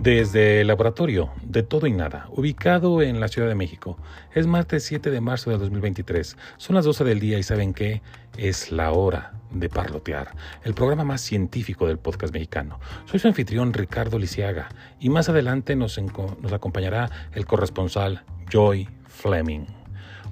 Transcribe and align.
Desde 0.00 0.62
el 0.62 0.68
laboratorio 0.68 1.30
de 1.42 1.62
todo 1.62 1.86
y 1.86 1.92
nada, 1.92 2.26
ubicado 2.30 3.02
en 3.02 3.20
la 3.20 3.28
Ciudad 3.28 3.48
de 3.48 3.54
México, 3.54 3.98
es 4.34 4.46
martes 4.46 4.82
7 4.84 5.10
de 5.10 5.20
marzo 5.20 5.50
de 5.50 5.58
2023. 5.58 6.38
Son 6.56 6.74
las 6.74 6.86
12 6.86 7.04
del 7.04 7.20
día 7.20 7.38
y 7.38 7.42
¿saben 7.42 7.74
qué? 7.74 8.00
Es 8.38 8.72
la 8.72 8.92
hora 8.92 9.34
de 9.50 9.68
parlotear, 9.68 10.34
el 10.64 10.72
programa 10.72 11.04
más 11.04 11.20
científico 11.20 11.86
del 11.86 11.98
podcast 11.98 12.32
mexicano. 12.32 12.80
Soy 13.04 13.20
su 13.20 13.28
anfitrión 13.28 13.74
Ricardo 13.74 14.18
Lisiaga 14.18 14.70
y 14.98 15.10
más 15.10 15.28
adelante 15.28 15.76
nos, 15.76 16.00
nos 16.00 16.52
acompañará 16.54 17.10
el 17.34 17.44
corresponsal 17.44 18.24
Joy 18.50 18.88
Fleming. 19.06 19.66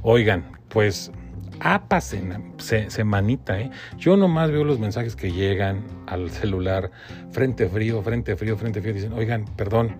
Oigan, 0.01 0.51
pues 0.71 1.13
apa 1.61 2.01
semanita, 2.01 3.61
¿eh? 3.61 3.71
Yo 3.97 4.17
nomás 4.17 4.51
veo 4.51 4.65
los 4.65 4.79
mensajes 4.79 5.17
que 5.17 5.33
llegan 5.33 5.85
al 6.07 6.31
celular, 6.31 6.91
frente 7.31 7.69
frío, 7.69 8.03
frente 8.03 8.37
frío, 8.37 8.57
frente 8.57 8.81
frío, 8.81 8.95
dicen, 8.95 9.13
oigan, 9.13 9.45
perdón, 9.57 9.97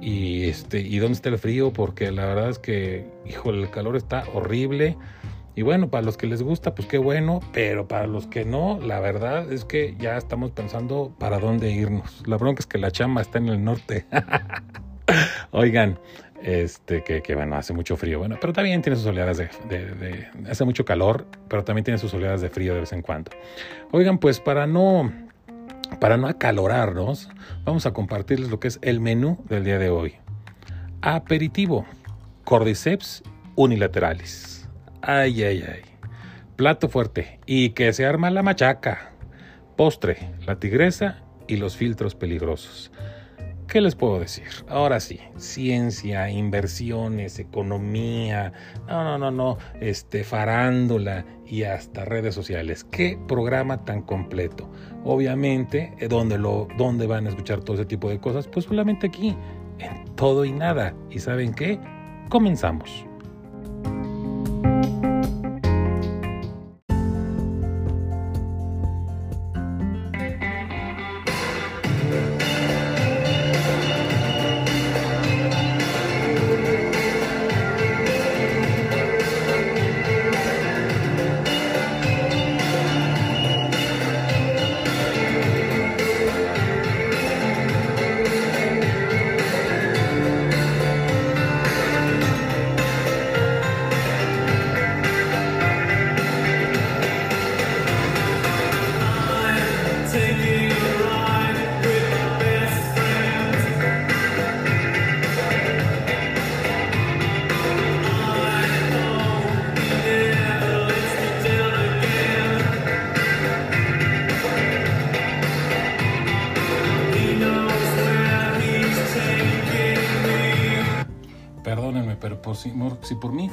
y 0.00 0.44
este, 0.48 0.80
¿y 0.80 0.98
dónde 0.98 1.14
está 1.14 1.28
el 1.28 1.38
frío? 1.38 1.72
Porque 1.72 2.10
la 2.12 2.26
verdad 2.26 2.50
es 2.50 2.58
que, 2.58 3.10
hijo, 3.26 3.50
el 3.50 3.68
calor 3.70 3.96
está 3.96 4.24
horrible. 4.32 4.96
Y 5.56 5.62
bueno, 5.62 5.90
para 5.90 6.04
los 6.04 6.16
que 6.16 6.28
les 6.28 6.40
gusta, 6.40 6.74
pues 6.76 6.86
qué 6.86 6.98
bueno, 6.98 7.40
pero 7.52 7.88
para 7.88 8.06
los 8.06 8.28
que 8.28 8.44
no, 8.44 8.78
la 8.80 9.00
verdad 9.00 9.52
es 9.52 9.64
que 9.64 9.96
ya 9.98 10.16
estamos 10.16 10.52
pensando 10.52 11.12
para 11.18 11.40
dónde 11.40 11.72
irnos. 11.72 12.22
La 12.28 12.36
bronca 12.36 12.60
es 12.60 12.66
que 12.66 12.78
la 12.78 12.92
chamba 12.92 13.22
está 13.22 13.38
en 13.38 13.48
el 13.48 13.64
norte. 13.64 14.06
Oigan, 15.50 15.98
este, 16.42 17.02
que, 17.02 17.34
bueno, 17.34 17.56
hace 17.56 17.72
mucho 17.72 17.96
frío, 17.96 18.18
bueno, 18.18 18.36
pero 18.40 18.52
también 18.52 18.80
tiene 18.82 18.96
sus 18.96 19.06
oleadas 19.06 19.38
de, 19.38 20.28
hace 20.48 20.64
mucho 20.64 20.84
calor, 20.84 21.26
pero 21.48 21.64
también 21.64 21.84
tiene 21.84 21.98
sus 21.98 22.14
oleadas 22.14 22.40
de 22.40 22.50
frío 22.50 22.74
de 22.74 22.80
vez 22.80 22.92
en 22.92 23.02
cuando. 23.02 23.30
Oigan, 23.90 24.18
pues 24.18 24.40
para 24.40 24.66
no, 24.66 25.12
para 26.00 26.16
no 26.16 26.28
acalorarnos, 26.28 27.28
vamos 27.64 27.86
a 27.86 27.92
compartirles 27.92 28.50
lo 28.50 28.60
que 28.60 28.68
es 28.68 28.78
el 28.82 29.00
menú 29.00 29.44
del 29.48 29.64
día 29.64 29.78
de 29.78 29.90
hoy. 29.90 30.14
Aperitivo, 31.00 31.86
cordyceps 32.44 33.22
unilateralis. 33.56 34.68
Ay, 35.02 35.42
ay, 35.42 35.64
ay. 35.66 35.82
Plato 36.56 36.88
fuerte 36.88 37.40
y 37.46 37.70
que 37.70 37.92
se 37.92 38.04
arma 38.04 38.30
la 38.30 38.42
machaca. 38.42 39.12
Postre, 39.76 40.32
la 40.44 40.58
tigresa 40.58 41.22
y 41.46 41.56
los 41.56 41.76
filtros 41.76 42.14
peligrosos. 42.14 42.90
¿Qué 43.68 43.82
les 43.82 43.94
puedo 43.94 44.18
decir? 44.18 44.46
Ahora 44.66 44.98
sí, 44.98 45.20
ciencia, 45.36 46.30
inversiones, 46.30 47.38
economía, 47.38 48.50
no, 48.86 49.04
no, 49.04 49.18
no, 49.18 49.30
no, 49.30 49.58
este, 49.78 50.24
farándula 50.24 51.26
y 51.46 51.64
hasta 51.64 52.06
redes 52.06 52.34
sociales. 52.34 52.84
¿Qué 52.84 53.18
programa 53.28 53.84
tan 53.84 54.00
completo? 54.00 54.70
Obviamente, 55.04 55.92
eh, 55.98 56.08
¿dónde, 56.08 56.38
lo, 56.38 56.66
¿dónde 56.78 57.06
van 57.06 57.26
a 57.26 57.28
escuchar 57.28 57.60
todo 57.60 57.76
ese 57.76 57.84
tipo 57.84 58.08
de 58.08 58.18
cosas? 58.18 58.48
Pues 58.48 58.64
solamente 58.64 59.08
aquí, 59.08 59.36
en 59.78 60.14
todo 60.16 60.46
y 60.46 60.52
nada. 60.52 60.94
¿Y 61.10 61.18
saben 61.18 61.52
qué? 61.52 61.78
Comenzamos. 62.30 63.07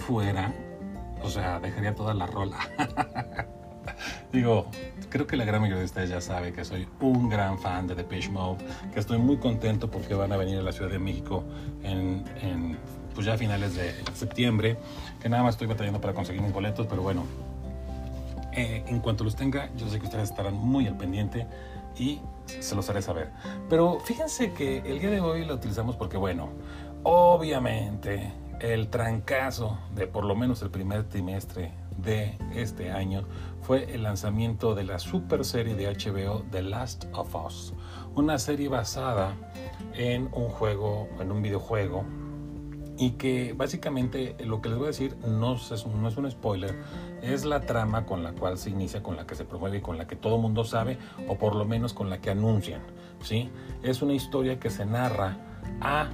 Fuera, 0.05 0.53
o 1.23 1.29
sea, 1.29 1.59
dejaría 1.59 1.95
toda 1.95 2.13
la 2.13 2.27
rola. 2.27 2.57
Digo, 4.31 4.67
creo 5.09 5.25
que 5.25 5.35
la 5.35 5.45
gran 5.45 5.61
mayoría 5.61 5.79
de 5.79 5.85
ustedes 5.85 6.09
ya 6.09 6.21
sabe 6.21 6.53
que 6.53 6.63
soy 6.63 6.87
un 6.99 7.29
gran 7.29 7.57
fan 7.57 7.87
de 7.87 7.95
Depeche 7.95 8.29
Mode, 8.29 8.63
que 8.93 8.99
estoy 8.99 9.17
muy 9.17 9.37
contento 9.37 9.89
porque 9.89 10.13
van 10.13 10.31
a 10.31 10.37
venir 10.37 10.59
a 10.59 10.61
la 10.61 10.71
Ciudad 10.71 10.91
de 10.91 10.99
México 10.99 11.43
en, 11.83 12.77
pues 13.13 13.25
ya 13.25 13.33
a 13.33 13.37
finales 13.37 13.75
de 13.75 13.93
septiembre, 14.13 14.77
que 15.21 15.29
nada 15.29 15.41
más 15.41 15.55
estoy 15.55 15.67
batallando 15.67 16.01
para 16.01 16.13
conseguir 16.13 16.41
mis 16.41 16.53
boletos, 16.53 16.85
pero 16.87 17.01
bueno, 17.01 17.23
eh, 18.51 18.83
en 18.87 18.99
cuanto 18.99 19.23
los 19.23 19.35
tenga, 19.35 19.69
yo 19.75 19.89
sé 19.89 19.99
que 19.99 20.05
ustedes 20.05 20.29
estarán 20.29 20.53
muy 20.53 20.85
al 20.87 20.97
pendiente 20.97 21.47
y 21.97 22.19
se 22.59 22.75
los 22.75 22.89
haré 22.89 23.01
saber. 23.01 23.31
Pero 23.69 23.99
fíjense 24.01 24.53
que 24.53 24.79
el 24.79 24.99
día 24.99 25.09
de 25.09 25.21
hoy 25.21 25.45
lo 25.45 25.55
utilizamos 25.55 25.95
porque, 25.95 26.17
bueno, 26.17 26.49
obviamente 27.03 28.33
el 28.59 28.89
trancazo 28.89 29.77
de 29.95 30.07
por 30.07 30.25
lo 30.25 30.35
menos 30.35 30.61
el 30.61 30.69
primer 30.69 31.03
trimestre 31.03 31.73
de 31.97 32.37
este 32.53 32.91
año 32.91 33.23
fue 33.61 33.93
el 33.93 34.03
lanzamiento 34.03 34.75
de 34.75 34.83
la 34.83 34.99
super 34.99 35.45
serie 35.45 35.75
de 35.75 35.87
HBO 35.87 36.43
The 36.51 36.61
Last 36.61 37.05
of 37.13 37.35
Us, 37.35 37.73
una 38.15 38.37
serie 38.37 38.69
basada 38.69 39.35
en 39.93 40.29
un 40.33 40.49
juego, 40.49 41.07
en 41.19 41.31
un 41.31 41.41
videojuego 41.41 42.05
y 42.97 43.11
que 43.11 43.53
básicamente 43.53 44.35
lo 44.45 44.61
que 44.61 44.69
les 44.69 44.77
voy 44.77 44.85
a 44.85 44.89
decir 44.89 45.17
no 45.27 45.55
es, 45.55 45.85
no 45.87 46.07
es 46.07 46.17
un 46.17 46.31
spoiler, 46.31 46.75
es 47.21 47.43
la 47.43 47.61
trama 47.61 48.05
con 48.05 48.23
la 48.23 48.33
cual 48.33 48.57
se 48.57 48.69
inicia, 48.69 49.03
con 49.03 49.17
la 49.17 49.25
que 49.25 49.35
se 49.35 49.45
promueve 49.45 49.77
y 49.77 49.81
con 49.81 49.97
la 49.97 50.07
que 50.07 50.15
todo 50.15 50.37
mundo 50.37 50.63
sabe 50.63 50.97
o 51.27 51.37
por 51.37 51.55
lo 51.55 51.65
menos 51.65 51.93
con 51.93 52.09
la 52.09 52.21
que 52.21 52.29
anuncian, 52.29 52.81
¿sí? 53.21 53.49
Es 53.83 54.01
una 54.01 54.13
historia 54.13 54.59
que 54.59 54.69
se 54.69 54.85
narra 54.85 55.37
a 55.81 56.09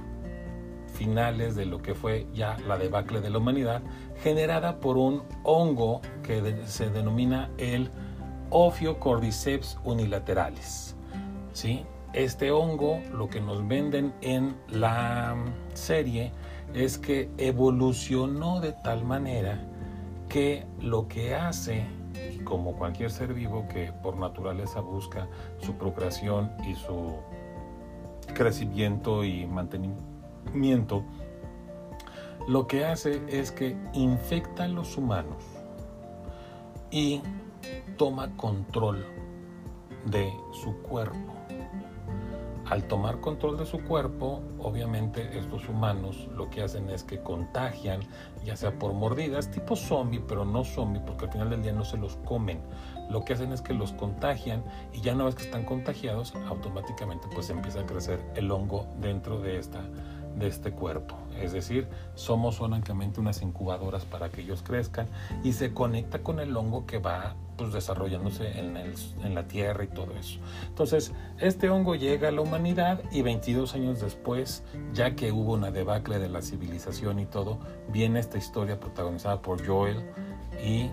finales 1.02 1.56
de 1.56 1.66
lo 1.66 1.82
que 1.82 1.96
fue 1.96 2.26
ya 2.32 2.56
la 2.68 2.78
debacle 2.78 3.20
de 3.20 3.28
la 3.28 3.38
humanidad, 3.38 3.82
generada 4.22 4.78
por 4.78 4.96
un 4.96 5.22
hongo 5.42 6.00
que 6.22 6.62
se 6.66 6.90
denomina 6.90 7.50
el 7.58 7.90
Ophiocordyceps 8.50 9.78
unilateralis. 9.82 10.94
¿Sí? 11.52 11.84
Este 12.12 12.52
hongo, 12.52 13.00
lo 13.12 13.28
que 13.28 13.40
nos 13.40 13.66
venden 13.66 14.14
en 14.20 14.54
la 14.68 15.34
serie, 15.74 16.30
es 16.72 16.98
que 16.98 17.30
evolucionó 17.36 18.60
de 18.60 18.72
tal 18.72 19.04
manera 19.04 19.58
que 20.28 20.66
lo 20.80 21.08
que 21.08 21.34
hace, 21.34 21.84
como 22.44 22.76
cualquier 22.76 23.10
ser 23.10 23.34
vivo 23.34 23.66
que 23.66 23.92
por 24.02 24.16
naturaleza 24.16 24.80
busca 24.80 25.26
su 25.58 25.74
procreación 25.74 26.52
y 26.68 26.74
su 26.76 27.16
crecimiento 28.34 29.24
y 29.24 29.46
mantenimiento, 29.46 30.11
miento, 30.52 31.04
lo 32.48 32.66
que 32.66 32.84
hace 32.84 33.22
es 33.28 33.52
que 33.52 33.76
infecta 33.92 34.64
a 34.64 34.68
los 34.68 34.96
humanos 34.96 35.44
y 36.90 37.22
toma 37.96 38.36
control 38.36 39.04
de 40.06 40.32
su 40.52 40.76
cuerpo. 40.82 41.32
Al 42.68 42.84
tomar 42.84 43.20
control 43.20 43.58
de 43.58 43.66
su 43.66 43.82
cuerpo, 43.82 44.40
obviamente 44.58 45.38
estos 45.38 45.68
humanos 45.68 46.28
lo 46.34 46.48
que 46.48 46.62
hacen 46.62 46.88
es 46.88 47.04
que 47.04 47.20
contagian, 47.20 48.00
ya 48.44 48.56
sea 48.56 48.78
por 48.78 48.94
mordidas, 48.94 49.50
tipo 49.50 49.76
zombie, 49.76 50.22
pero 50.26 50.44
no 50.44 50.64
zombie, 50.64 51.00
porque 51.04 51.26
al 51.26 51.32
final 51.32 51.50
del 51.50 51.62
día 51.62 51.72
no 51.72 51.84
se 51.84 51.98
los 51.98 52.16
comen. 52.24 52.60
Lo 53.10 53.24
que 53.24 53.34
hacen 53.34 53.52
es 53.52 53.60
que 53.60 53.74
los 53.74 53.92
contagian 53.92 54.64
y 54.92 55.02
ya 55.02 55.14
una 55.14 55.24
vez 55.24 55.34
que 55.34 55.42
están 55.42 55.64
contagiados, 55.64 56.34
automáticamente 56.48 57.28
pues 57.34 57.50
empieza 57.50 57.80
a 57.80 57.86
crecer 57.86 58.24
el 58.36 58.50
hongo 58.50 58.86
dentro 59.00 59.38
de 59.38 59.58
esta 59.58 59.82
de 60.36 60.48
este 60.48 60.72
cuerpo. 60.72 61.16
Es 61.40 61.52
decir, 61.52 61.88
somos 62.14 62.60
únicamente 62.60 63.20
unas 63.20 63.42
incubadoras 63.42 64.04
para 64.04 64.28
que 64.30 64.42
ellos 64.42 64.62
crezcan 64.62 65.08
y 65.42 65.52
se 65.52 65.72
conecta 65.72 66.22
con 66.22 66.40
el 66.40 66.56
hongo 66.56 66.86
que 66.86 66.98
va 66.98 67.34
pues, 67.56 67.72
desarrollándose 67.72 68.58
en, 68.58 68.76
en 68.76 69.34
la 69.34 69.48
tierra 69.48 69.84
y 69.84 69.88
todo 69.88 70.12
eso. 70.18 70.38
Entonces, 70.68 71.12
este 71.38 71.70
hongo 71.70 71.94
llega 71.94 72.28
a 72.28 72.32
la 72.32 72.40
humanidad 72.40 73.02
y 73.10 73.22
22 73.22 73.74
años 73.74 74.00
después, 74.00 74.62
ya 74.92 75.14
que 75.16 75.32
hubo 75.32 75.54
una 75.54 75.70
debacle 75.70 76.18
de 76.18 76.28
la 76.28 76.42
civilización 76.42 77.18
y 77.18 77.26
todo, 77.26 77.58
viene 77.88 78.20
esta 78.20 78.38
historia 78.38 78.78
protagonizada 78.78 79.42
por 79.42 79.66
Joel 79.66 80.02
y 80.64 80.90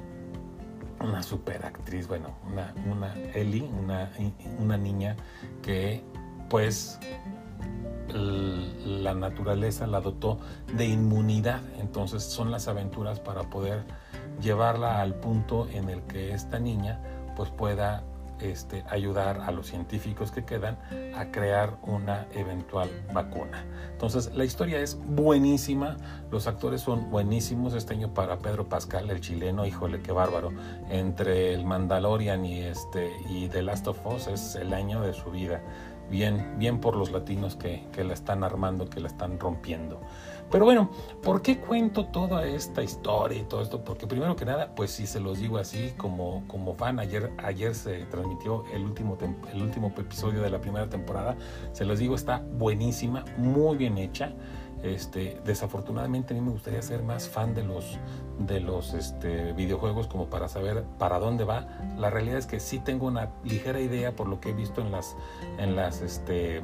una 1.02 1.24
super 1.24 1.66
actriz, 1.66 2.08
bueno, 2.08 2.36
una, 2.52 2.74
una 2.92 3.16
Ellie, 3.34 3.64
una, 3.64 4.12
una 4.60 4.78
niña 4.78 5.16
que 5.62 6.04
pues 6.50 7.00
la 8.14 9.14
naturaleza 9.14 9.88
la 9.88 10.02
dotó 10.02 10.40
de 10.76 10.86
inmunidad. 10.86 11.62
Entonces 11.80 12.24
son 12.24 12.52
las 12.52 12.68
aventuras 12.68 13.20
para 13.20 13.44
poder 13.50 13.86
llevarla 14.42 15.02
al 15.02 15.16
punto 15.16 15.68
en 15.70 15.90
el 15.90 16.02
que 16.04 16.34
esta 16.34 16.60
niña 16.60 17.00
pues 17.36 17.50
pueda 17.50 18.04
este, 18.42 18.86
ayudar 18.90 19.42
a 19.42 19.52
los 19.52 19.68
científicos 19.68 20.32
que 20.32 20.46
quedan 20.46 20.78
a 21.16 21.32
crear 21.32 21.78
una 21.84 22.28
eventual 22.34 22.90
vacuna. 23.14 23.66
Entonces, 23.92 24.34
la 24.34 24.46
historia 24.46 24.80
es 24.80 24.98
buenísima, 24.98 25.98
los 26.32 26.48
actores 26.48 26.82
son 26.82 27.10
buenísimos. 27.12 27.74
Este 27.74 27.94
año 27.94 28.14
para 28.14 28.40
Pedro 28.40 28.70
Pascal, 28.70 29.10
el 29.10 29.20
chileno, 29.20 29.66
híjole, 29.66 30.02
qué 30.02 30.14
bárbaro. 30.14 30.54
Entre 30.90 31.54
el 31.54 31.66
Mandalorian 31.66 32.46
y, 32.46 32.62
este, 32.62 33.12
y 33.30 33.50
The 33.50 33.62
Last 33.62 33.88
of 33.88 34.06
Us 34.06 34.28
es 34.28 34.56
el 34.56 34.74
año 34.74 35.02
de 35.02 35.14
su 35.14 35.32
vida. 35.32 35.62
Bien, 36.10 36.56
bien 36.58 36.80
por 36.80 36.96
los 36.96 37.12
latinos 37.12 37.56
que, 37.56 37.86
que 37.92 38.04
la 38.04 38.14
están 38.14 38.44
armando, 38.44 38.90
que 38.90 39.00
la 39.00 39.08
están 39.08 39.40
rompiendo. 39.40 40.00
Pero 40.52 40.66
bueno, 40.66 40.90
¿por 41.22 41.44
qué 41.44 41.60
cuento 41.60 42.08
toda 42.08 42.48
esta 42.48 42.82
historia 42.82 43.40
y 43.40 43.44
todo 43.44 43.62
esto? 43.62 43.84
Porque 43.84 44.08
primero 44.08 44.36
que 44.36 44.46
nada, 44.46 44.74
pues 44.74 44.90
si 44.90 45.06
se 45.06 45.20
los 45.20 45.40
digo 45.40 45.60
así 45.60 45.94
como, 45.96 46.44
como 46.48 46.74
fan, 46.74 47.00
ayer, 47.00 47.32
ayer 47.38 47.76
se 47.76 48.06
transmitió 48.06 48.64
el 48.74 48.84
último, 48.84 49.16
el 49.54 49.62
último 49.62 49.94
episodio 49.96 50.42
de 50.42 50.50
la 50.50 50.60
primera 50.60 50.90
temporada, 50.90 51.38
se 51.72 51.86
los 51.86 52.00
digo, 52.00 52.16
está 52.16 52.44
buenísima, 52.54 53.26
muy 53.38 53.78
bien 53.78 54.00
hecha. 54.00 54.34
Este, 54.82 55.42
desafortunadamente 55.46 56.34
a 56.34 56.38
mí 56.38 56.42
me 56.42 56.52
gustaría 56.52 56.82
ser 56.82 57.04
más 57.04 57.28
fan 57.28 57.54
de 57.54 57.64
los, 57.64 57.98
de 58.40 58.62
los 58.62 58.94
este, 58.94 59.52
videojuegos 59.54 60.08
como 60.08 60.28
para 60.28 60.48
saber 60.48 60.84
para 60.98 61.20
dónde 61.20 61.44
va. 61.44 61.68
La 61.98 62.10
realidad 62.10 62.38
es 62.38 62.46
que 62.46 62.60
sí 62.60 62.80
tengo 62.80 63.08
una 63.08 63.30
ligera 63.44 63.82
idea 63.82 64.16
por 64.16 64.28
lo 64.28 64.40
que 64.40 64.50
he 64.50 64.54
visto 64.54 64.82
en 64.82 64.92
las, 64.92 65.16
en 65.58 65.76
las 65.76 66.02
este, 66.02 66.62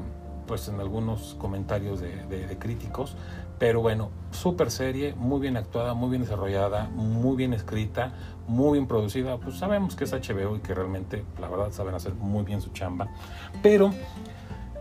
pues 0.47 0.67
en 0.69 0.79
algunos 0.79 1.35
comentarios 1.39 2.00
de, 2.00 2.25
de 2.25 2.57
críticos, 2.57 3.17
pero 3.57 3.81
bueno, 3.81 4.09
súper 4.31 4.69
serie, 4.69 5.15
muy 5.15 5.39
bien 5.39 5.56
actuada, 5.56 5.94
muy 5.94 6.09
bien 6.09 6.23
desarrollada, 6.23 6.89
muy 6.94 7.38
bien 7.38 7.53
escrita, 7.53 8.12
muy 8.47 8.73
bien 8.73 8.88
producida. 8.88 9.38
Pues 9.38 9.57
sabemos 9.57 9.95
que 9.95 10.03
es 10.03 10.12
HBO 10.12 10.57
y 10.57 10.59
que 10.59 10.73
realmente, 10.73 11.23
la 11.39 11.47
verdad, 11.47 11.71
saben 11.71 11.95
hacer 11.95 12.13
muy 12.15 12.44
bien 12.44 12.62
su 12.62 12.71
chamba. 12.71 13.07
Pero 13.63 13.91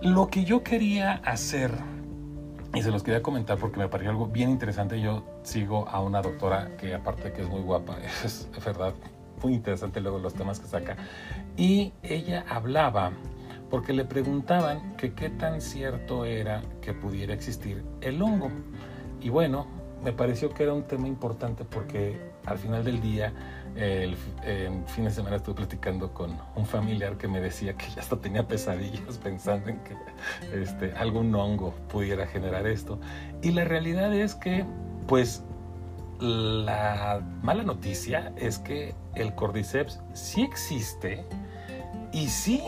lo 0.02 0.28
que 0.28 0.44
yo 0.44 0.64
quería 0.64 1.20
hacer, 1.24 1.70
y 2.74 2.82
se 2.82 2.90
los 2.90 3.02
quería 3.02 3.22
comentar 3.22 3.58
porque 3.58 3.78
me 3.78 3.88
pareció 3.88 4.10
algo 4.10 4.26
bien 4.26 4.50
interesante, 4.50 5.00
yo 5.00 5.24
sigo 5.42 5.88
a 5.88 6.00
una 6.00 6.22
doctora 6.22 6.76
que 6.76 6.94
aparte 6.94 7.24
de 7.24 7.32
que 7.32 7.42
es 7.42 7.48
muy 7.48 7.60
guapa, 7.60 7.96
es 8.24 8.48
verdad, 8.64 8.94
muy 9.42 9.54
interesante 9.54 10.00
luego 10.00 10.18
los 10.18 10.34
temas 10.34 10.60
que 10.60 10.66
saca. 10.66 10.96
Y 11.56 11.92
ella 12.02 12.44
hablaba 12.48 13.12
porque 13.70 13.92
le 13.92 14.04
preguntaban 14.04 14.96
que 14.96 15.14
qué 15.14 15.30
tan 15.30 15.60
cierto 15.60 16.24
era 16.24 16.62
que 16.80 16.92
pudiera 16.92 17.34
existir 17.34 17.84
el 18.00 18.22
hongo. 18.22 18.50
Y 19.20 19.30
bueno, 19.30 19.66
me 20.02 20.12
pareció 20.12 20.50
que 20.50 20.64
era 20.64 20.74
un 20.74 20.84
tema 20.84 21.08
importante 21.08 21.64
porque 21.64 22.20
al 22.46 22.58
final 22.58 22.84
del 22.84 23.00
día, 23.00 23.32
el, 23.76 24.16
fin 24.86 25.04
de 25.04 25.10
semana 25.10 25.36
estuve 25.36 25.56
platicando 25.56 26.12
con 26.12 26.36
un 26.54 26.66
familiar 26.66 27.16
que 27.16 27.28
me 27.28 27.40
decía 27.40 27.74
que 27.74 27.86
ya 27.94 28.00
hasta 28.00 28.16
tenía 28.16 28.46
pesadillas 28.46 29.18
pensando 29.22 29.70
en 29.70 29.80
que 29.80 29.96
este, 30.52 30.92
algún 30.92 31.34
hongo 31.34 31.74
pudiera 31.88 32.26
generar 32.26 32.66
esto. 32.66 32.98
Y 33.42 33.50
la 33.50 33.64
realidad 33.64 34.14
es 34.14 34.34
que, 34.34 34.64
pues, 35.06 35.42
la 36.20 37.20
mala 37.42 37.64
noticia 37.64 38.32
es 38.36 38.58
que 38.58 38.94
el 39.14 39.34
cordyceps 39.34 40.00
sí 40.12 40.42
existe 40.42 41.24
y 42.12 42.28
sí 42.28 42.62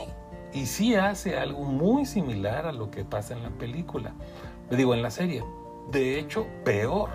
y 0.53 0.67
sí 0.67 0.95
hace 0.95 1.39
algo 1.39 1.65
muy 1.65 2.07
similar 2.07 2.67
a 2.67 2.73
lo 2.73 2.91
que 2.91 3.05
pasa 3.05 3.35
en 3.35 3.43
la 3.43 3.51
película. 3.51 4.15
Digo, 4.71 4.95
en 4.95 5.03
la 5.03 5.11
serie. 5.11 5.45
De 5.91 6.19
hecho, 6.19 6.47
peor. 6.65 7.11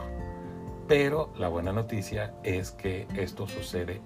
Pero 0.91 1.29
la 1.37 1.47
buena 1.47 1.71
noticia 1.71 2.33
es 2.43 2.71
que 2.71 3.07
esto 3.15 3.47
sucede 3.47 4.01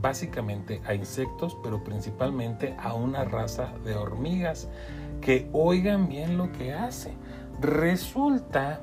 básicamente 0.00 0.80
a 0.86 0.94
insectos, 0.94 1.58
pero 1.62 1.84
principalmente 1.84 2.74
a 2.78 2.94
una 2.94 3.24
raza 3.24 3.74
de 3.84 3.96
hormigas 3.96 4.66
que 5.20 5.50
oigan 5.52 6.08
bien 6.08 6.38
lo 6.38 6.50
que 6.52 6.72
hace. 6.72 7.12
Resulta 7.60 8.80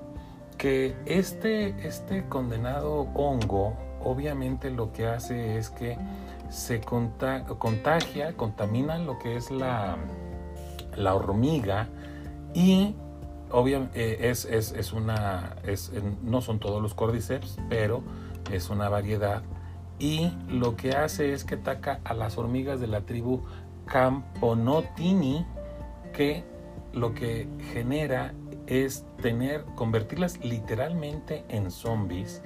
que 0.60 0.96
este, 1.08 1.70
este 1.88 2.24
condenado 2.30 3.08
hongo 3.16 3.78
obviamente 4.04 4.70
lo 4.70 4.94
que 4.94 5.08
hace 5.08 5.58
es 5.58 5.72
que 5.72 5.98
se 6.52 6.82
contagia, 6.82 8.38
contamina 8.38 9.00
lo 9.00 9.18
que 9.18 9.38
es 9.38 9.50
la, 9.50 9.98
la 10.96 11.16
hormiga 11.16 11.90
y 12.54 12.96
obviamente 13.54 14.26
eh, 14.26 14.30
es, 14.30 14.46
es, 14.46 14.94
una, 14.94 15.56
es, 15.64 15.92
no 16.24 16.42
son 16.42 16.60
todos 16.60 16.82
los 16.82 16.94
cordyceps, 16.94 17.58
pero 17.70 18.04
es 18.52 18.70
una 18.70 18.90
variedad. 18.90 19.44
Y 20.00 20.32
lo 20.50 20.76
que 20.76 20.92
hace 20.92 21.34
es 21.34 21.46
que 21.46 21.56
ataca 21.56 22.02
a 22.04 22.14
las 22.14 22.38
hormigas 22.38 22.82
de 22.82 22.88
la 22.88 23.02
tribu 23.02 23.42
Camponotini 23.86 25.46
que 26.14 26.44
lo 26.94 27.14
que 27.14 27.48
genera 27.72 28.34
es 28.68 29.06
tener, 29.22 29.66
convertirlas 29.76 30.44
literalmente 30.44 31.46
en 31.50 31.72
zombies 31.72 32.42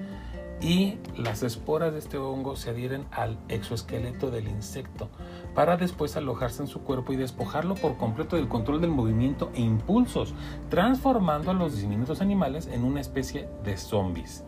y 0.59 0.97
las 1.15 1.43
esporas 1.43 1.93
de 1.93 1.99
este 1.99 2.17
hongo 2.17 2.55
se 2.55 2.71
adhieren 2.71 3.05
al 3.11 3.37
exoesqueleto 3.47 4.31
del 4.31 4.47
insecto 4.47 5.09
para 5.53 5.77
después 5.77 6.17
alojarse 6.17 6.63
en 6.63 6.67
su 6.67 6.81
cuerpo 6.81 7.13
y 7.13 7.15
despojarlo 7.15 7.75
por 7.75 7.97
completo 7.97 8.35
del 8.35 8.47
control 8.47 8.81
del 8.81 8.89
movimiento 8.89 9.51
e 9.53 9.61
impulsos, 9.61 10.33
transformando 10.69 11.51
a 11.51 11.53
los 11.53 11.79
diminutos 11.79 12.21
animales 12.21 12.67
en 12.67 12.83
una 12.83 13.01
especie 13.01 13.47
de 13.63 13.77
zombies. 13.77 14.43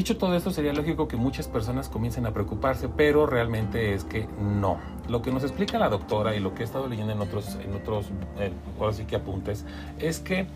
Dicho 0.00 0.16
todo 0.16 0.34
esto, 0.34 0.50
sería 0.50 0.72
lógico 0.72 1.06
que 1.08 1.18
muchas 1.18 1.46
personas 1.46 1.90
comiencen 1.90 2.24
a 2.24 2.32
preocuparse, 2.32 2.88
pero 2.88 3.26
realmente 3.26 3.92
es 3.92 4.02
que 4.04 4.26
no. 4.40 4.78
Lo 5.10 5.20
que 5.20 5.30
nos 5.30 5.42
explica 5.42 5.78
la 5.78 5.90
doctora 5.90 6.34
y 6.34 6.40
lo 6.40 6.54
que 6.54 6.62
he 6.62 6.64
estado 6.64 6.88
leyendo 6.88 7.12
en 7.12 7.20
otros, 7.20 7.58
en 7.62 7.74
otros, 7.74 8.06
eh, 8.38 8.50
ahora 8.80 8.94
sí 8.94 9.04
que 9.04 9.16
apuntes, 9.16 9.66
es 9.98 10.18
que 10.20 10.46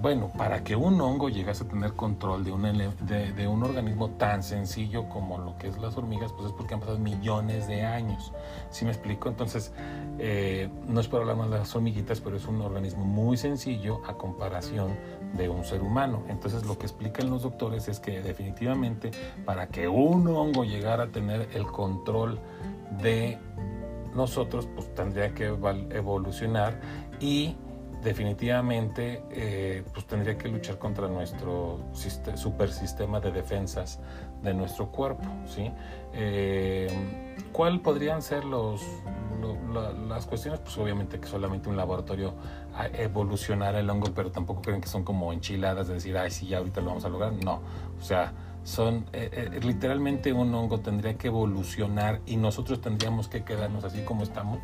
bueno, 0.00 0.32
para 0.36 0.64
que 0.64 0.74
un 0.74 1.00
hongo 1.00 1.28
llegase 1.28 1.62
a 1.64 1.68
tener 1.68 1.92
control 1.94 2.44
de 2.44 2.50
un, 2.50 2.62
de, 2.62 3.48
un 3.48 3.62
organismo 3.62 4.10
tan 4.10 4.42
sencillo 4.42 5.08
como 5.08 5.38
lo 5.38 5.56
que 5.58 5.68
es 5.68 5.78
las 5.78 5.96
hormigas, 5.96 6.32
pues 6.32 6.46
es 6.46 6.52
porque 6.52 6.74
han 6.74 6.80
pasado 6.80 6.98
millones 6.98 7.68
de 7.68 7.84
años. 7.84 8.32
¿Sí 8.70 8.84
me 8.84 8.90
explico? 8.90 9.28
Entonces, 9.28 9.72
eh, 10.18 10.68
no 10.88 11.00
es 11.00 11.06
por 11.06 11.20
hablar 11.20 11.36
más 11.36 11.50
de 11.50 11.58
las 11.58 11.74
hormiguitas, 11.76 12.20
pero 12.20 12.36
es 12.36 12.46
un 12.46 12.60
organismo 12.62 13.04
muy 13.04 13.36
sencillo 13.36 14.00
a 14.06 14.14
comparación 14.14 14.96
de 15.34 15.48
un 15.48 15.64
ser 15.64 15.82
humano. 15.82 16.24
Entonces, 16.28 16.64
lo 16.64 16.78
que 16.78 16.86
explican 16.86 17.30
los 17.30 17.42
doctores 17.42 17.88
es 17.88 18.00
que 18.00 18.22
definitivamente 18.22 19.10
para 19.44 19.68
que 19.68 19.88
un 19.88 20.26
hongo 20.28 20.64
llegara 20.64 21.04
a 21.04 21.08
tener 21.08 21.48
el 21.54 21.66
control 21.66 22.38
de 23.00 23.38
nosotros, 24.14 24.68
pues 24.74 24.94
tendría 24.94 25.34
que 25.34 25.46
evolucionar 25.46 26.80
y 27.20 27.56
definitivamente 28.02 29.22
eh, 29.30 29.84
pues 29.92 30.06
tendría 30.06 30.36
que 30.36 30.48
luchar 30.48 30.78
contra 30.78 31.08
nuestro 31.08 31.78
super 32.34 32.70
sistema 32.72 33.20
de 33.20 33.30
defensas 33.30 34.00
de 34.42 34.52
nuestro 34.52 34.90
cuerpo. 34.90 35.24
¿sí? 35.46 35.70
Eh, 36.12 37.36
¿Cuál 37.52 37.80
podrían 37.80 38.20
ser 38.22 38.44
los, 38.44 38.82
las 40.08 40.26
cuestiones? 40.26 40.60
Pues 40.60 40.76
obviamente 40.78 41.20
que 41.20 41.28
solamente 41.28 41.68
un 41.68 41.76
laboratorio 41.76 42.34
evolucionara 42.94 43.80
el 43.80 43.90
hongo, 43.90 44.08
pero 44.14 44.30
tampoco 44.30 44.62
creen 44.62 44.80
que 44.80 44.88
son 44.88 45.04
como 45.04 45.32
enchiladas 45.32 45.88
de 45.88 45.94
decir, 45.94 46.16
ay, 46.16 46.30
sí, 46.30 46.46
ya 46.46 46.58
ahorita 46.58 46.80
lo 46.80 46.88
vamos 46.88 47.04
a 47.04 47.08
lograr. 47.08 47.32
No, 47.32 47.60
o 47.98 48.02
sea, 48.02 48.32
son 48.64 49.06
eh, 49.12 49.60
literalmente 49.62 50.32
un 50.32 50.54
hongo 50.54 50.80
tendría 50.80 51.14
que 51.14 51.28
evolucionar 51.28 52.20
y 52.26 52.36
nosotros 52.36 52.80
tendríamos 52.80 53.28
que 53.28 53.44
quedarnos 53.44 53.84
así 53.84 54.02
como 54.02 54.22
estamos 54.22 54.60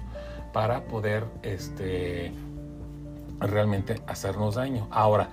para 0.52 0.84
poder 0.84 1.24
este 1.42 2.32
realmente 3.40 4.00
hacernos 4.06 4.56
daño. 4.56 4.88
Ahora, 4.90 5.28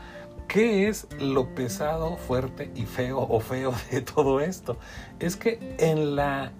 ¿qué 0.48 0.88
es 0.88 1.08
lo 1.20 1.54
pesado, 1.56 2.18
fuerte 2.18 2.72
y 2.76 2.84
feo 2.84 3.20
o 3.20 3.40
feo 3.40 3.74
de 3.92 4.02
todo 4.02 4.40
esto? 4.40 4.78
Es 5.20 5.36
que 5.36 5.76
en 5.80 6.16
la, 6.16 6.52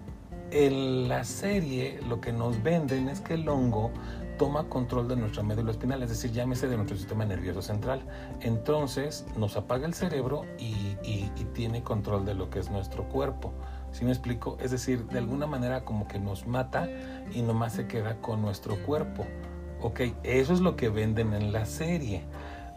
en 0.50 1.08
la 1.08 1.24
serie 1.24 2.00
lo 2.08 2.20
que 2.20 2.32
nos 2.32 2.62
venden 2.62 3.08
es 3.08 3.20
que 3.20 3.34
el 3.34 3.48
hongo 3.48 3.90
toma 4.38 4.68
control 4.68 5.08
de 5.08 5.16
nuestra 5.16 5.42
médula 5.42 5.70
espinal, 5.70 6.02
es 6.02 6.10
decir, 6.10 6.32
llámese 6.32 6.68
de 6.68 6.76
nuestro 6.76 6.96
sistema 6.96 7.24
nervioso 7.24 7.62
central. 7.62 8.02
Entonces 8.40 9.26
nos 9.36 9.56
apaga 9.56 9.86
el 9.86 9.94
cerebro 9.94 10.44
y, 10.58 10.96
tiene 11.54 11.82
control 11.82 12.26
de 12.26 12.34
lo 12.34 12.50
que 12.50 12.58
es 12.58 12.70
nuestro 12.70 13.08
cuerpo. 13.08 13.54
¿Sí 13.90 14.04
me 14.04 14.10
explico? 14.10 14.58
Es 14.60 14.72
decir, 14.72 15.06
de 15.06 15.18
alguna 15.18 15.46
manera 15.46 15.86
como 15.86 16.06
que 16.06 16.18
nos 16.18 16.46
mata 16.46 16.86
y 17.32 17.40
nomás 17.40 17.72
se 17.72 17.86
queda 17.86 18.20
con 18.20 18.42
nuestro 18.42 18.76
cuerpo. 18.84 19.26
Ok, 19.80 20.00
eso 20.22 20.52
es 20.52 20.60
lo 20.60 20.76
que 20.76 20.90
venden 20.90 21.32
en 21.32 21.52
la 21.52 21.64
serie. 21.64 22.24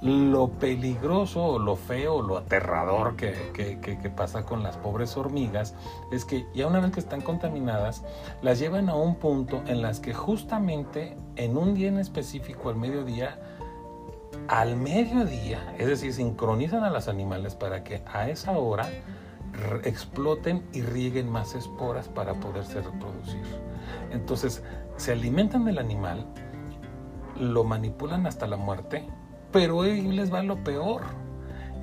Lo 0.02 0.48
peligroso 0.48 1.60
lo 1.60 1.76
feo 1.76 2.22
lo 2.22 2.38
aterrador 2.38 3.18
que, 3.18 3.52
que, 3.54 4.10
pasa 4.10 4.46
con 4.46 4.64
las 4.64 4.78
pobres 4.78 5.18
hormigas 5.18 5.76
es 6.12 6.24
que 6.24 6.46
ya 6.54 6.68
una 6.68 6.80
vez 6.80 6.92
que 6.92 7.02
están 7.02 7.20
contaminadas, 7.20 8.04
las 8.42 8.60
llevan 8.60 8.88
a 8.88 8.96
un 8.96 9.16
punto 9.16 9.62
en 9.68 9.82
las 9.82 10.00
que 10.00 10.14
justamente 10.14 11.18
en 11.36 11.58
un 11.58 11.74
día 11.74 11.90
en 11.90 12.00
específico 12.00 12.70
al 12.70 12.78
mediodía 12.78 13.40
al 14.48 14.76
mediodía, 14.78 15.76
es 15.78 15.88
decir, 15.88 16.14
sincronizan 16.14 16.84
a 16.84 16.90
los 16.90 17.08
animales 17.08 17.56
para 17.56 17.84
que 17.84 18.02
a 18.12 18.30
esa 18.30 18.58
hora 18.58 18.90
exploten 19.84 20.64
y 20.74 20.82
rieguen 20.82 21.30
más 21.30 21.56
esporas 21.56 22.08
para 22.08 22.34
poderse 22.36 22.82
reproducir. 22.82 23.44
Entonces, 24.12 24.64
se 24.98 25.12
alimentan 25.12 25.66
del 25.66 25.78
animal, 25.78 26.26
lo 27.38 27.64
manipulan 27.64 28.26
hasta 28.26 28.48
la 28.48 28.58
muerte, 28.58 29.06
pero 29.52 29.82
ahí 29.82 30.02
les 30.02 30.34
va 30.34 30.44
lo 30.44 30.64
peor. 30.64 31.02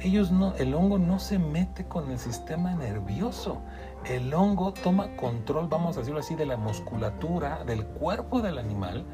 Ellos 0.00 0.30
el 0.58 0.74
hongo 0.74 0.98
no 0.98 1.18
se 1.18 1.38
mete 1.38 1.86
con 1.86 2.10
el 2.10 2.18
sistema 2.18 2.74
nervioso. 2.74 3.62
El 4.04 4.32
hongo 4.34 4.72
toma 4.72 5.16
control, 5.16 5.68
vamos 5.68 5.96
a 5.96 6.00
decirlo 6.00 6.20
así, 6.20 6.34
de 6.34 6.46
la 6.46 6.56
musculatura, 6.56 7.64
del 7.64 7.84
cuerpo 7.84 8.40
del 8.40 8.58
animal, 8.58 9.04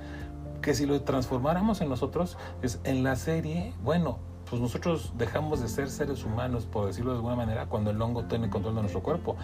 que 0.60 0.74
si 0.74 0.86
lo 0.86 1.00
transformáramos 1.02 1.80
en 1.80 1.88
nosotros, 1.88 2.36
es 2.62 2.80
en 2.84 3.04
la 3.04 3.16
serie, 3.16 3.72
bueno, 3.82 4.18
pues 4.52 4.60
nosotros 4.60 5.12
dejamos 5.16 5.62
de 5.62 5.68
ser 5.68 5.88
seres 5.88 6.24
humanos, 6.24 6.66
por 6.66 6.86
decirlo 6.86 7.12
de 7.12 7.16
alguna 7.16 7.36
manera, 7.36 7.66
cuando 7.66 7.90
el 7.90 8.02
hongo 8.02 8.24
tiene 8.24 8.50
control 8.50 8.74
de 8.74 8.80
nuestro 8.82 9.02
cuerpo. 9.02 9.36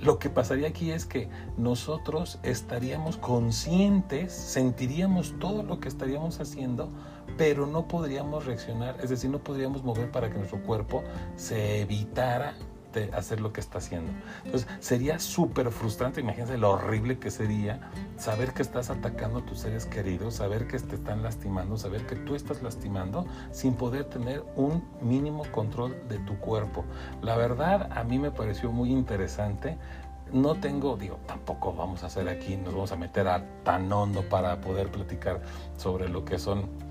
Lo 0.00 0.18
que 0.18 0.28
pasaría 0.28 0.66
aquí 0.66 0.90
es 0.90 1.06
que 1.06 1.28
nosotros 1.56 2.40
estaríamos 2.42 3.16
conscientes, 3.16 4.32
sentiríamos 4.32 5.36
todo 5.38 5.62
lo 5.62 5.78
que 5.78 5.86
estaríamos 5.86 6.40
haciendo, 6.40 6.88
pero 7.36 7.66
no 7.66 7.86
podríamos 7.86 8.46
reaccionar, 8.46 8.96
es 9.02 9.10
decir, 9.10 9.30
no 9.30 9.38
podríamos 9.38 9.84
mover 9.84 10.10
para 10.10 10.30
que 10.30 10.36
nuestro 10.36 10.62
cuerpo 10.62 11.02
se 11.36 11.82
evitara 11.82 12.54
hacer 13.12 13.40
lo 13.40 13.52
que 13.52 13.60
está 13.60 13.78
haciendo. 13.78 14.10
Entonces, 14.44 14.68
sería 14.80 15.18
súper 15.18 15.70
frustrante, 15.70 16.20
imagínense 16.20 16.58
lo 16.58 16.70
horrible 16.70 17.18
que 17.18 17.30
sería 17.30 17.90
saber 18.16 18.52
que 18.52 18.62
estás 18.62 18.90
atacando 18.90 19.40
a 19.40 19.46
tus 19.46 19.60
seres 19.60 19.86
queridos, 19.86 20.34
saber 20.34 20.66
que 20.66 20.78
te 20.78 20.94
están 20.94 21.22
lastimando, 21.22 21.76
saber 21.76 22.06
que 22.06 22.16
tú 22.16 22.34
estás 22.34 22.62
lastimando 22.62 23.26
sin 23.50 23.74
poder 23.74 24.04
tener 24.04 24.44
un 24.56 24.82
mínimo 25.00 25.44
control 25.52 25.96
de 26.08 26.18
tu 26.20 26.38
cuerpo. 26.38 26.84
La 27.22 27.36
verdad, 27.36 27.90
a 27.92 28.04
mí 28.04 28.18
me 28.18 28.30
pareció 28.30 28.72
muy 28.72 28.90
interesante. 28.90 29.76
No 30.32 30.56
tengo, 30.56 30.96
digo, 30.96 31.18
tampoco 31.26 31.72
vamos 31.72 32.02
a 32.02 32.06
hacer 32.06 32.28
aquí, 32.28 32.56
nos 32.56 32.74
vamos 32.74 32.90
a 32.90 32.96
meter 32.96 33.28
a 33.28 33.44
tan 33.62 33.92
hondo 33.92 34.22
para 34.22 34.60
poder 34.60 34.90
platicar 34.90 35.40
sobre 35.76 36.08
lo 36.08 36.24
que 36.24 36.38
son 36.38 36.85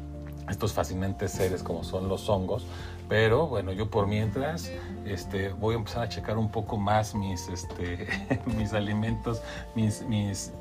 estos 0.49 0.73
fascinantes 0.73 1.31
seres 1.31 1.63
como 1.63 1.83
son 1.83 2.07
los 2.07 2.29
hongos, 2.29 2.65
pero 3.07 3.47
bueno, 3.47 3.71
yo 3.71 3.89
por 3.89 4.07
mientras 4.07 4.71
este, 5.05 5.49
voy 5.49 5.75
a 5.75 5.77
empezar 5.77 6.03
a 6.03 6.09
checar 6.09 6.37
un 6.37 6.49
poco 6.49 6.77
más 6.77 7.15
mis, 7.15 7.47
este, 7.49 8.07
mis 8.57 8.73
alimentos, 8.73 9.41
mis, 9.75 10.03
mis, 10.03 10.53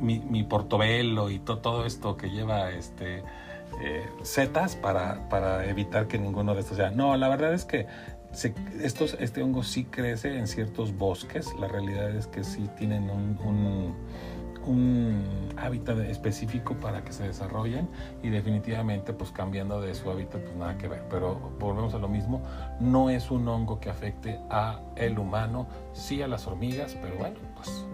mi, 0.00 0.42
portobelo 0.42 1.30
y 1.30 1.38
todo 1.38 1.86
esto 1.86 2.16
que 2.16 2.30
lleva 2.30 2.70
este, 2.70 3.22
eh, 3.82 4.06
setas 4.22 4.76
para, 4.76 5.28
para, 5.28 5.64
evitar 5.66 6.08
que 6.08 6.18
ninguno 6.18 6.54
de 6.54 6.60
estos 6.60 6.76
sea. 6.76 6.90
No, 6.90 7.16
la 7.16 7.28
verdad 7.28 7.54
es 7.54 7.64
que 7.64 7.86
estos, 8.82 9.16
este 9.20 9.42
hongo 9.42 9.62
sí 9.62 9.84
crece 9.84 10.36
en 10.36 10.46
ciertos 10.46 10.96
bosques. 10.96 11.54
La 11.58 11.68
realidad 11.68 12.10
es 12.10 12.26
que 12.26 12.44
sí 12.44 12.68
tienen 12.76 13.10
un 13.10 13.94
hábitat 15.56 15.98
específico 16.00 16.74
para 16.74 17.02
que 17.02 17.12
se 17.12 17.24
desarrollen 17.24 17.88
y 18.22 18.28
definitivamente 18.30 19.12
pues 19.12 19.30
cambiando 19.30 19.80
de 19.80 19.94
su 19.94 20.10
hábitat 20.10 20.42
pues 20.42 20.56
nada 20.56 20.76
que 20.78 20.88
ver. 20.88 21.02
Pero 21.08 21.38
volvemos 21.58 21.94
a 21.94 21.98
lo 21.98 22.08
mismo 22.08 22.42
no 22.80 23.10
es 23.10 23.30
un 23.30 23.48
hongo 23.48 23.80
que 23.80 23.90
afecte 23.90 24.38
a 24.50 24.80
el 24.96 25.18
humano 25.18 25.66
sí 25.92 26.22
a 26.22 26.28
las 26.28 26.46
hormigas 26.46 26.96
pero 27.00 27.16
bueno 27.16 27.38
pues 27.56 27.86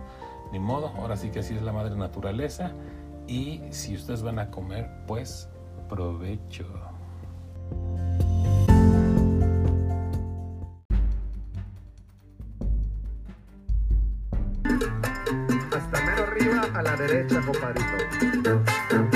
ni 0.53 0.59
modo. 0.59 0.89
Ahora 0.97 1.17
sí 1.17 1.31
que 1.31 1.41
así 1.41 1.55
es 1.55 1.63
la 1.63 1.73
madre 1.73 1.97
naturaleza. 1.97 2.73
Y 3.27 3.63
si 3.71 3.95
ustedes 3.95 4.23
van 4.23 4.39
a 4.39 4.51
comer 4.51 4.89
pues 5.07 5.49
provecho 5.89 6.67
a 16.75 16.83
la 16.83 16.97
derecha, 16.97 17.41
compadrito. 17.41 19.14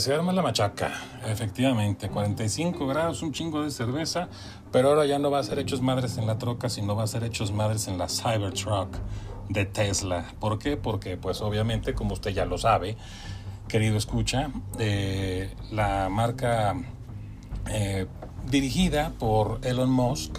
Se 0.00 0.14
arma 0.14 0.32
la 0.32 0.42
machaca, 0.42 0.92
efectivamente, 1.26 2.08
45 2.08 2.86
grados, 2.86 3.22
un 3.22 3.32
chingo 3.32 3.62
de 3.62 3.70
cerveza, 3.70 4.28
pero 4.70 4.88
ahora 4.88 5.06
ya 5.06 5.18
no 5.18 5.30
va 5.30 5.38
a 5.38 5.42
ser 5.42 5.58
hechos 5.58 5.82
madres 5.82 6.18
en 6.18 6.26
la 6.26 6.38
troca, 6.38 6.68
sino 6.68 6.94
va 6.94 7.04
a 7.04 7.06
ser 7.06 7.24
hechos 7.24 7.52
madres 7.52 7.88
en 7.88 7.98
la 7.98 8.08
Cybertruck 8.08 8.96
de 9.48 9.64
Tesla. 9.66 10.24
¿Por 10.40 10.58
qué? 10.58 10.76
Porque 10.76 11.16
pues 11.16 11.40
obviamente, 11.40 11.94
como 11.94 12.14
usted 12.14 12.30
ya 12.30 12.44
lo 12.44 12.58
sabe, 12.58 12.96
querido 13.68 13.96
escucha, 13.96 14.50
eh, 14.78 15.54
la 15.70 16.08
marca 16.08 16.74
eh, 17.68 18.06
dirigida 18.48 19.12
por 19.18 19.60
Elon 19.62 19.90
Musk, 19.90 20.38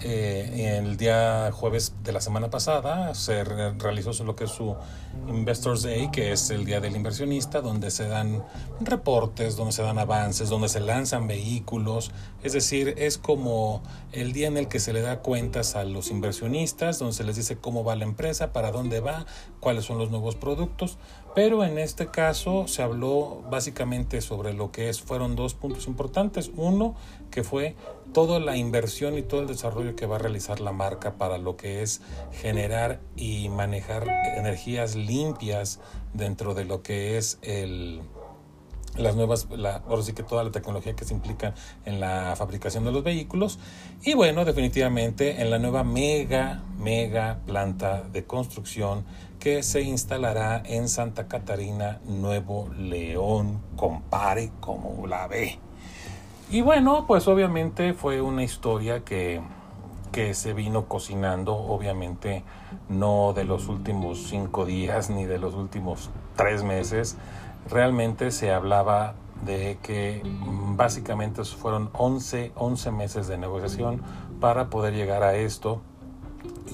eh, 0.00 0.76
el 0.78 0.98
día 0.98 1.50
jueves 1.52 1.94
de 2.04 2.12
la 2.12 2.20
semana 2.20 2.50
pasada 2.50 3.14
se 3.14 3.44
realizó 3.44 4.24
lo 4.24 4.36
que 4.36 4.44
es 4.44 4.50
su 4.50 4.76
Investors 5.28 5.82
Day, 5.82 6.10
que 6.10 6.32
es 6.32 6.50
el 6.50 6.66
día 6.66 6.80
del 6.80 6.94
inversionista, 6.96 7.62
donde 7.62 7.90
se 7.90 8.06
dan 8.06 8.44
reportes, 8.80 9.56
donde 9.56 9.72
se 9.72 9.82
dan 9.82 9.98
avances, 9.98 10.50
donde 10.50 10.68
se 10.68 10.80
lanzan 10.80 11.26
vehículos. 11.26 12.10
Es 12.42 12.52
decir, 12.52 12.94
es 12.98 13.16
como 13.16 13.82
el 14.12 14.32
día 14.32 14.48
en 14.48 14.58
el 14.58 14.68
que 14.68 14.80
se 14.80 14.92
le 14.92 15.00
da 15.00 15.20
cuentas 15.20 15.76
a 15.76 15.84
los 15.84 16.10
inversionistas, 16.10 16.98
donde 16.98 17.14
se 17.14 17.24
les 17.24 17.36
dice 17.36 17.56
cómo 17.56 17.82
va 17.82 17.96
la 17.96 18.04
empresa, 18.04 18.52
para 18.52 18.72
dónde 18.72 19.00
va, 19.00 19.24
cuáles 19.60 19.86
son 19.86 19.96
los 19.98 20.10
nuevos 20.10 20.36
productos. 20.36 20.98
Pero 21.34 21.64
en 21.64 21.78
este 21.78 22.06
caso 22.06 22.66
se 22.68 22.82
habló 22.82 23.42
básicamente 23.50 24.20
sobre 24.20 24.52
lo 24.52 24.72
que 24.72 24.88
es, 24.88 25.00
fueron 25.00 25.36
dos 25.36 25.54
puntos 25.54 25.86
importantes. 25.86 26.50
Uno, 26.56 26.94
que 27.30 27.42
fue 27.42 27.76
toda 28.12 28.40
la 28.40 28.56
inversión 28.56 29.18
y 29.18 29.22
todo 29.22 29.40
el 29.40 29.46
desarrollo 29.46 29.96
que 29.96 30.06
va 30.06 30.16
a 30.16 30.18
realizar 30.18 30.60
la 30.60 30.72
marca 30.72 31.14
para 31.18 31.38
lo 31.38 31.56
que 31.56 31.82
es 31.82 32.00
generar 32.32 33.00
y 33.16 33.48
manejar 33.48 34.08
energías 34.36 34.94
limpias 34.96 35.80
dentro 36.14 36.54
de 36.54 36.64
lo 36.64 36.82
que 36.82 37.18
es 37.18 37.38
el 37.42 38.02
las 38.98 39.14
nuevas, 39.14 39.48
la, 39.50 39.82
ahora 39.88 40.02
sí 40.02 40.12
que 40.12 40.22
toda 40.22 40.42
la 40.42 40.50
tecnología 40.50 40.94
que 40.94 41.04
se 41.04 41.14
implica 41.14 41.54
en 41.84 42.00
la 42.00 42.34
fabricación 42.36 42.84
de 42.84 42.92
los 42.92 43.02
vehículos 43.02 43.58
y 44.02 44.14
bueno, 44.14 44.44
definitivamente 44.44 45.40
en 45.42 45.50
la 45.50 45.58
nueva 45.58 45.84
mega, 45.84 46.62
mega 46.78 47.40
planta 47.46 48.02
de 48.02 48.24
construcción 48.24 49.04
que 49.38 49.62
se 49.62 49.82
instalará 49.82 50.62
en 50.64 50.88
Santa 50.88 51.28
Catarina, 51.28 52.00
Nuevo 52.06 52.70
León, 52.78 53.62
compare 53.76 54.50
como 54.60 55.06
la 55.06 55.28
ve. 55.28 55.58
Y 56.48 56.60
bueno, 56.60 57.06
pues 57.08 57.26
obviamente 57.26 57.92
fue 57.92 58.20
una 58.20 58.44
historia 58.44 59.04
que, 59.04 59.40
que 60.12 60.32
se 60.34 60.52
vino 60.52 60.84
cocinando, 60.84 61.56
obviamente 61.56 62.44
no 62.88 63.32
de 63.34 63.44
los 63.44 63.66
últimos 63.66 64.28
cinco 64.28 64.64
días 64.64 65.10
ni 65.10 65.24
de 65.24 65.38
los 65.38 65.54
últimos 65.54 66.10
tres 66.36 66.62
meses. 66.62 67.16
Realmente 67.68 68.30
se 68.30 68.52
hablaba 68.52 69.14
de 69.44 69.78
que 69.82 70.22
básicamente 70.76 71.44
fueron 71.44 71.90
11, 71.94 72.52
11 72.54 72.90
meses 72.92 73.26
de 73.26 73.38
negociación 73.38 74.00
para 74.40 74.70
poder 74.70 74.94
llegar 74.94 75.24
a 75.24 75.34
esto. 75.34 75.80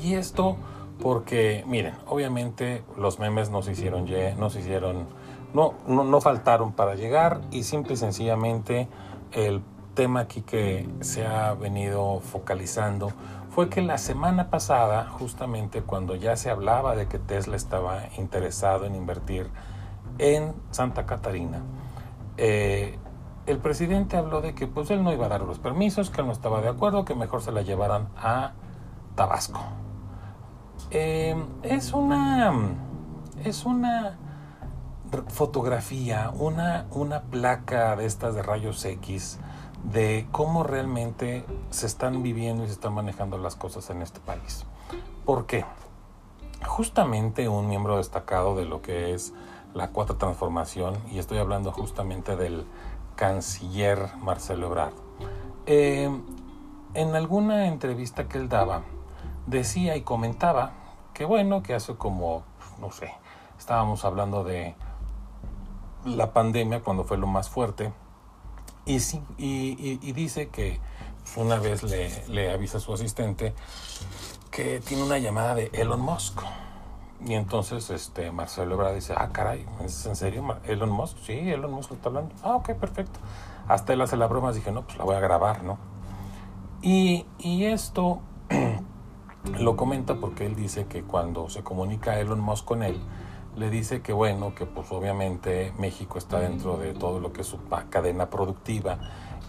Y 0.02 0.14
esto 0.14 0.56
porque, 1.00 1.64
miren, 1.66 1.94
obviamente 2.06 2.84
los 2.98 3.18
memes 3.18 3.50
nos 3.50 3.68
hicieron, 3.68 4.06
nos 4.38 4.54
hicieron, 4.54 5.06
no, 5.54 5.74
no, 5.86 6.04
no 6.04 6.20
faltaron 6.20 6.72
para 6.72 6.94
llegar 6.94 7.40
y 7.50 7.62
simple 7.62 7.94
y 7.94 7.96
sencillamente 7.96 8.86
el 9.32 9.62
tema 9.94 10.20
aquí 10.20 10.42
que 10.42 10.88
se 11.00 11.26
ha 11.26 11.54
venido 11.54 12.20
focalizando 12.20 13.12
fue 13.50 13.68
que 13.68 13.82
la 13.82 13.98
semana 13.98 14.48
pasada, 14.48 15.06
justamente 15.10 15.82
cuando 15.82 16.16
ya 16.16 16.36
se 16.36 16.50
hablaba 16.50 16.96
de 16.96 17.06
que 17.06 17.18
Tesla 17.18 17.56
estaba 17.56 18.04
interesado 18.16 18.86
en 18.86 18.94
invertir 18.94 19.50
en 20.18 20.54
Santa 20.70 21.04
Catarina, 21.04 21.60
eh, 22.38 22.98
el 23.44 23.58
presidente 23.58 24.16
habló 24.16 24.40
de 24.40 24.54
que 24.54 24.66
pues 24.66 24.90
él 24.90 25.02
no 25.02 25.12
iba 25.12 25.26
a 25.26 25.28
dar 25.28 25.42
los 25.42 25.58
permisos, 25.58 26.08
que 26.08 26.22
él 26.22 26.28
no 26.28 26.32
estaba 26.32 26.62
de 26.62 26.68
acuerdo, 26.68 27.04
que 27.04 27.14
mejor 27.14 27.42
se 27.42 27.52
la 27.52 27.60
llevaran 27.60 28.08
a 28.16 28.52
Tabasco. 29.16 29.60
Eh, 30.90 31.36
es 31.62 31.92
una 31.92 32.52
es 33.44 33.64
una 33.64 34.16
fotografía, 35.28 36.30
una, 36.34 36.86
una 36.90 37.22
placa 37.22 37.96
de 37.96 38.06
estas 38.06 38.34
de 38.34 38.42
rayos 38.42 38.84
X 38.84 39.38
de 39.84 40.26
cómo 40.30 40.62
realmente 40.62 41.44
se 41.70 41.86
están 41.86 42.22
viviendo 42.22 42.64
y 42.64 42.66
se 42.66 42.72
están 42.72 42.94
manejando 42.94 43.38
las 43.38 43.56
cosas 43.56 43.90
en 43.90 44.02
este 44.02 44.20
país. 44.20 44.64
¿Por 45.24 45.46
qué? 45.46 45.64
Justamente 46.64 47.48
un 47.48 47.68
miembro 47.68 47.96
destacado 47.96 48.54
de 48.54 48.64
lo 48.64 48.80
que 48.80 49.12
es 49.12 49.32
la 49.74 49.88
cuarta 49.88 50.18
transformación, 50.18 50.96
y 51.10 51.18
estoy 51.18 51.38
hablando 51.38 51.72
justamente 51.72 52.36
del 52.36 52.66
canciller 53.16 54.10
Marcelo 54.18 54.66
Ebrard, 54.66 54.92
eh, 55.66 56.10
en 56.94 57.14
alguna 57.14 57.66
entrevista 57.66 58.28
que 58.28 58.38
él 58.38 58.48
daba, 58.48 58.82
decía 59.46 59.96
y 59.96 60.02
comentaba 60.02 60.72
que 61.14 61.24
bueno, 61.24 61.62
que 61.62 61.74
hace 61.74 61.96
como, 61.96 62.42
no 62.80 62.90
sé, 62.90 63.12
estábamos 63.58 64.04
hablando 64.04 64.44
de 64.44 64.74
la 66.04 66.32
pandemia 66.32 66.80
cuando 66.80 67.04
fue 67.04 67.18
lo 67.18 67.26
más 67.26 67.48
fuerte, 67.48 67.92
y, 68.84 68.98
y, 69.38 70.12
dice 70.12 70.48
que 70.48 70.80
una 71.36 71.58
vez 71.58 71.84
le, 71.84 72.26
le 72.28 72.50
avisa 72.50 72.78
a 72.78 72.80
su 72.80 72.92
asistente 72.92 73.54
que 74.50 74.80
tiene 74.80 75.04
una 75.04 75.18
llamada 75.18 75.54
de 75.54 75.70
Elon 75.72 76.00
Musk. 76.00 76.40
Y 77.24 77.34
entonces 77.34 77.88
este 77.90 78.32
Marcelo 78.32 78.74
Ebrard 78.74 78.94
dice, 78.96 79.14
ah, 79.16 79.30
caray, 79.32 79.64
¿es 79.84 80.04
en 80.06 80.16
serio 80.16 80.58
Elon 80.64 80.90
Musk? 80.90 81.16
Sí, 81.24 81.32
Elon 81.32 81.70
Musk 81.70 81.92
está 81.92 82.08
hablando. 82.08 82.34
Ah, 82.42 82.56
ok, 82.56 82.72
perfecto. 82.74 83.20
Hasta 83.68 83.92
él 83.92 84.00
hace 84.00 84.16
la 84.16 84.26
broma, 84.26 84.52
dije, 84.52 84.72
no, 84.72 84.82
pues 84.82 84.98
la 84.98 85.04
voy 85.04 85.14
a 85.14 85.20
grabar, 85.20 85.62
¿no? 85.62 85.78
Y, 86.82 87.24
y 87.38 87.66
esto 87.66 88.20
lo 89.60 89.76
comenta 89.76 90.16
porque 90.16 90.46
él 90.46 90.56
dice 90.56 90.86
que 90.86 91.04
cuando 91.04 91.48
se 91.48 91.62
comunica 91.62 92.18
Elon 92.18 92.40
Musk 92.40 92.64
con 92.64 92.82
él, 92.82 93.00
le 93.56 93.70
dice 93.70 94.00
que 94.00 94.12
bueno, 94.12 94.54
que 94.54 94.66
pues 94.66 94.90
obviamente 94.90 95.72
México 95.78 96.18
está 96.18 96.40
dentro 96.40 96.76
de 96.76 96.94
todo 96.94 97.20
lo 97.20 97.32
que 97.32 97.42
es 97.42 97.46
su 97.46 97.58
cadena 97.90 98.30
productiva 98.30 98.98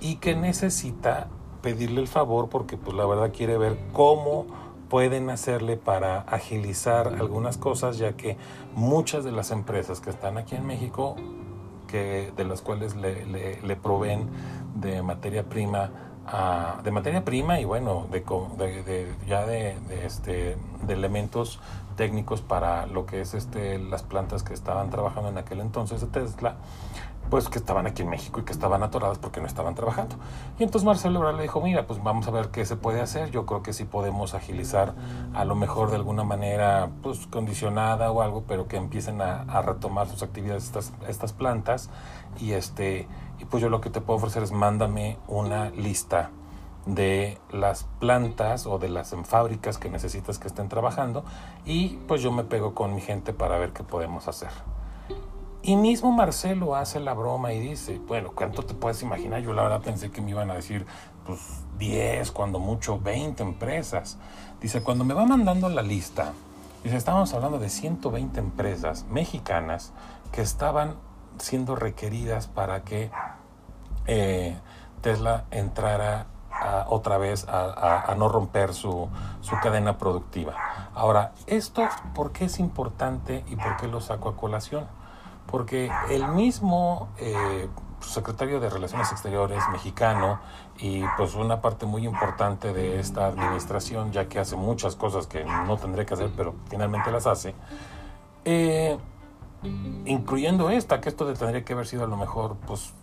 y 0.02 0.18
que 0.18 0.36
necesita 0.36 1.30
pedirle 1.62 2.02
el 2.02 2.08
favor 2.08 2.50
porque 2.50 2.78
pues 2.78 2.96
la 2.96 3.06
verdad 3.06 3.32
quiere 3.34 3.58
ver 3.58 3.78
cómo 3.94 4.46
pueden 4.90 5.30
hacerle 5.30 5.78
para 5.78 6.20
agilizar 6.22 7.08
algunas 7.08 7.58
cosas 7.58 7.98
ya 7.98 8.14
que 8.14 8.38
muchas 8.76 9.24
de 9.24 9.32
las 9.32 9.50
empresas 9.50 10.00
que 10.02 10.10
están 10.10 10.38
aquí 10.38 10.56
en 10.56 10.68
México 10.68 11.16
que 11.88 12.32
de 12.36 12.44
las 12.44 12.62
cuales 12.62 12.96
le, 12.96 13.26
le, 13.26 13.76
proveen 13.76 14.28
de 14.76 15.02
materia 15.02 15.44
prima 15.44 15.90
de 16.84 16.92
materia 16.92 17.26
prima 17.26 17.60
y 17.60 17.66
bueno 17.66 18.08
de, 18.12 18.22
de, 18.84 19.14
ya 19.28 19.46
de, 19.46 19.76
este 20.06 20.58
de 20.86 20.94
elementos 20.94 21.60
técnicos 21.96 22.42
para 22.42 22.86
lo 22.88 23.06
que 23.06 23.22
es 23.22 23.34
este 23.34 23.80
las 23.80 24.04
plantas 24.04 24.44
que 24.44 24.54
estaban 24.54 24.90
trabajando 24.90 25.30
en 25.30 25.38
aquel 25.38 25.60
entonces 25.60 26.02
de 26.02 26.08
Tesla, 26.08 26.56
pues 27.30 27.50
que 27.50 27.58
estaban 27.58 27.88
aquí 27.88 28.02
en 28.02 28.10
México 28.10 28.40
y 28.40 28.44
que 28.44 28.52
estaban 28.52 28.84
atoradas 28.84 29.18
porque 29.18 29.40
no 29.40 29.48
estaban 29.48 29.76
trabajando. 29.76 30.16
Y 30.60 30.64
entonces 30.64 30.86
Marcelo 30.86 31.20
Ebrard 31.20 31.36
le 31.36 31.44
dijo, 31.44 31.62
mira, 31.62 31.88
pues 31.88 32.04
vamos 32.04 32.28
a 32.28 32.32
ver 32.32 32.50
qué 32.50 32.66
se 32.66 32.76
puede 32.76 33.02
hacer. 33.02 33.32
Yo 33.32 33.46
creo 33.46 33.64
que 33.64 33.74
sí 33.74 33.86
podemos 33.86 34.34
agilizar 34.34 34.94
a 35.34 35.46
lo 35.46 35.56
mejor 35.56 35.90
de 35.90 35.96
alguna 35.96 36.24
manera 36.24 36.90
pues 37.02 37.28
condicionada 37.28 38.12
o 38.12 38.22
algo, 38.22 38.44
pero 38.48 38.68
que 38.68 38.78
empiecen 38.78 39.22
a, 39.22 39.62
retomar 39.62 40.08
sus 40.08 40.24
actividades 40.24 40.66
estas, 40.66 40.94
estas 41.08 41.34
plantas. 41.34 41.90
Y 42.40 42.52
este, 42.52 43.08
y 43.40 43.46
pues 43.46 43.62
yo 43.62 43.70
lo 43.70 43.82
que 43.82 43.90
te 43.90 44.02
puedo 44.02 44.18
ofrecer 44.18 44.44
es 44.44 44.52
mándame 44.52 45.18
una 45.28 45.70
lista 45.70 46.32
de 46.86 47.38
las 47.52 47.86
plantas 48.00 48.66
o 48.66 48.78
de 48.78 48.90
las 48.90 49.16
fábricas 49.24 49.78
que 49.78 49.90
necesitas 49.90 50.38
que 50.38 50.48
estén 50.48 50.68
trabajando 50.68 51.24
y 51.66 52.00
pues 52.08 52.22
yo 52.22 52.32
me 52.32 52.44
pego 52.44 52.74
con 52.74 52.94
mi 52.94 53.02
gente 53.02 53.34
para 53.34 53.58
ver 53.58 53.72
qué 53.72 53.84
podemos 53.84 54.28
hacer. 54.28 54.50
Y 55.66 55.78
mismo 55.78 56.12
Marcelo 56.12 56.76
hace 56.76 57.00
la 57.00 57.14
broma 57.14 57.54
y 57.54 57.60
dice, 57.62 57.98
bueno, 58.06 58.32
¿cuánto 58.36 58.64
te 58.64 58.74
puedes 58.74 59.02
imaginar? 59.02 59.42
Yo 59.42 59.54
la 59.54 59.64
verdad 59.64 59.82
pensé 59.82 60.12
que 60.12 60.22
me 60.22 60.32
iban 60.32 60.52
a 60.52 60.56
decir, 60.56 60.86
pues 61.26 61.40
10, 61.78 62.32
cuando 62.32 62.60
mucho 62.60 63.00
20 63.00 63.42
empresas. 63.44 64.18
Dice, 64.62 64.84
cuando 64.84 65.06
me 65.06 65.14
va 65.14 65.26
mandando 65.26 65.70
la 65.70 65.82
lista, 65.82 66.34
dice, 66.84 66.98
estábamos 66.98 67.34
hablando 67.34 67.60
de 67.60 67.70
120 67.70 68.42
empresas 68.42 69.06
mexicanas 69.10 69.94
que 70.34 70.42
estaban 70.42 70.96
siendo 71.38 71.78
requeridas 71.78 72.48
para 72.48 72.84
que 72.84 73.10
eh, 74.06 74.58
Tesla 75.02 75.46
entrara 75.52 76.28
otra 76.88 77.18
vez 77.18 77.46
a, 77.48 78.14
no 78.18 78.30
romper 78.30 78.74
su, 78.74 79.10
cadena 79.62 79.98
productiva. 79.98 80.54
Ahora, 80.94 81.34
esto, 81.48 81.88
¿por 82.14 82.32
qué 82.32 82.46
es 82.46 82.60
importante 82.60 83.44
y 83.48 83.56
por 83.56 83.78
qué 83.78 83.88
lo 83.88 84.02
saco 84.02 84.30
a 84.30 84.36
colación? 84.36 84.88
Porque 85.48 85.92
el 86.10 86.28
mismo 86.30 87.10
eh, 87.18 87.68
secretario 88.02 88.60
de 88.60 88.70
Relaciones 88.70 89.12
Exteriores 89.12 89.64
mexicano 89.72 90.40
y 90.78 91.04
pues 91.18 91.36
una 91.36 91.62
parte 91.62 91.86
muy 91.86 92.06
importante 92.06 92.74
de 92.74 93.00
esta 93.00 93.28
administración, 93.28 94.12
ya 94.12 94.28
que 94.28 94.40
hace 94.40 94.56
muchas 94.56 94.96
cosas 94.96 95.28
que 95.28 95.46
no 95.46 95.78
tendré 95.78 96.06
que 96.06 96.14
hacer, 96.14 96.32
pero 96.36 96.56
finalmente 96.70 97.12
las 97.12 97.28
hace, 97.28 97.56
eh, 98.46 98.98
incluyendo 100.06 100.70
esta, 100.70 101.00
que 101.00 101.10
esto 101.10 101.32
tendría 101.34 101.64
que 101.64 101.74
haber 101.74 101.88
sido 101.88 102.04
a 102.04 102.08
lo 102.08 102.18
mejor, 102.18 102.58
pues, 102.68 102.94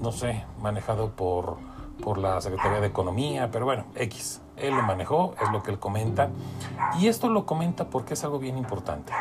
no 0.00 0.12
sé, 0.12 0.44
manejado 0.60 1.10
por 1.10 1.58
por 2.02 2.18
la 2.18 2.40
Secretaría 2.40 2.80
de 2.80 2.86
Economía, 2.86 3.50
pero 3.50 3.64
bueno, 3.64 3.84
X. 3.94 4.40
Él 4.56 4.74
lo 4.74 4.82
manejó, 4.82 5.34
es 5.40 5.50
lo 5.52 5.62
que 5.62 5.70
él 5.70 5.78
comenta. 5.78 6.30
Y 6.98 7.06
esto 7.06 7.28
lo 7.28 7.46
comenta 7.46 7.90
porque 7.90 8.14
es 8.14 8.24
algo 8.24 8.38
bien 8.38 8.58
importante. 8.58 9.12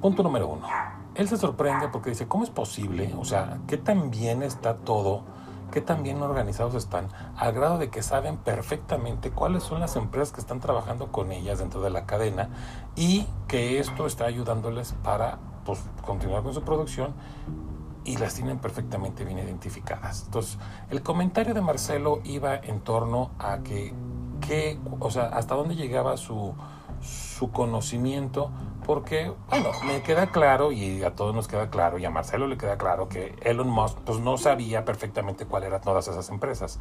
Punto 0.00 0.22
número 0.22 0.48
uno. 0.48 0.66
Él 1.14 1.28
se 1.28 1.36
sorprende 1.36 1.88
porque 1.88 2.10
dice, 2.10 2.26
¿cómo 2.26 2.44
es 2.44 2.50
posible? 2.50 3.14
O 3.18 3.24
sea, 3.24 3.58
¿qué 3.66 3.76
tan 3.76 4.10
bien 4.10 4.42
está 4.42 4.76
todo? 4.76 5.22
¿Qué 5.72 5.80
tan 5.80 6.02
bien 6.02 6.22
organizados 6.22 6.74
están? 6.74 7.08
Al 7.36 7.52
grado 7.52 7.78
de 7.78 7.90
que 7.90 8.02
saben 8.02 8.36
perfectamente 8.36 9.30
cuáles 9.30 9.62
son 9.62 9.80
las 9.80 9.96
empresas 9.96 10.32
que 10.32 10.40
están 10.40 10.60
trabajando 10.60 11.10
con 11.10 11.32
ellas 11.32 11.58
dentro 11.58 11.80
de 11.80 11.90
la 11.90 12.06
cadena 12.06 12.48
y 12.94 13.26
que 13.48 13.78
esto 13.78 14.06
está 14.06 14.26
ayudándoles 14.26 14.94
para 15.02 15.38
pues, 15.64 15.80
continuar 16.04 16.42
con 16.42 16.54
su 16.54 16.62
producción 16.62 17.14
y 18.06 18.16
las 18.16 18.34
tienen 18.34 18.58
perfectamente 18.58 19.24
bien 19.24 19.38
identificadas. 19.38 20.22
Entonces, 20.26 20.58
el 20.90 21.02
comentario 21.02 21.52
de 21.52 21.60
Marcelo 21.60 22.20
iba 22.24 22.56
en 22.56 22.80
torno 22.80 23.32
a 23.38 23.58
que, 23.58 23.92
que 24.46 24.78
o 25.00 25.10
sea, 25.10 25.24
hasta 25.24 25.56
dónde 25.56 25.74
llegaba 25.74 26.16
su, 26.16 26.54
su 27.00 27.50
conocimiento, 27.50 28.50
porque, 28.86 29.32
bueno, 29.50 29.70
me 29.84 30.02
queda 30.02 30.28
claro 30.28 30.70
y 30.70 31.02
a 31.02 31.16
todos 31.16 31.34
nos 31.34 31.48
queda 31.48 31.68
claro 31.68 31.98
y 31.98 32.04
a 32.04 32.10
Marcelo 32.10 32.46
le 32.46 32.56
queda 32.56 32.78
claro 32.78 33.08
que 33.08 33.34
Elon 33.42 33.68
Musk 33.68 33.98
pues 34.04 34.20
no 34.20 34.38
sabía 34.38 34.84
perfectamente 34.84 35.44
cuáles 35.44 35.68
eran 35.68 35.80
todas 35.80 36.06
esas 36.06 36.28
empresas. 36.28 36.78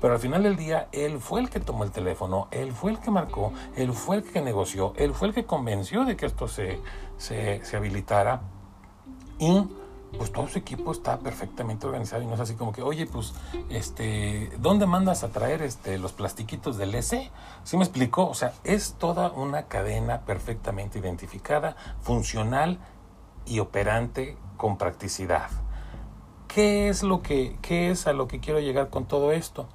Pero 0.00 0.14
al 0.14 0.20
final 0.20 0.42
del 0.42 0.56
día, 0.56 0.88
él 0.92 1.20
fue 1.20 1.40
el 1.40 1.50
que 1.50 1.60
tomó 1.60 1.84
el 1.84 1.90
teléfono, 1.90 2.48
él 2.50 2.72
fue 2.72 2.92
el 2.92 2.98
que 2.98 3.10
marcó, 3.10 3.52
él 3.76 3.92
fue 3.92 4.16
el 4.16 4.22
que 4.22 4.40
negoció, 4.40 4.94
él 4.96 5.12
fue 5.12 5.28
el 5.28 5.34
que 5.34 5.44
convenció 5.44 6.06
de 6.06 6.16
que 6.16 6.24
esto 6.24 6.48
se, 6.48 6.80
se, 7.18 7.62
se 7.62 7.76
habilitara 7.76 8.40
y 9.38 9.68
pues 10.16 10.32
todo 10.32 10.46
su 10.48 10.58
equipo 10.58 10.92
está 10.92 11.18
perfectamente 11.18 11.86
organizado 11.86 12.22
y 12.22 12.26
no 12.26 12.34
es 12.34 12.40
así 12.40 12.54
como 12.54 12.72
que, 12.72 12.82
oye, 12.82 13.06
pues, 13.06 13.34
este, 13.70 14.50
¿dónde 14.58 14.86
mandas 14.86 15.24
a 15.24 15.28
traer 15.28 15.62
este, 15.62 15.98
los 15.98 16.12
plastiquitos 16.12 16.76
del 16.76 16.94
S? 16.94 17.30
¿Sí 17.64 17.76
me 17.76 17.84
explicó? 17.84 18.28
O 18.28 18.34
sea, 18.34 18.52
es 18.64 18.94
toda 18.98 19.30
una 19.30 19.64
cadena 19.64 20.20
perfectamente 20.20 20.98
identificada, 20.98 21.76
funcional 22.00 22.78
y 23.46 23.60
operante 23.60 24.36
con 24.56 24.76
practicidad. 24.76 25.50
¿Qué 26.48 26.88
es 26.88 27.02
lo 27.02 27.22
que, 27.22 27.58
qué 27.62 27.90
es 27.90 28.06
a 28.06 28.12
lo 28.12 28.28
que 28.28 28.40
quiero 28.40 28.60
llegar 28.60 28.90
con 28.90 29.06
todo 29.06 29.32
esto? 29.32 29.68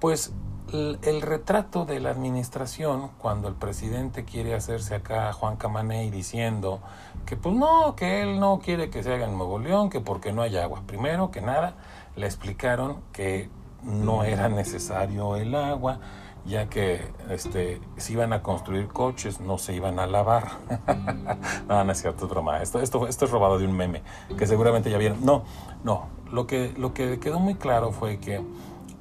Pues 0.00 0.32
el, 0.72 1.22
retrato 1.22 1.84
de 1.84 2.00
la 2.00 2.10
administración, 2.10 3.10
cuando 3.18 3.48
el 3.48 3.54
presidente 3.54 4.24
quiere 4.24 4.54
hacerse 4.54 4.96
acá 4.96 5.32
Juan 5.32 5.56
Camaney 5.56 6.10
diciendo 6.10 6.80
que 7.24 7.36
pues 7.36 7.54
no, 7.54 7.94
que 7.96 8.22
él 8.22 8.40
no 8.40 8.58
quiere 8.58 8.90
que 8.90 9.02
se 9.02 9.14
haga 9.14 9.26
en 9.26 9.36
Nuevo 9.36 9.58
León, 9.58 9.90
que 9.90 10.00
porque 10.00 10.32
no 10.32 10.42
hay 10.42 10.56
agua. 10.56 10.82
Primero 10.86 11.30
que 11.30 11.40
nada, 11.40 11.74
le 12.16 12.26
explicaron 12.26 13.02
que 13.12 13.48
no 13.82 14.24
era 14.24 14.48
necesario 14.48 15.36
el 15.36 15.54
agua, 15.54 16.00
ya 16.44 16.68
que 16.68 17.00
este, 17.30 17.80
si 17.96 18.14
iban 18.14 18.32
a 18.32 18.42
construir 18.42 18.88
coches, 18.88 19.40
no 19.40 19.58
se 19.58 19.74
iban 19.74 19.98
a 19.98 20.06
lavar. 20.06 20.48
no, 21.68 21.84
no 21.84 21.92
es 21.92 22.00
cierto, 22.00 22.24
es 22.24 22.30
broma. 22.30 22.62
Esto, 22.62 22.80
esto, 22.80 23.06
esto 23.06 23.24
es 23.24 23.30
robado 23.30 23.58
de 23.58 23.66
un 23.66 23.76
meme, 23.76 24.02
que 24.36 24.46
seguramente 24.46 24.90
ya 24.90 24.98
vieron. 24.98 25.24
No, 25.24 25.44
no. 25.84 26.06
Lo 26.30 26.46
que, 26.46 26.74
lo 26.76 26.92
que 26.92 27.20
quedó 27.20 27.38
muy 27.38 27.54
claro 27.54 27.92
fue 27.92 28.18
que 28.18 28.42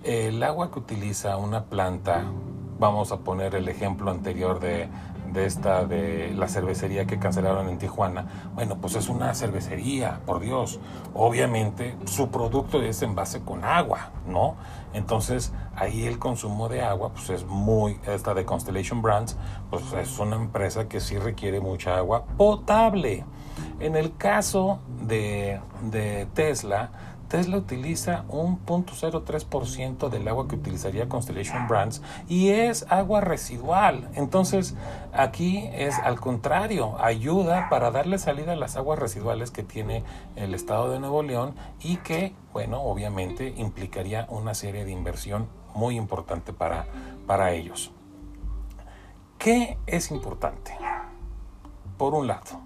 el 0.05 0.43
agua 0.43 0.69
que 0.69 0.77
utiliza 0.77 1.35
una 1.37 1.65
planta, 1.65 2.25
vamos 2.79 3.11
a 3.11 3.17
poner 3.17 3.55
el 3.55 3.67
ejemplo 3.67 4.11
anterior 4.11 4.59
de, 4.59 4.87
esta 5.35 5.83
de 5.83 6.31
la 6.35 6.47
cervecería 6.47 7.05
que 7.05 7.17
cancelaron 7.17 7.67
en 7.69 7.79
Tijuana. 7.79 8.51
Bueno, 8.53 8.77
pues 8.77 8.95
es 8.95 9.09
una 9.09 9.33
cervecería, 9.33 10.21
por 10.25 10.39
Dios. 10.39 10.79
Obviamente 11.15 11.97
su 12.05 12.29
producto 12.29 12.81
es 12.83 13.01
en 13.01 13.15
base 13.15 13.41
con 13.41 13.65
agua, 13.65 14.11
¿no? 14.27 14.55
Entonces 14.93 15.51
ahí 15.75 16.05
el 16.05 16.19
consumo 16.19 16.69
de 16.69 16.83
agua 16.83 17.09
pues 17.09 17.31
es 17.31 17.45
muy, 17.45 17.99
esta 18.05 18.35
de 18.35 18.45
Constellation 18.45 19.01
Brands, 19.01 19.35
pues 19.71 19.91
es 19.93 20.19
una 20.19 20.35
empresa 20.35 20.87
que 20.87 20.99
sí 20.99 21.17
requiere 21.17 21.59
mucha 21.59 21.97
agua 21.97 22.25
potable. 22.37 23.25
En 23.79 23.95
el 23.95 24.15
caso 24.15 24.79
de, 25.01 25.59
de 25.89 26.27
Tesla, 26.33 26.91
Tesla 27.35 27.57
utiliza 27.57 28.23
un 28.29 28.65
0.03% 28.65 30.07
del 30.07 30.25
agua 30.25 30.47
que 30.47 30.55
utilizaría 30.55 31.09
Constellation 31.09 31.67
Brands 31.67 32.01
y 32.29 32.47
es 32.51 32.85
agua 32.89 33.19
residual. 33.19 34.09
Entonces, 34.13 34.73
aquí 35.11 35.69
es 35.73 35.99
al 35.99 36.17
contrario, 36.21 36.95
ayuda 36.97 37.67
para 37.67 37.91
darle 37.91 38.19
salida 38.19 38.53
a 38.53 38.55
las 38.55 38.77
aguas 38.77 38.99
residuales 38.99 39.51
que 39.51 39.63
tiene 39.63 40.05
el 40.37 40.53
estado 40.53 40.89
de 40.89 41.01
Nuevo 41.01 41.23
León 41.23 41.55
y 41.81 41.97
que, 41.97 42.33
bueno, 42.53 42.81
obviamente 42.81 43.53
implicaría 43.57 44.27
una 44.29 44.53
serie 44.53 44.85
de 44.85 44.91
inversión 44.91 45.49
muy 45.73 45.97
importante 45.97 46.53
para, 46.53 46.85
para 47.27 47.51
ellos. 47.51 47.91
¿Qué 49.37 49.77
es 49.87 50.09
importante? 50.09 50.71
Por 51.97 52.13
un 52.13 52.27
lado, 52.27 52.61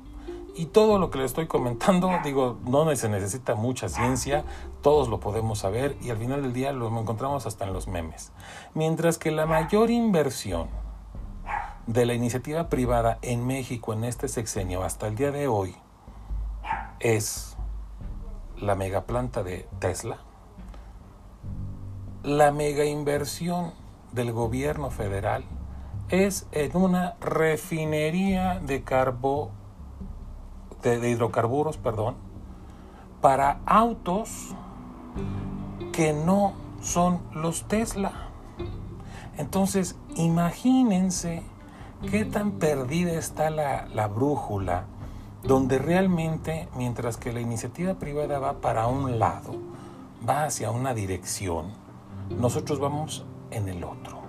y 0.60 0.65
todo 0.65 1.00
lo 1.00 1.10
que 1.10 1.19
les 1.19 1.28
estoy 1.28 1.48
comentando, 1.48 2.12
digo, 2.26 2.58
no 2.65 2.93
se 2.93 3.08
necesita 3.08 3.56
mucha 3.56 3.88
ciencia, 3.88 4.43
todos 4.82 5.08
lo 5.08 5.22
podemos 5.22 5.60
saber 5.60 5.95
y 6.02 6.10
al 6.10 6.17
final 6.17 6.41
del 6.41 6.52
día 6.52 6.74
lo 6.74 6.89
encontramos 7.00 7.45
hasta 7.45 7.63
en 7.63 7.72
los 7.72 7.88
memes. 7.88 8.34
Mientras 8.74 9.17
que 9.17 9.32
la 9.32 9.45
mayor 9.45 9.89
inversión 9.89 10.67
de 11.88 12.06
la 12.06 12.13
iniciativa 12.13 12.67
privada 12.67 13.19
en 13.22 13.48
México 13.48 13.93
en 13.93 14.04
este 14.04 14.28
sexenio 14.28 14.84
hasta 14.84 15.08
el 15.08 15.15
día 15.15 15.32
de 15.32 15.48
hoy 15.48 15.78
es 17.00 17.56
la 18.58 18.76
megaplanta 18.76 19.43
de 19.43 19.65
Tesla, 19.80 20.17
la 22.22 22.52
mega 22.52 22.84
inversión 22.84 23.72
del 24.12 24.34
gobierno 24.34 24.91
federal 24.91 25.45
es 26.10 26.48
en 26.52 26.76
una 26.76 27.15
refinería 27.22 28.60
de 28.60 28.84
carbón 28.84 29.59
de, 30.81 31.09
hidrocarburos, 31.09 31.77
perdón, 31.77 32.15
para 33.21 33.59
autos 33.65 34.55
que 35.91 36.13
no 36.13 36.53
son 36.81 37.19
los 37.33 37.63
Tesla. 37.63 38.29
Entonces, 39.37 39.95
imagínense 40.15 41.43
qué 42.09 42.25
tan 42.25 42.53
perdida 42.53 43.13
está 43.13 43.49
la, 43.49 43.87
la, 43.87 44.07
brújula, 44.07 44.85
donde 45.43 45.79
realmente, 45.79 46.67
mientras 46.75 47.17
que 47.17 47.33
la 47.33 47.41
iniciativa 47.41 47.95
privada 47.95 48.39
va 48.39 48.61
para 48.61 48.87
un 48.87 49.19
lado, 49.19 49.55
va 50.27 50.45
hacia 50.45 50.71
una 50.71 50.93
dirección, 50.93 51.67
nosotros 52.29 52.79
vamos 52.79 53.25
en 53.51 53.67
el 53.69 53.83
otro. 53.83 54.19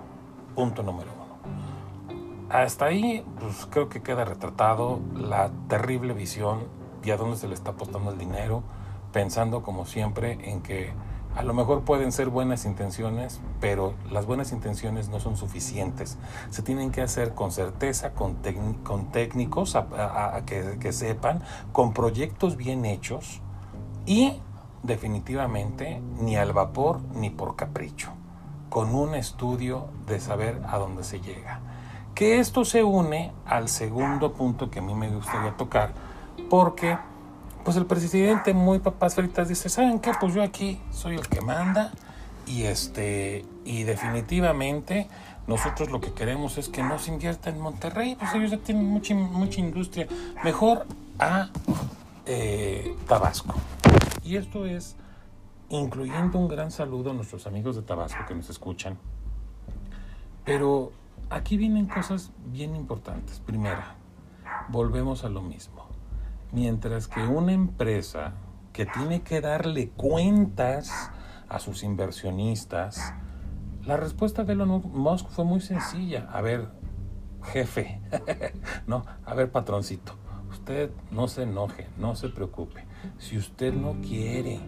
Punto 0.55 0.83
número 0.83 1.11
uno. 1.13 1.20
Hasta 2.51 2.83
ahí, 2.83 3.25
pues 3.39 3.65
creo 3.69 3.87
que 3.87 4.01
queda 4.01 4.25
retratado 4.25 4.99
la 5.15 5.51
terrible 5.69 6.13
visión 6.13 6.65
y 7.01 7.11
a 7.11 7.15
dónde 7.15 7.37
se 7.37 7.47
le 7.47 7.53
está 7.53 7.71
apostando 7.71 8.11
el 8.11 8.17
dinero, 8.17 8.61
pensando 9.13 9.63
como 9.63 9.85
siempre 9.85 10.37
en 10.51 10.61
que 10.61 10.91
a 11.33 11.43
lo 11.43 11.53
mejor 11.53 11.83
pueden 11.83 12.11
ser 12.11 12.27
buenas 12.27 12.65
intenciones, 12.65 13.39
pero 13.61 13.93
las 14.11 14.25
buenas 14.25 14.51
intenciones 14.51 15.07
no 15.07 15.21
son 15.21 15.37
suficientes. 15.37 16.17
Se 16.49 16.61
tienen 16.61 16.91
que 16.91 17.01
hacer 17.01 17.33
con 17.35 17.53
certeza, 17.53 18.11
con, 18.11 18.35
técnicos 19.13 19.77
que 20.45 20.91
sepan, 20.91 21.43
con 21.71 21.93
proyectos 21.93 22.57
bien 22.57 22.83
hechos 22.83 23.39
y 24.05 24.41
definitivamente 24.83 26.01
ni 26.19 26.35
al 26.35 26.51
vapor 26.51 26.99
ni 27.15 27.29
por 27.29 27.55
capricho, 27.55 28.11
con 28.69 28.93
un 28.93 29.15
estudio 29.15 29.87
de 30.05 30.19
saber 30.19 30.61
a 30.67 30.77
dónde 30.79 31.05
se 31.05 31.21
llega. 31.21 31.70
Que 32.15 32.39
esto 32.39 32.65
se 32.65 32.83
une 32.83 33.31
al 33.45 33.69
segundo 33.69 34.33
punto 34.33 34.69
que 34.69 34.79
a 34.79 34.81
mí 34.81 34.93
me 34.93 35.09
gustaría 35.09 35.55
tocar, 35.57 35.93
porque 36.49 36.97
pues 37.63 37.77
el 37.77 37.85
presidente 37.85 38.53
muy 38.53 38.79
papas 38.79 39.15
fritas 39.15 39.47
dice, 39.47 39.69
¿saben 39.69 39.99
qué? 39.99 40.11
Pues 40.19 40.33
yo 40.33 40.43
aquí 40.43 40.79
soy 40.91 41.15
el 41.15 41.27
que 41.27 41.41
manda 41.41 41.91
y 42.47 42.63
este 42.63 43.45
y 43.65 43.83
definitivamente 43.83 45.07
nosotros 45.47 45.91
lo 45.91 46.01
que 46.01 46.11
queremos 46.13 46.57
es 46.57 46.69
que 46.69 46.83
no 46.83 46.99
se 46.99 47.11
invierta 47.11 47.49
en 47.49 47.59
Monterrey, 47.59 48.15
pues 48.15 48.33
ellos 48.33 48.51
ya 48.51 48.57
tienen 48.57 48.85
mucha, 48.85 49.13
mucha 49.15 49.59
industria, 49.59 50.07
mejor 50.43 50.85
a 51.19 51.49
eh, 52.25 52.95
Tabasco. 53.07 53.55
Y 54.23 54.37
esto 54.37 54.65
es 54.65 54.95
incluyendo 55.69 56.37
un 56.37 56.47
gran 56.47 56.71
saludo 56.71 57.11
a 57.11 57.13
nuestros 57.13 57.47
amigos 57.47 57.75
de 57.75 57.81
Tabasco 57.81 58.25
que 58.27 58.35
nos 58.35 58.49
escuchan. 58.49 58.97
Pero 60.45 60.91
Aquí 61.31 61.55
vienen 61.55 61.85
cosas 61.85 62.33
bien 62.47 62.75
importantes. 62.75 63.39
Primera, 63.39 63.95
volvemos 64.67 65.23
a 65.23 65.29
lo 65.29 65.41
mismo. 65.41 65.87
Mientras 66.51 67.07
que 67.07 67.25
una 67.25 67.53
empresa 67.53 68.33
que 68.73 68.85
tiene 68.85 69.21
que 69.21 69.39
darle 69.39 69.91
cuentas 69.91 71.09
a 71.47 71.59
sus 71.59 71.83
inversionistas, 71.83 73.13
la 73.85 73.95
respuesta 73.95 74.43
de 74.43 74.51
Elon 74.51 74.81
Musk 74.93 75.29
fue 75.29 75.45
muy 75.45 75.61
sencilla. 75.61 76.27
A 76.33 76.41
ver, 76.41 76.67
jefe, 77.43 78.01
no, 78.85 79.05
a 79.25 79.33
ver, 79.33 79.53
patroncito, 79.53 80.15
usted 80.49 80.91
no 81.11 81.29
se 81.29 81.43
enoje, 81.43 81.87
no 81.97 82.17
se 82.17 82.27
preocupe. 82.27 82.83
Si 83.19 83.37
usted 83.37 83.73
no 83.73 84.01
quiere 84.01 84.59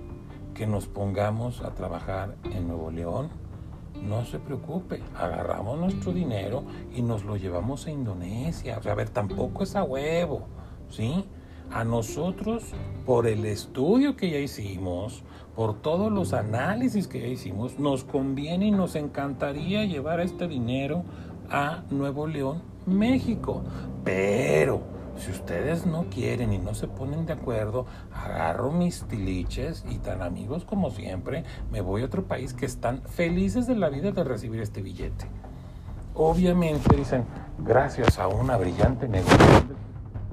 que 0.54 0.66
nos 0.66 0.88
pongamos 0.88 1.60
a 1.60 1.76
trabajar 1.76 2.38
en 2.46 2.70
Nuevo 2.70 2.90
León, 2.90 3.43
no 4.02 4.26
se 4.26 4.40
preocupe, 4.40 5.02
agarramos 5.16 5.80
nuestro 5.80 6.12
dinero 6.12 6.64
y 6.94 7.02
nos 7.02 7.24
lo 7.24 7.38
llevamos 7.38 7.88
a 7.88 7.92
Indonesia. 7.92 8.78
O 8.80 8.84
sea, 8.84 8.94
a 8.94 8.96
ver, 8.96 9.10
tampoco 9.10 9.64
es 9.64 9.76
a 9.76 9.84
huevo, 9.84 10.48
¿sí? 10.90 11.26
A 11.72 11.84
nosotros, 11.84 12.64
por 13.06 13.28
el 13.28 13.46
estudio 13.46 14.16
que 14.16 14.30
ya 14.30 14.40
hicimos, 14.40 15.24
por 15.56 15.82
todos 15.82 16.12
los 16.12 16.34
análisis 16.34 17.08
que 17.08 17.22
ya 17.22 17.28
hicimos, 17.28 17.80
nos 17.80 18.04
conviene 18.04 18.68
y 18.68 18.72
nos 18.72 18.96
encantaría 18.96 19.86
llevar 19.86 20.20
este 20.20 20.48
dinero 20.48 21.04
a 21.50 21.84
Nuevo 21.90 22.28
León, 22.28 22.62
México. 22.86 23.64
Pero 24.04 24.93
si 25.18 25.32
ustedes 25.32 25.86
no 25.86 26.06
quieren 26.10 26.54
y 26.54 26.58
no 26.58 26.74
se 26.74 26.88
ponen 26.88 27.26
de 27.26 27.34
acuerdo, 27.34 27.86
agarro 28.14 28.72
mis 28.72 29.04
tiliches 29.04 29.86
y 29.90 30.00
tan 30.00 30.22
amigos 30.22 30.66
como 30.66 30.90
siempre, 30.92 31.44
me 31.72 31.82
voy 31.82 32.02
a 32.02 32.06
otro 32.06 32.24
país 32.24 32.54
que 32.54 32.66
están 32.66 33.02
felices 33.04 33.68
de 33.68 33.76
la 33.76 33.90
vida 33.90 34.12
de 34.12 34.24
recibir 34.24 34.62
este 34.62 34.82
billete. 34.82 35.28
Obviamente 36.16 36.96
dicen, 36.96 37.26
gracias 37.60 38.20
a 38.20 38.28
una 38.28 38.58
brillante 38.58 39.08
negociación. 39.08 39.76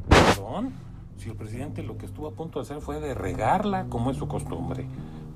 Perdón, 0.08 0.72
si 1.16 1.30
el 1.30 1.36
presidente 1.36 1.82
lo 1.82 1.96
que 1.96 2.06
estuvo 2.06 2.28
a 2.28 2.32
punto 2.32 2.58
de 2.58 2.64
hacer 2.64 2.80
fue 2.80 3.00
de 3.00 3.14
regarla 3.14 3.86
como 3.86 4.10
es 4.10 4.16
su 4.16 4.28
costumbre. 4.28 4.86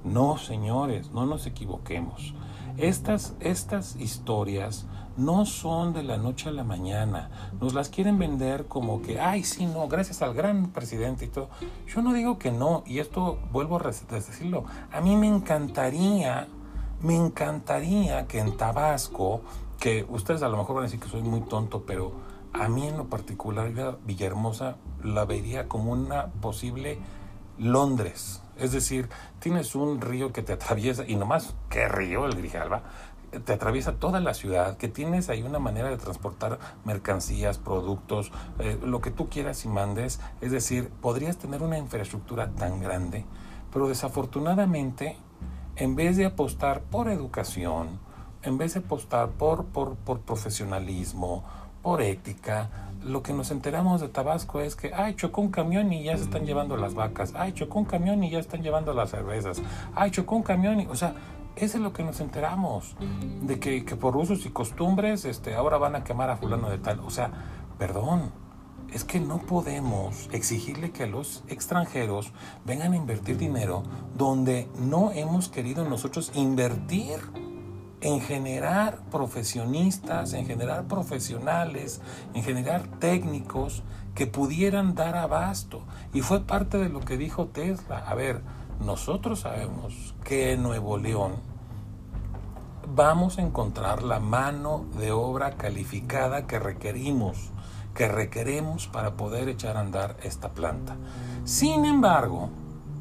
No, 0.04 0.36
señores, 0.36 1.12
no 1.12 1.24
nos 1.24 1.46
equivoquemos. 1.46 2.34
Estas, 2.76 3.36
estas 3.40 3.96
historias 3.96 4.86
no 5.16 5.46
son 5.46 5.92
de 5.92 6.02
la 6.02 6.16
noche 6.16 6.48
a 6.48 6.52
la 6.52 6.64
mañana. 6.64 7.30
Nos 7.60 7.74
las 7.74 7.88
quieren 7.88 8.18
vender 8.18 8.66
como 8.66 9.02
que, 9.02 9.20
ay, 9.20 9.44
sí, 9.44 9.66
no, 9.66 9.88
gracias 9.88 10.22
al 10.22 10.34
gran 10.34 10.70
presidente 10.70 11.24
y 11.24 11.28
todo. 11.28 11.48
Yo 11.86 12.02
no 12.02 12.12
digo 12.12 12.38
que 12.38 12.50
no, 12.50 12.82
y 12.86 12.98
esto 12.98 13.38
vuelvo 13.52 13.78
a 13.78 13.82
decirlo. 13.82 14.64
A 14.92 15.00
mí 15.00 15.16
me 15.16 15.28
encantaría, 15.28 16.48
me 17.00 17.16
encantaría 17.16 18.26
que 18.26 18.38
en 18.40 18.56
Tabasco, 18.56 19.42
que 19.78 20.06
ustedes 20.08 20.42
a 20.42 20.48
lo 20.48 20.56
mejor 20.56 20.76
van 20.76 20.84
a 20.84 20.86
decir 20.86 21.00
que 21.00 21.08
soy 21.08 21.22
muy 21.22 21.42
tonto, 21.42 21.84
pero 21.86 22.12
a 22.52 22.68
mí 22.68 22.86
en 22.86 22.96
lo 22.96 23.06
particular, 23.06 23.98
Villahermosa 24.04 24.76
la 25.02 25.24
vería 25.24 25.68
como 25.68 25.92
una 25.92 26.26
posible 26.26 26.98
Londres. 27.58 28.40
Es 28.56 28.72
decir, 28.72 29.08
tienes 29.40 29.74
un 29.74 30.00
río 30.00 30.32
que 30.32 30.42
te 30.42 30.52
atraviesa, 30.52 31.04
y 31.06 31.16
nomás, 31.16 31.54
¿qué 31.68 31.88
río? 31.88 32.26
El 32.26 32.36
Grijalba 32.36 32.82
te 33.40 33.52
atraviesa 33.52 33.94
toda 33.94 34.20
la 34.20 34.34
ciudad, 34.34 34.76
que 34.76 34.88
tienes 34.88 35.28
ahí 35.28 35.42
una 35.42 35.58
manera 35.58 35.90
de 35.90 35.96
transportar 35.96 36.58
mercancías, 36.84 37.58
productos, 37.58 38.32
eh, 38.58 38.78
lo 38.84 39.00
que 39.00 39.10
tú 39.10 39.28
quieras 39.28 39.64
y 39.64 39.68
mandes. 39.68 40.20
Es 40.40 40.52
decir, 40.52 40.90
podrías 41.00 41.36
tener 41.36 41.62
una 41.62 41.78
infraestructura 41.78 42.50
tan 42.50 42.80
grande, 42.80 43.24
pero 43.72 43.88
desafortunadamente, 43.88 45.16
en 45.76 45.96
vez 45.96 46.16
de 46.16 46.26
apostar 46.26 46.82
por 46.82 47.08
educación, 47.08 47.98
en 48.42 48.58
vez 48.58 48.74
de 48.74 48.80
apostar 48.80 49.30
por, 49.30 49.64
por, 49.66 49.96
por 49.96 50.20
profesionalismo, 50.20 51.44
por 51.82 52.00
ética, 52.00 52.70
lo 53.04 53.22
que 53.22 53.32
nos 53.32 53.50
enteramos 53.50 54.00
de 54.00 54.08
Tabasco 54.08 54.60
es 54.60 54.76
que, 54.76 54.92
ay, 54.94 55.14
chocó 55.14 55.42
un 55.42 55.50
camión 55.50 55.92
y 55.92 56.04
ya 56.04 56.16
se 56.16 56.24
están 56.24 56.46
llevando 56.46 56.76
las 56.76 56.94
vacas, 56.94 57.34
ay, 57.36 57.52
chocó 57.52 57.78
un 57.78 57.84
camión 57.84 58.24
y 58.24 58.30
ya 58.30 58.38
están 58.38 58.62
llevando 58.62 58.94
las 58.94 59.10
cervezas, 59.10 59.60
ay, 59.94 60.10
chocó 60.10 60.36
un 60.36 60.42
camión 60.42 60.80
y, 60.80 60.86
o 60.86 60.96
sea, 60.96 61.14
eso 61.56 61.76
es 61.78 61.82
lo 61.82 61.92
que 61.92 62.02
nos 62.02 62.20
enteramos, 62.20 62.96
de 63.42 63.60
que, 63.60 63.82
por 63.96 64.16
usos 64.16 64.44
y 64.46 64.50
costumbres 64.50 65.24
este, 65.24 65.54
ahora 65.54 65.78
van 65.78 65.94
a 65.96 66.04
quemar 66.04 66.30
a 66.30 66.36
fulano 66.36 66.68
de 66.68 66.78
tal. 66.78 67.00
O 67.00 67.10
sea, 67.10 67.30
perdón, 67.78 68.32
es 68.92 69.04
que 69.04 69.20
no 69.20 69.38
podemos 69.38 70.28
exigirle 70.32 70.90
que 70.90 71.06
los 71.06 71.44
extranjeros 71.48 72.32
vengan 72.64 72.92
a 72.92 72.96
invertir 72.96 73.36
dinero 73.36 73.82
donde 74.16 74.68
no 74.78 75.10
hemos 75.12 75.48
querido 75.48 75.84
nosotros 75.88 76.32
invertir 76.34 77.18
en 78.00 78.20
generar 78.20 78.98
profesionistas, 79.10 80.34
en 80.34 80.46
generar 80.46 80.86
profesionales, 80.86 82.00
en 82.34 82.42
generar 82.42 82.86
técnicos 82.98 83.82
que 84.14 84.26
pudieran 84.26 84.94
dar 84.94 85.16
abasto. 85.16 85.82
Y 86.12 86.20
fue 86.20 86.42
parte 86.42 86.78
de 86.78 86.88
lo 86.88 87.00
que 87.00 87.16
dijo 87.16 87.46
Tesla. 87.46 87.98
A 87.98 88.14
ver, 88.14 88.42
nosotros 88.80 89.40
sabemos 89.40 90.14
que 90.24 90.52
en 90.52 90.62
Nuevo 90.62 90.98
León 90.98 91.32
vamos 92.94 93.38
a 93.38 93.42
encontrar 93.42 94.02
la 94.02 94.20
mano 94.20 94.84
de 94.98 95.12
obra 95.12 95.52
calificada 95.52 96.46
que 96.46 96.58
requerimos, 96.58 97.50
que 97.94 98.08
requeremos 98.08 98.86
para 98.86 99.14
poder 99.14 99.48
echar 99.48 99.76
a 99.76 99.80
andar 99.80 100.16
esta 100.22 100.50
planta. 100.50 100.96
Sin 101.44 101.84
embargo, 101.84 102.50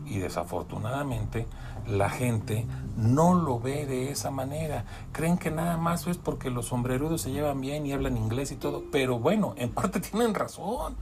y 0.05 0.19
desafortunadamente, 0.19 1.47
la 1.87 2.09
gente 2.09 2.65
no 2.95 3.33
lo 3.33 3.59
ve 3.59 3.85
de 3.85 4.11
esa 4.11 4.31
manera. 4.31 4.85
Creen 5.11 5.37
que 5.37 5.51
nada 5.51 5.77
más 5.77 6.07
es 6.07 6.17
porque 6.17 6.49
los 6.49 6.67
sombrerudos 6.67 7.21
se 7.21 7.31
llevan 7.31 7.61
bien 7.61 7.85
y 7.85 7.93
hablan 7.93 8.17
inglés 8.17 8.51
y 8.51 8.55
todo. 8.55 8.83
Pero 8.91 9.19
bueno, 9.19 9.53
en 9.57 9.71
parte 9.71 9.99
tienen 10.11 10.33
razón. 10.33 10.95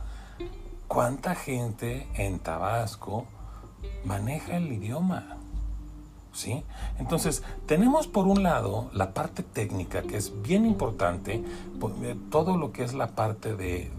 ¿Cuánta 0.88 1.36
gente 1.36 2.10
en 2.16 2.40
Tabasco 2.40 3.26
maneja 4.06 4.58
el 4.58 4.72
idioma? 4.72 5.38
¿Sí? 6.34 6.64
Entonces, 6.98 7.44
tenemos 7.66 8.08
por 8.08 8.26
un 8.26 8.42
lado 8.42 8.90
la 8.94 9.14
parte 9.14 9.44
técnica, 9.44 10.02
que 10.02 10.16
es 10.16 10.42
bien 10.42 10.66
importante, 10.66 11.44
eh, 12.04 12.16
todo 12.30 12.56
lo 12.56 12.72
que 12.72 12.86
es 12.86 12.94
la 12.94 13.08
parte 13.08 13.54
de, 13.54 13.92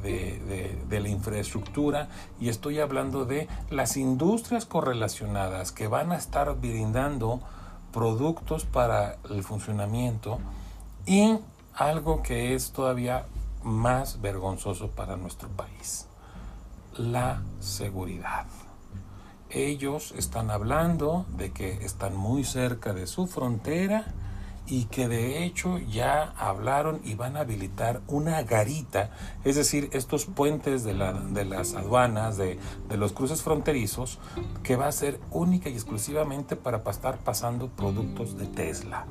de, 0.88 1.00
la 1.00 1.08
infraestructura, 1.10 2.08
y 2.40 2.48
estoy 2.48 2.80
hablando 2.80 3.26
de 3.26 3.48
las 3.68 3.98
industrias 3.98 4.64
correlacionadas 4.64 5.72
que 5.72 5.88
van 5.88 6.10
a 6.10 6.16
estar 6.16 6.58
brindando 6.58 7.40
productos 7.92 8.64
para 8.64 9.18
el 9.28 9.42
funcionamiento, 9.42 10.38
y 11.04 11.36
algo 11.74 12.22
que 12.22 12.54
es 12.54 12.72
todavía 12.72 13.26
más 13.62 14.22
vergonzoso 14.22 14.88
para 14.88 15.16
nuestro 15.16 15.50
país, 15.50 16.06
la 16.96 17.42
seguridad 17.60 18.46
ellos 19.54 20.14
están 20.16 20.50
hablando 20.50 21.26
de 21.36 21.52
que 21.52 21.84
están 21.84 22.16
muy 22.16 22.44
cerca 22.44 22.92
de 22.92 23.06
su 23.06 23.26
frontera 23.26 24.14
y 24.66 24.84
que 24.84 25.08
de 25.08 25.44
hecho 25.44 25.78
ya 25.78 26.32
hablaron 26.38 27.00
y 27.04 27.14
van 27.14 27.36
a 27.36 27.40
habilitar 27.40 28.00
una 28.06 28.42
garita, 28.42 29.10
es 29.44 29.56
decir, 29.56 29.90
estos 29.92 30.26
puentes 30.26 30.84
de, 30.84 30.94
la, 30.94 31.12
de 31.12 31.44
las 31.44 31.74
aduanas, 31.74 32.36
de, 32.36 32.58
de, 32.88 32.96
los 32.96 33.12
cruces 33.12 33.42
fronterizos, 33.42 34.18
que 34.62 34.76
va 34.76 34.86
a 34.86 34.92
ser 34.92 35.18
única 35.30 35.68
y 35.68 35.74
exclusivamente 35.74 36.56
para 36.56 36.82
estar 36.88 37.18
pasando 37.18 37.68
productos 37.68 38.38
de 38.38 38.46
Tesla. 38.46 39.06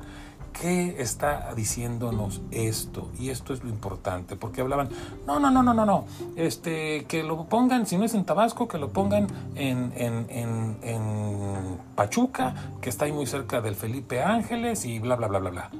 ¿Qué 0.52 0.96
está 1.02 1.54
diciéndonos 1.54 2.42
esto? 2.50 3.10
Y 3.18 3.30
esto 3.30 3.52
es 3.52 3.64
lo 3.64 3.70
importante, 3.70 4.36
porque 4.36 4.60
hablaban, 4.60 4.90
no, 5.26 5.40
no, 5.40 5.50
no, 5.50 5.62
no, 5.62 5.74
no, 5.74 5.86
no, 5.86 6.04
este, 6.36 7.04
que 7.06 7.22
lo 7.22 7.44
pongan, 7.46 7.86
si 7.86 7.96
no 7.96 8.04
es 8.04 8.14
en 8.14 8.24
Tabasco, 8.24 8.68
que 8.68 8.78
lo 8.78 8.90
pongan 8.90 9.26
en, 9.54 9.92
en, 9.96 10.26
en, 10.28 10.76
en 10.82 11.78
Pachuca, 11.94 12.54
que 12.80 12.90
está 12.90 13.06
ahí 13.06 13.12
muy 13.12 13.26
cerca 13.26 13.60
del 13.60 13.74
Felipe 13.74 14.22
Ángeles 14.22 14.84
y 14.84 14.98
bla, 14.98 15.16
bla, 15.16 15.28
bla, 15.28 15.38
bla, 15.38 15.50
bla. 15.50 15.70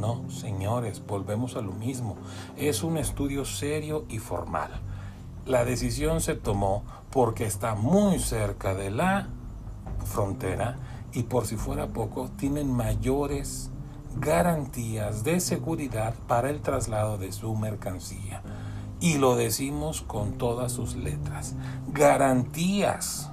No, 0.00 0.30
señores, 0.30 1.02
volvemos 1.04 1.56
a 1.56 1.60
lo 1.60 1.72
mismo. 1.72 2.16
Es 2.56 2.82
un 2.82 2.98
estudio 2.98 3.44
serio 3.44 4.04
y 4.08 4.18
formal. 4.18 4.70
La 5.46 5.64
decisión 5.64 6.20
se 6.20 6.34
tomó 6.34 6.84
porque 7.10 7.44
está 7.44 7.74
muy 7.74 8.18
cerca 8.18 8.74
de 8.74 8.90
la 8.90 9.28
frontera 10.04 10.76
y 11.12 11.24
por 11.24 11.46
si 11.46 11.56
fuera 11.56 11.88
poco, 11.88 12.30
tienen 12.36 12.70
mayores 12.70 13.70
garantías 14.16 15.24
de 15.24 15.40
seguridad 15.40 16.14
para 16.26 16.50
el 16.50 16.60
traslado 16.60 17.18
de 17.18 17.32
su 17.32 17.54
mercancía. 17.54 18.42
Y 19.00 19.18
lo 19.18 19.36
decimos 19.36 20.02
con 20.02 20.38
todas 20.38 20.72
sus 20.72 20.96
letras. 20.96 21.54
Garantías 21.92 23.30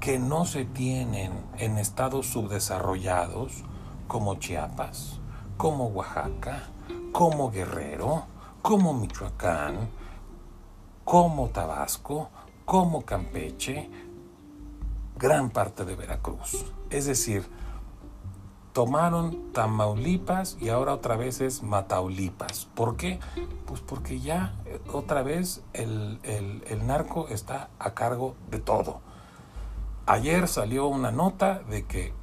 que 0.00 0.18
no 0.18 0.44
se 0.44 0.64
tienen 0.64 1.32
en 1.58 1.78
estados 1.78 2.26
subdesarrollados 2.26 3.64
como 4.06 4.36
Chiapas, 4.36 5.20
como 5.56 5.86
Oaxaca, 5.88 6.68
como 7.12 7.50
Guerrero, 7.50 8.24
como 8.62 8.94
Michoacán, 8.94 9.90
como 11.04 11.48
Tabasco, 11.48 12.30
como 12.64 13.02
Campeche, 13.02 13.90
gran 15.16 15.50
parte 15.50 15.84
de 15.84 15.96
Veracruz. 15.96 16.64
Es 16.90 17.06
decir, 17.06 17.48
tomaron 18.72 19.52
Tamaulipas 19.52 20.56
y 20.60 20.68
ahora 20.68 20.94
otra 20.94 21.16
vez 21.16 21.40
es 21.40 21.62
Mataulipas. 21.62 22.66
¿Por 22.74 22.96
qué? 22.96 23.18
Pues 23.66 23.80
porque 23.80 24.20
ya 24.20 24.54
eh, 24.66 24.80
otra 24.92 25.22
vez 25.22 25.62
el, 25.72 26.20
el, 26.22 26.86
narco 26.86 27.28
está 27.28 27.70
a 27.78 27.94
cargo 27.94 28.36
de 28.50 28.58
todo. 28.60 29.00
Ayer 30.06 30.48
salió 30.48 30.86
una 30.86 31.10
nota 31.10 31.60
de 31.68 31.84
que 31.84 32.14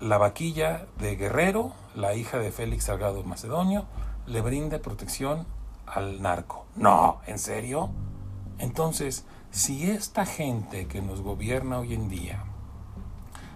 la 0.00 0.18
vaquilla 0.18 0.86
de 0.98 1.16
Guerrero, 1.16 1.72
la 1.94 2.14
hija 2.14 2.38
de 2.38 2.52
Félix 2.52 2.84
Salgado 2.84 3.22
Macedonio, 3.24 3.86
le 4.26 4.40
brinda 4.40 4.78
protección 4.78 5.46
al 5.86 6.22
narco. 6.22 6.66
No, 6.76 7.20
¿en 7.26 7.38
serio? 7.38 7.90
Entonces, 8.58 9.24
si 9.50 9.90
esta 9.90 10.24
gente 10.24 10.86
que 10.86 11.02
nos 11.02 11.20
gobierna 11.20 11.78
hoy 11.78 11.94
en 11.94 12.08
día 12.08 12.44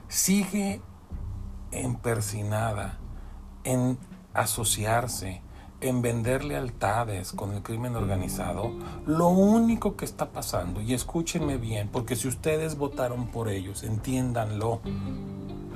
sigue 0.09 0.81
empersinada 1.83 2.99
en 3.65 3.99
asociarse, 4.35 5.43
en 5.81 6.03
vender 6.03 6.45
lealtades 6.45 7.33
con 7.33 7.53
el 7.53 7.62
crimen 7.62 7.97
organizado, 7.97 8.73
lo 9.07 9.29
único 9.29 9.97
que 9.97 10.05
está 10.05 10.31
pasando, 10.31 10.81
y 10.81 10.95
escúchenme 10.95 11.59
bien, 11.59 11.89
porque 11.93 12.17
si 12.17 12.29
ustedes 12.29 12.77
votaron 12.77 13.27
por 13.29 13.49
ellos, 13.49 13.83
entiéndanlo, 13.83 14.81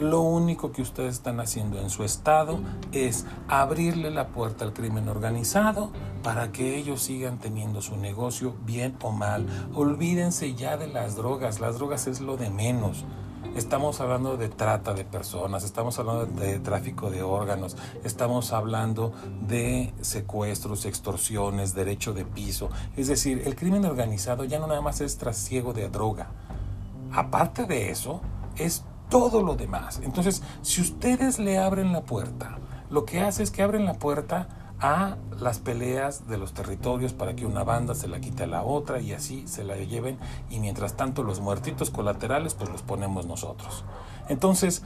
lo 0.01 0.23
único 0.23 0.73
que 0.73 0.81
ustedes 0.81 1.17
están 1.17 1.41
haciendo 1.41 1.79
en 1.79 1.91
su 1.91 2.05
estado 2.05 2.59
es 2.93 3.27
abrirle 3.49 4.11
la 4.11 4.29
puerta 4.29 4.65
al 4.65 4.73
crimen 4.73 5.11
organizado 5.11 5.91
para 6.23 6.53
que 6.53 6.79
ellos 6.79 7.03
sigan 7.03 7.39
teniendo 7.39 7.83
su 7.83 7.99
negocio 7.99 8.55
bien 8.65 8.97
o 9.03 9.11
mal. 9.11 9.47
Olvídense 9.75 10.55
ya 10.55 10.79
de 10.79 10.87
las 10.87 11.17
drogas, 11.17 11.61
las 11.61 11.75
drogas 11.77 12.07
es 12.07 12.23
lo 12.23 12.39
de 12.39 12.49
menos. 12.49 13.05
Estamos 13.57 14.01
hablando 14.01 14.37
de 14.37 14.49
trata 14.49 14.95
de 14.95 15.05
personas, 15.05 15.65
estamos 15.65 15.99
hablando 15.99 16.27
de 16.27 16.61
tráfico 16.61 17.11
de 17.11 17.23
órganos, 17.23 17.77
estamos 18.05 18.53
hablando 18.53 19.13
de 19.47 19.93
secuestros, 20.01 20.85
extorsiones, 20.85 21.75
derecho 21.75 22.13
de 22.13 22.25
piso. 22.25 22.71
Es 22.97 23.09
decir, 23.09 23.43
el 23.45 23.57
crimen 23.57 23.85
organizado 23.85 24.45
ya 24.45 24.59
no 24.59 24.67
nada 24.67 24.81
más 24.81 25.01
es 25.01 25.19
trasiego 25.19 25.73
de 25.73 25.89
droga. 25.89 26.29
Aparte 27.13 27.67
de 27.67 27.91
eso, 27.91 28.21
es 28.57 28.85
todo 29.09 29.43
lo 29.43 29.57
demás. 29.57 30.01
Entonces, 30.05 30.43
si 30.63 30.81
ustedes 30.81 31.39
le 31.39 31.59
abren 31.59 31.93
la 31.93 32.03
puerta, 32.03 32.59
lo 32.89 33.05
que 33.05 33.21
hace 33.21 33.43
es 33.43 33.51
que 33.51 33.63
abren 33.63 33.85
la 33.85 33.95
puerta 33.95 34.49
a 34.81 35.17
las 35.39 35.59
peleas 35.59 36.29
de 36.29 36.39
los 36.39 36.53
territorios 36.53 37.13
para 37.13 37.37
que 37.37 37.47
una 37.47 37.65
banda 37.65 37.95
se 37.95 38.09
la 38.09 38.21
quite 38.21 38.45
a 38.45 38.47
la 38.47 38.63
otra 38.63 39.01
y 39.01 39.13
así 39.13 39.47
se 39.47 39.65
la 39.65 39.77
lleven 39.77 40.19
y 40.49 40.61
mientras 40.61 40.97
tanto 40.97 41.23
los 41.23 41.41
muertitos 41.41 41.91
colaterales 41.91 42.55
pues 42.55 42.71
los 42.71 42.83
ponemos 42.83 43.27
nosotros. 43.27 43.85
Entonces, 44.29 44.83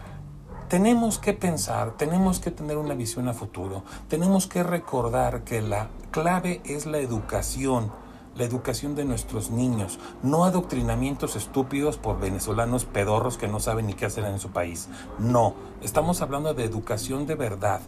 tenemos 0.69 1.19
que 1.19 1.35
pensar, 1.35 1.97
tenemos 1.97 2.41
que 2.41 2.51
tener 2.51 2.79
una 2.79 2.95
visión 2.95 3.29
a 3.29 3.35
futuro, 3.35 3.85
tenemos 4.09 4.47
que 4.47 4.63
recordar 4.63 5.45
que 5.45 5.61
la 5.61 5.89
clave 6.11 6.61
es 6.65 6.87
la 6.87 6.99
educación 6.99 7.93
la 8.37 8.45
educación 8.45 8.95
de 8.95 9.05
nuestros 9.05 9.51
niños, 9.51 9.99
no 10.23 10.45
adoctrinamientos 10.45 11.37
estúpidos 11.37 11.97
por 11.97 12.21
venezolanos 12.21 12.85
pedorros 12.85 13.39
que 13.39 13.49
no 13.49 13.61
saben 13.61 13.87
ni 13.87 13.95
qué 13.95 14.07
hacer 14.07 14.25
en 14.25 14.39
su 14.39 14.51
país. 14.51 14.89
No, 15.19 15.55
estamos 15.83 16.21
hablando 16.23 16.55
de 16.55 16.65
educación 16.65 17.27
de 17.27 17.35
verdad, 17.35 17.81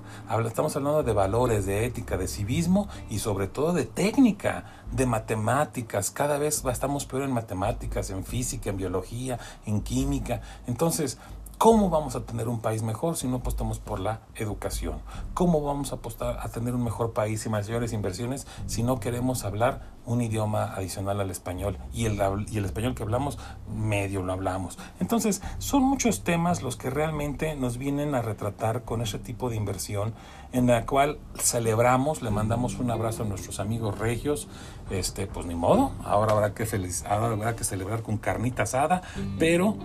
estamos 0.47 0.77
hablando 0.77 1.03
de 1.03 1.13
valores, 1.13 1.67
de 1.67 1.85
ética, 1.85 2.17
de 2.17 2.29
civismo 2.29 2.89
y 3.11 3.19
sobre 3.19 3.49
todo 3.49 3.73
de 3.73 3.85
técnica, 3.85 4.85
de 4.93 5.07
matemáticas. 5.07 6.11
Cada 6.11 6.39
vez 6.39 6.65
estamos 6.65 7.07
peor 7.07 7.23
en 7.23 7.33
matemáticas, 7.33 8.11
en 8.11 8.25
física, 8.25 8.71
en 8.71 8.77
biología, 8.77 9.39
en 9.65 9.81
química. 9.81 10.43
Entonces, 10.67 11.19
¿Cómo 11.59 11.89
vamos 11.89 12.15
a 12.17 12.21
tener 12.21 12.49
un 12.49 12.61
país 12.61 12.83
mejor 12.83 13.17
si 13.17 13.27
no 13.29 13.37
apostamos 13.37 13.79
por 13.79 13.99
la 13.99 14.21
educación? 14.35 14.99
¿Cómo 15.33 15.63
vamos 15.63 15.91
a 15.91 15.97
apostar 15.97 16.39
a 16.39 16.51
tener 16.51 16.75
un 16.75 16.85
mejor 16.85 17.15
país 17.15 17.47
y 17.47 17.49
mayores 17.49 17.95
inversiones 17.95 18.47
si 18.67 18.83
no 18.83 19.01
queremos 19.01 19.43
hablar 19.43 19.81
un 20.05 20.21
idioma 20.21 20.75
adicional 20.75 21.19
al 21.19 21.31
español? 21.31 21.79
Y 21.95 22.05
el, 22.05 22.21
y 22.51 22.59
el 22.59 22.67
español 22.67 22.95
que 22.95 23.05
hablamos, 23.05 23.39
medio 23.75 24.23
lo 24.23 24.35
hablamos. 24.35 24.79
Entonces, 25.01 25.41
son 25.57 25.83
muchos 25.83 26.25
temas 26.25 26.63
los 26.63 26.77
que 26.77 26.91
realmente 26.91 27.57
nos 27.57 27.79
vienen 27.79 28.15
a 28.15 28.21
retratar 28.21 28.83
con 28.83 29.01
ese 29.01 29.19
tipo 29.19 29.49
de 29.49 29.57
inversión 29.57 30.13
en 30.53 30.67
la 30.67 30.85
cual 30.85 31.19
celebramos, 31.37 32.21
le 32.21 32.29
mandamos 32.29 32.79
un 32.79 32.91
abrazo 32.91 33.23
a 33.23 33.27
nuestros 33.27 33.61
amigos 33.61 33.99
regios, 33.99 34.47
este, 34.91 35.27
pues 35.27 35.47
ni 35.47 35.55
modo, 35.55 35.93
ahora 36.05 36.35
habrá 36.35 36.53
que 36.53 36.67
feliz, 36.67 37.03
ahora 37.09 37.29
habrá 37.29 37.57
que 37.57 37.65
celebrar 37.65 38.03
con 38.03 38.19
carnita 38.19 38.65
asada, 38.65 39.01
pero 39.39 39.77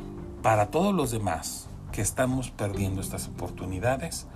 para 0.41 0.67
todos 0.67 0.93
los 0.93 1.12
demás 1.12 1.67
que 1.91 2.01
estamos 2.01 2.51
perdiendo 2.51 3.01
estas 3.01 3.27
oportunidades, 3.27 4.27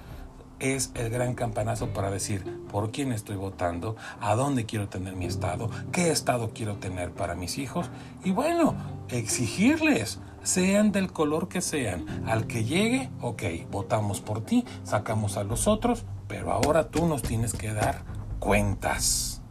es 0.59 0.91
el 0.93 1.09
gran 1.09 1.35
campanazo 1.35 1.89
para 1.89 2.11
decir 2.11 2.43
por 2.71 2.91
quién 2.91 3.11
estoy 3.11 3.35
votando, 3.35 3.95
a 4.21 4.35
dónde 4.35 4.65
quiero 4.65 4.87
tener 4.87 5.15
mi 5.15 5.25
estado, 5.25 5.69
qué 5.91 6.11
estado 6.11 6.51
quiero 6.53 6.75
tener 6.75 7.11
para 7.11 7.35
mis 7.35 7.57
hijos 7.57 7.89
y 8.23 8.31
bueno, 8.31 8.75
exigirles, 9.09 10.19
sean 10.43 10.91
del 10.91 11.11
color 11.11 11.47
que 11.47 11.61
sean, 11.61 12.05
al 12.27 12.47
que 12.47 12.63
llegue, 12.63 13.09
ok, 13.21 13.43
votamos 13.71 14.21
por 14.21 14.41
ti, 14.41 14.63
sacamos 14.83 15.37
a 15.37 15.43
los 15.43 15.67
otros, 15.67 16.05
pero 16.27 16.51
ahora 16.51 16.89
tú 16.89 17.07
nos 17.07 17.21
tienes 17.21 17.53
que 17.53 17.73
dar 17.73 18.03
cuentas. 18.39 19.41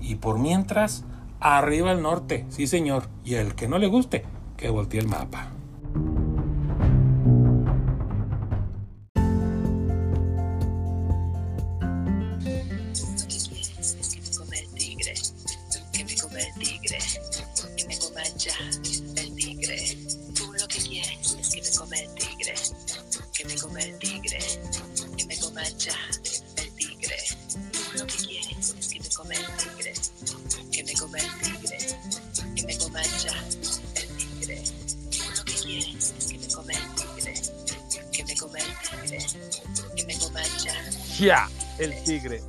Y 0.00 0.16
por 0.16 0.38
mientras, 0.38 1.04
arriba 1.40 1.90
al 1.90 2.02
norte, 2.02 2.46
sí 2.50 2.66
señor, 2.66 3.08
y 3.24 3.34
el 3.34 3.54
que 3.54 3.68
no 3.68 3.78
le 3.78 3.88
guste, 3.88 4.24
que 4.56 4.68
volteé 4.68 5.00
el 5.00 5.08
mapa. 5.08 5.50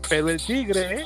Pero 0.09 0.29
el 0.29 0.43
tigre 0.43 1.03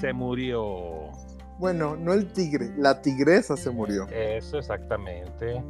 se 0.00 0.12
murió. 0.12 1.10
Bueno, 1.58 1.96
no 1.96 2.12
el 2.12 2.32
tigre, 2.32 2.72
la 2.76 3.02
tigresa 3.02 3.56
se 3.56 3.70
murió. 3.70 4.06
Eso 4.08 4.58
exactamente. 4.58 5.62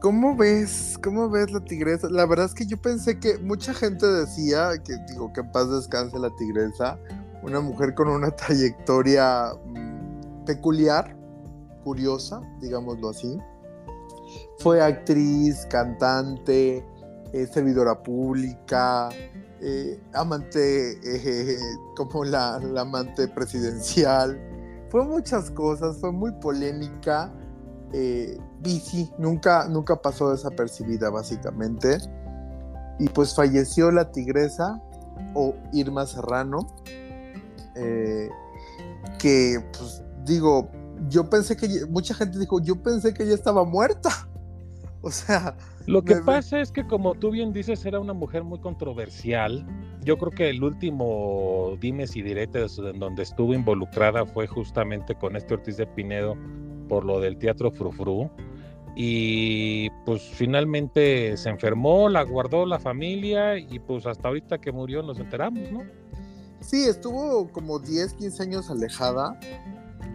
¿Cómo 0.00 0.36
ves? 0.36 0.98
¿Cómo 1.02 1.28
ves 1.28 1.52
la 1.52 1.60
tigresa? 1.60 2.08
La 2.10 2.26
verdad 2.26 2.46
es 2.46 2.54
que 2.54 2.66
yo 2.66 2.76
pensé 2.76 3.20
que 3.20 3.38
mucha 3.38 3.74
gente 3.74 4.06
decía 4.06 4.70
que 4.84 4.96
digo 5.08 5.32
que 5.32 5.40
en 5.40 5.52
paz 5.52 5.70
descanse 5.70 6.18
la 6.18 6.30
tigresa, 6.36 6.98
una 7.42 7.60
mujer 7.60 7.94
con 7.94 8.08
una 8.08 8.30
trayectoria 8.36 9.52
mm, 9.66 10.44
peculiar, 10.44 11.16
curiosa, 11.84 12.40
digámoslo 12.60 13.10
así. 13.10 13.38
Fue 14.58 14.80
actriz, 14.80 15.66
cantante, 15.68 16.84
eh, 17.32 17.46
servidora 17.46 18.02
pública, 18.02 19.08
eh, 19.64 20.02
amante, 20.12 20.98
eh, 21.04 21.56
como 21.96 22.24
la, 22.24 22.56
amante 22.76 23.28
presidencial. 23.28 24.36
Fue 24.90 25.04
muchas 25.04 25.50
cosas, 25.52 25.98
fue 25.98 26.10
muy 26.10 26.32
polémica. 26.32 27.32
Eh, 27.92 28.38
bici, 28.60 29.10
nunca, 29.18 29.68
nunca 29.68 29.96
pasó 30.02 30.30
desapercibida 30.30 31.10
básicamente. 31.10 31.98
Y 32.98 33.08
pues 33.08 33.34
falleció 33.34 33.92
la 33.92 34.10
tigresa 34.10 34.82
o 35.34 35.54
Irma 35.72 36.06
Serrano, 36.06 36.66
que 39.18 39.64
pues 39.72 40.02
digo, 40.24 40.68
yo 41.08 41.28
pensé 41.30 41.56
que, 41.56 41.86
mucha 41.86 42.14
gente 42.14 42.38
dijo, 42.38 42.60
yo 42.60 42.82
pensé 42.82 43.14
que 43.14 43.22
ella 43.22 43.34
estaba 43.34 43.64
muerta. 43.64 44.10
O 45.04 45.10
sea, 45.10 45.56
lo 45.86 46.02
que 46.02 46.16
pasa 46.16 46.60
es 46.60 46.70
que 46.70 46.86
como 46.86 47.14
tú 47.14 47.30
bien 47.30 47.52
dices, 47.52 47.84
era 47.84 48.00
una 48.00 48.12
mujer 48.12 48.44
muy 48.44 48.58
controversial. 48.60 49.66
Yo 50.04 50.18
creo 50.18 50.30
que 50.30 50.50
el 50.50 50.62
último 50.62 51.76
dimes 51.80 52.16
y 52.16 52.22
diretes 52.22 52.78
en 52.78 52.98
donde 52.98 53.22
estuvo 53.22 53.54
involucrada 53.54 54.26
fue 54.26 54.46
justamente 54.46 55.14
con 55.14 55.36
este 55.36 55.54
Ortiz 55.54 55.76
de 55.76 55.86
Pinedo 55.86 56.36
por 56.88 57.04
lo 57.04 57.20
del 57.20 57.38
teatro 57.38 57.70
Frufru. 57.70 58.30
Y 58.94 59.88
pues 60.04 60.22
finalmente 60.22 61.36
se 61.36 61.48
enfermó, 61.48 62.08
la 62.08 62.22
guardó 62.24 62.66
la 62.66 62.78
familia 62.78 63.56
y 63.58 63.78
pues 63.78 64.06
hasta 64.06 64.28
ahorita 64.28 64.58
que 64.58 64.70
murió 64.70 65.02
nos 65.02 65.18
enteramos, 65.18 65.72
¿no? 65.72 65.82
Sí, 66.60 66.84
estuvo 66.84 67.50
como 67.50 67.78
10, 67.78 68.14
15 68.14 68.42
años 68.42 68.70
alejada. 68.70 69.38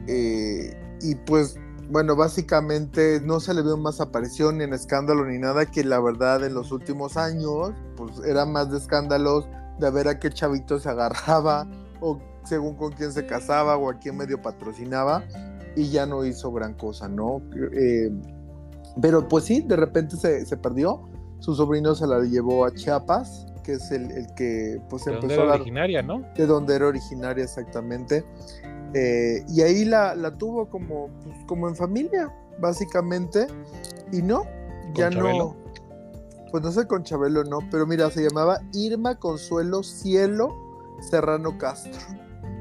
Eh, 0.08 0.80
y 1.02 1.16
pues 1.16 1.60
bueno, 1.90 2.16
básicamente 2.16 3.22
no 3.22 3.40
se 3.40 3.54
le 3.54 3.62
vio 3.62 3.78
más 3.78 4.02
aparición 4.02 4.58
ni 4.58 4.66
en 4.66 4.74
escándalo 4.74 5.26
ni 5.26 5.38
nada, 5.38 5.66
que 5.66 5.84
la 5.84 6.00
verdad 6.00 6.44
en 6.44 6.54
los 6.54 6.72
últimos 6.72 7.18
años, 7.18 7.72
pues 7.96 8.20
era 8.26 8.46
más 8.46 8.72
de 8.72 8.78
escándalos 8.78 9.48
de 9.80 9.90
ver 9.92 10.08
a 10.08 10.20
qué 10.20 10.30
chavito 10.30 10.80
se 10.80 10.90
agarraba 10.90 11.68
o 12.02 12.20
según 12.44 12.76
con 12.76 12.92
quién 12.94 13.12
se 13.12 13.26
casaba 13.26 13.78
o 13.78 13.90
a 13.90 14.00
quién 14.00 14.18
medio 14.18 14.42
patrocinaba 14.42 15.24
y 15.76 15.90
ya 15.90 16.06
no 16.06 16.26
hizo 16.26 16.52
gran 16.52 16.74
cosa, 16.74 17.08
¿no? 17.08 17.42
Eh, 17.74 18.12
pero 19.02 19.28
pues 19.28 19.46
sí, 19.46 19.62
de 19.62 19.76
repente 19.76 20.18
se, 20.18 20.58
perdió, 20.58 21.08
su 21.40 21.56
sobrino 21.56 21.94
se 21.94 22.08
la 22.08 22.20
llevó 22.22 22.66
a 22.66 22.74
Chiapas, 22.74 23.46
que 23.64 23.74
es 23.74 23.92
el, 23.92 24.28
que 24.36 24.82
pues 24.90 25.06
de 25.06 25.14
empezó 25.14 25.44
era 25.44 25.54
originaria, 25.54 26.02
¿no? 26.02 26.24
De 26.36 26.46
donde 26.48 26.76
era 26.76 26.88
originaria 26.88 27.44
exactamente. 27.44 28.26
Eh, 28.94 29.44
y 29.50 29.62
ahí 29.62 29.86
la, 29.86 30.16
tuvo 30.38 30.70
como, 30.70 31.10
pues, 31.24 31.36
como 31.46 31.68
en 31.68 31.76
familia, 31.76 32.34
básicamente. 32.60 33.48
Y 34.12 34.22
no, 34.22 34.44
ya 34.94 35.10
no. 35.10 35.56
Pues 36.52 36.64
no 36.64 36.72
sé 36.72 36.88
con 36.88 37.04
Chabelo, 37.04 37.44
no, 37.44 37.60
pero 37.70 37.86
mira, 37.86 38.10
se 38.10 38.24
llamaba 38.24 38.62
Irma 38.74 39.16
Consuelo 39.20 39.84
Cielo 39.84 40.56
Serrano 41.02 41.58
Castro, 41.58 42.00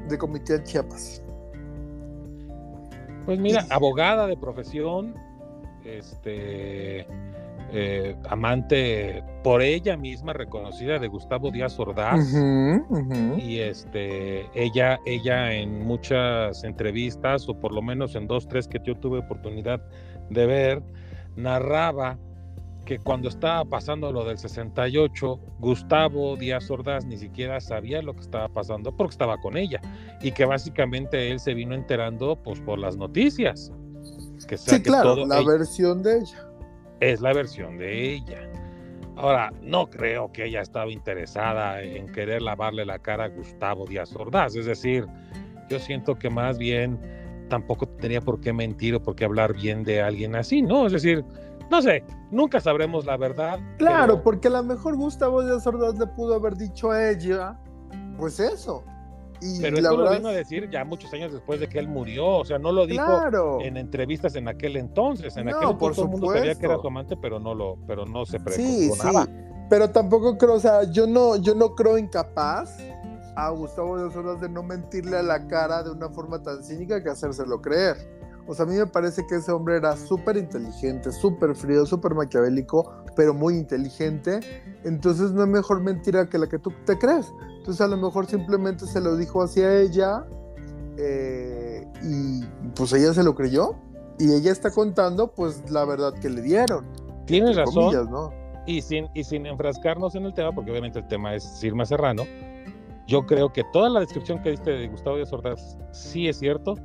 de 0.09 0.17
Comité 0.17 0.57
de 0.57 0.63
Chiapas. 0.65 1.21
Pues 3.25 3.39
mira, 3.39 3.65
abogada 3.69 4.27
de 4.27 4.35
profesión, 4.37 5.15
este 5.85 7.07
eh, 7.71 8.15
amante 8.29 9.23
por 9.43 9.61
ella 9.61 9.97
misma 9.97 10.31
reconocida 10.31 10.99
de 10.99 11.07
Gustavo 11.07 11.51
Díaz 11.51 11.77
Ordaz. 11.79 12.33
Y 13.37 13.59
este 13.59 14.45
ella 14.53 14.99
ella 15.05 15.53
en 15.53 15.85
muchas 15.85 16.63
entrevistas 16.63 17.47
o 17.49 17.59
por 17.59 17.73
lo 17.73 17.81
menos 17.81 18.15
en 18.15 18.27
dos 18.27 18.47
tres 18.47 18.67
que 18.67 18.79
yo 18.83 18.95
tuve 18.95 19.19
oportunidad 19.19 19.81
de 20.29 20.45
ver 20.45 20.83
narraba 21.35 22.17
que 22.85 22.99
cuando 22.99 23.27
estaba 23.27 23.65
pasando 23.65 24.13
lo 24.13 24.23
del 24.23 24.37
68 24.37 25.39
Gustavo 25.59 26.37
Díaz 26.37 26.71
Ordaz 26.71 27.05
ni 27.05 27.17
siquiera 27.17 27.59
sabía 27.59 28.01
lo 28.01 28.13
que 28.13 28.21
estaba 28.21 28.47
pasando 28.47 28.95
porque 28.95 29.11
estaba 29.11 29.37
con 29.41 29.57
ella. 29.57 29.81
Y 30.21 30.31
que 30.31 30.45
básicamente 30.45 31.31
él 31.31 31.41
se 31.41 31.53
vino 31.53 31.75
enterando 31.75 32.37
pues 32.41 32.61
por 32.61 32.79
las 32.79 32.95
noticias. 32.95 33.73
Que 34.47 34.57
sí 34.57 34.81
claro 34.81 35.25
la 35.25 35.41
versión 35.43 36.01
de 36.01 36.19
ella 36.19 36.46
es 36.99 37.21
la 37.21 37.33
versión 37.33 37.77
de 37.77 38.13
ella. 38.13 38.49
Ahora, 39.15 39.51
no 39.61 39.89
creo 39.89 40.31
que 40.31 40.45
ella 40.45 40.61
estaba 40.61 40.91
interesada 40.91 41.81
en 41.81 42.11
querer 42.11 42.41
lavarle 42.41 42.85
la 42.85 42.99
cara 42.99 43.25
a 43.25 43.29
Gustavo 43.29 43.85
Díaz 43.85 44.15
Ordaz. 44.15 44.55
Es 44.55 44.65
decir, 44.65 45.07
yo 45.69 45.79
siento 45.79 46.15
que 46.15 46.29
más 46.29 46.57
bien 46.57 46.99
tampoco 47.49 47.87
tenía 47.87 48.21
por 48.21 48.39
qué 48.39 48.53
mentir 48.53 48.95
o 48.95 49.01
por 49.01 49.15
qué 49.15 49.25
hablar 49.25 49.53
bien 49.53 49.83
de 49.83 50.01
alguien 50.01 50.35
así, 50.35 50.61
¿no? 50.61 50.85
Es 50.85 50.93
decir, 50.93 51.25
no 51.71 51.81
sé, 51.81 52.03
nunca 52.31 52.59
sabremos 52.59 53.05
la 53.05 53.17
verdad. 53.17 53.59
Claro, 53.77 54.21
porque 54.21 54.49
a 54.49 54.51
lo 54.51 54.63
mejor 54.63 54.95
Gustavo 54.95 55.43
Díaz 55.43 55.65
Ordaz 55.65 55.97
le 55.97 56.07
pudo 56.07 56.35
haber 56.35 56.55
dicho 56.55 56.91
a 56.91 57.09
ella, 57.09 57.57
pues 58.17 58.39
eso, 58.39 58.83
pero 59.61 59.77
esto 59.77 59.97
lo 59.97 60.11
vino 60.11 60.29
a 60.29 60.33
decir 60.33 60.69
ya 60.69 60.83
muchos 60.85 61.11
años 61.13 61.31
después 61.31 61.59
de 61.59 61.67
que 61.67 61.79
él 61.79 61.87
murió, 61.87 62.27
o 62.37 62.45
sea, 62.45 62.59
no 62.59 62.71
lo 62.71 62.85
dijo 62.85 63.61
en 63.61 63.77
entrevistas 63.77 64.35
en 64.35 64.47
aquel 64.47 64.77
entonces, 64.77 65.35
en 65.37 65.49
aquel 65.49 65.69
entonces 65.69 65.95
todo 65.95 66.05
el 66.05 66.11
mundo 66.11 66.33
sabía 66.33 66.55
que 66.55 66.65
era 66.65 66.77
su 66.77 66.87
amante, 66.87 67.15
pero 67.17 67.39
no 67.39 67.53
lo, 67.53 67.77
pero 67.87 68.05
no 68.05 68.25
se 68.25 68.39
preocupó 68.39 68.95
sí, 68.95 69.03
nada. 69.03 69.27
Pero 69.69 69.89
tampoco 69.89 70.37
creo, 70.37 70.53
o 70.53 70.59
sea, 70.59 70.83
yo 70.83 71.07
no, 71.07 71.35
yo 71.35 71.53
no 71.53 71.75
creo 71.75 71.97
incapaz 71.97 72.77
a 73.35 73.49
Gustavo 73.49 73.97
de 74.01 74.11
Solas 74.11 74.41
de 74.41 74.49
no 74.49 74.63
mentirle 74.63 75.17
a 75.17 75.23
la 75.23 75.45
cara 75.47 75.83
de 75.83 75.91
una 75.91 76.09
forma 76.09 76.41
tan 76.41 76.63
cínica 76.63 77.03
que 77.03 77.09
hacérselo 77.09 77.61
creer. 77.61 77.97
O 78.47 78.53
sea, 78.53 78.65
a 78.65 78.67
mí 78.67 78.75
me 78.75 78.87
parece 78.87 79.25
que 79.27 79.35
ese 79.35 79.51
hombre 79.51 79.77
era 79.77 79.97
súper 79.97 80.37
inteligente, 80.37 81.11
súper 81.11 81.53
frío, 81.53 81.85
súper 81.85 82.15
maquiavélico, 82.15 83.03
pero 83.15 83.33
muy 83.33 83.55
inteligente. 83.55 84.39
Entonces 84.83 85.31
no 85.31 85.43
es 85.43 85.49
mejor 85.49 85.81
mentira 85.81 86.29
que 86.29 86.37
la 86.37 86.47
que 86.47 86.57
tú 86.57 86.71
te 86.85 86.97
crees. 86.97 87.31
Entonces 87.57 87.81
a 87.81 87.87
lo 87.87 87.97
mejor 87.97 88.25
simplemente 88.25 88.85
se 88.85 89.01
lo 89.01 89.17
dijo 89.17 89.43
hacia 89.43 89.81
ella 89.81 90.25
eh, 90.97 91.85
y 92.01 92.45
pues 92.75 92.93
ella 92.93 93.13
se 93.13 93.23
lo 93.23 93.35
creyó 93.35 93.75
y 94.17 94.33
ella 94.33 94.51
está 94.51 94.71
contando 94.71 95.33
pues 95.33 95.69
la 95.69 95.83
verdad 95.83 96.13
que 96.13 96.29
le 96.29 96.41
dieron. 96.41 96.85
Tienes 97.25 97.57
razón. 97.57 98.09
¿no? 98.09 98.31
Y 98.65 98.81
sin, 98.81 99.07
y 99.13 99.23
sin 99.23 99.45
enfrascarnos 99.45 100.15
en 100.15 100.25
el 100.25 100.33
tema, 100.33 100.53
porque 100.53 100.71
obviamente 100.71 100.99
el 100.99 101.07
tema 101.07 101.35
es 101.35 101.43
Sirma 101.43 101.85
Serrano, 101.85 102.23
yo 103.07 103.25
creo 103.25 103.51
que 103.53 103.63
toda 103.71 103.89
la 103.89 104.01
descripción 104.01 104.41
que 104.41 104.51
diste 104.51 104.71
de 104.71 104.87
Gustavo 104.87 105.15
Díaz 105.15 105.31
Ordaz 105.31 105.77
sí 105.91 106.27
es 106.27 106.37
cierto, 106.37 106.75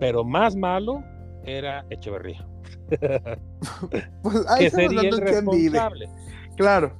pero 0.00 0.24
más 0.24 0.56
malo 0.56 1.04
era 1.44 1.84
Echeverría. 1.90 2.44
pues 4.22 4.46
ahí 4.48 4.64
que 4.64 4.70
sería 4.70 5.00
el 5.02 5.18
responsable. 5.18 6.08
Claro. 6.56 6.92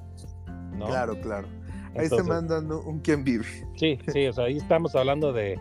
Claro, 0.78 1.20
claro. 1.20 1.48
Ahí 1.96 2.09
se 2.09 2.22
mandan 2.22 2.70
un 2.70 3.01
quien 3.01 3.24
vive. 3.24 3.44
Sí, 3.76 3.98
sí, 4.12 4.26
o 4.26 4.32
sea, 4.32 4.44
ahí 4.44 4.59
estamos 4.59 4.94
hablando 4.94 5.32
de, 5.32 5.59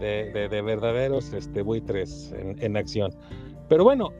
de, 0.00 0.48
de, 0.48 0.62
verdaderos 0.62 1.32
este, 1.32 1.62
buitres 1.62 2.32
en, 2.36 2.60
en, 2.62 2.76
acción. 2.76 3.14
Pero 3.68 3.84
bueno, 3.84 4.10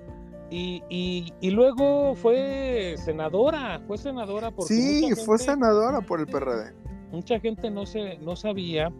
y, 0.50 0.82
y, 0.88 1.32
y, 1.40 1.50
luego 1.50 2.14
fue 2.14 2.94
senadora, 2.96 3.80
fue 3.86 3.98
senadora 3.98 4.50
por 4.50 4.66
Sí, 4.66 5.10
fue 5.26 5.38
senadora 5.38 6.00
por 6.00 6.20
el 6.20 6.26
PRD. 6.26 6.72
Mucha 7.10 7.40
gente 7.40 7.70
no, 7.70 7.84
se, 7.84 8.18
no 8.18 8.36
sabía 8.36 8.92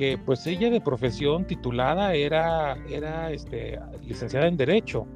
que 0.00 0.16
pues 0.16 0.46
ella 0.46 0.70
de 0.70 0.80
profesión 0.80 1.44
titulada 1.44 2.14
era, 2.14 2.74
era 2.88 3.30
este, 3.30 3.78
licenciada 4.02 4.46
en 4.46 4.56
Derecho. 4.56 5.06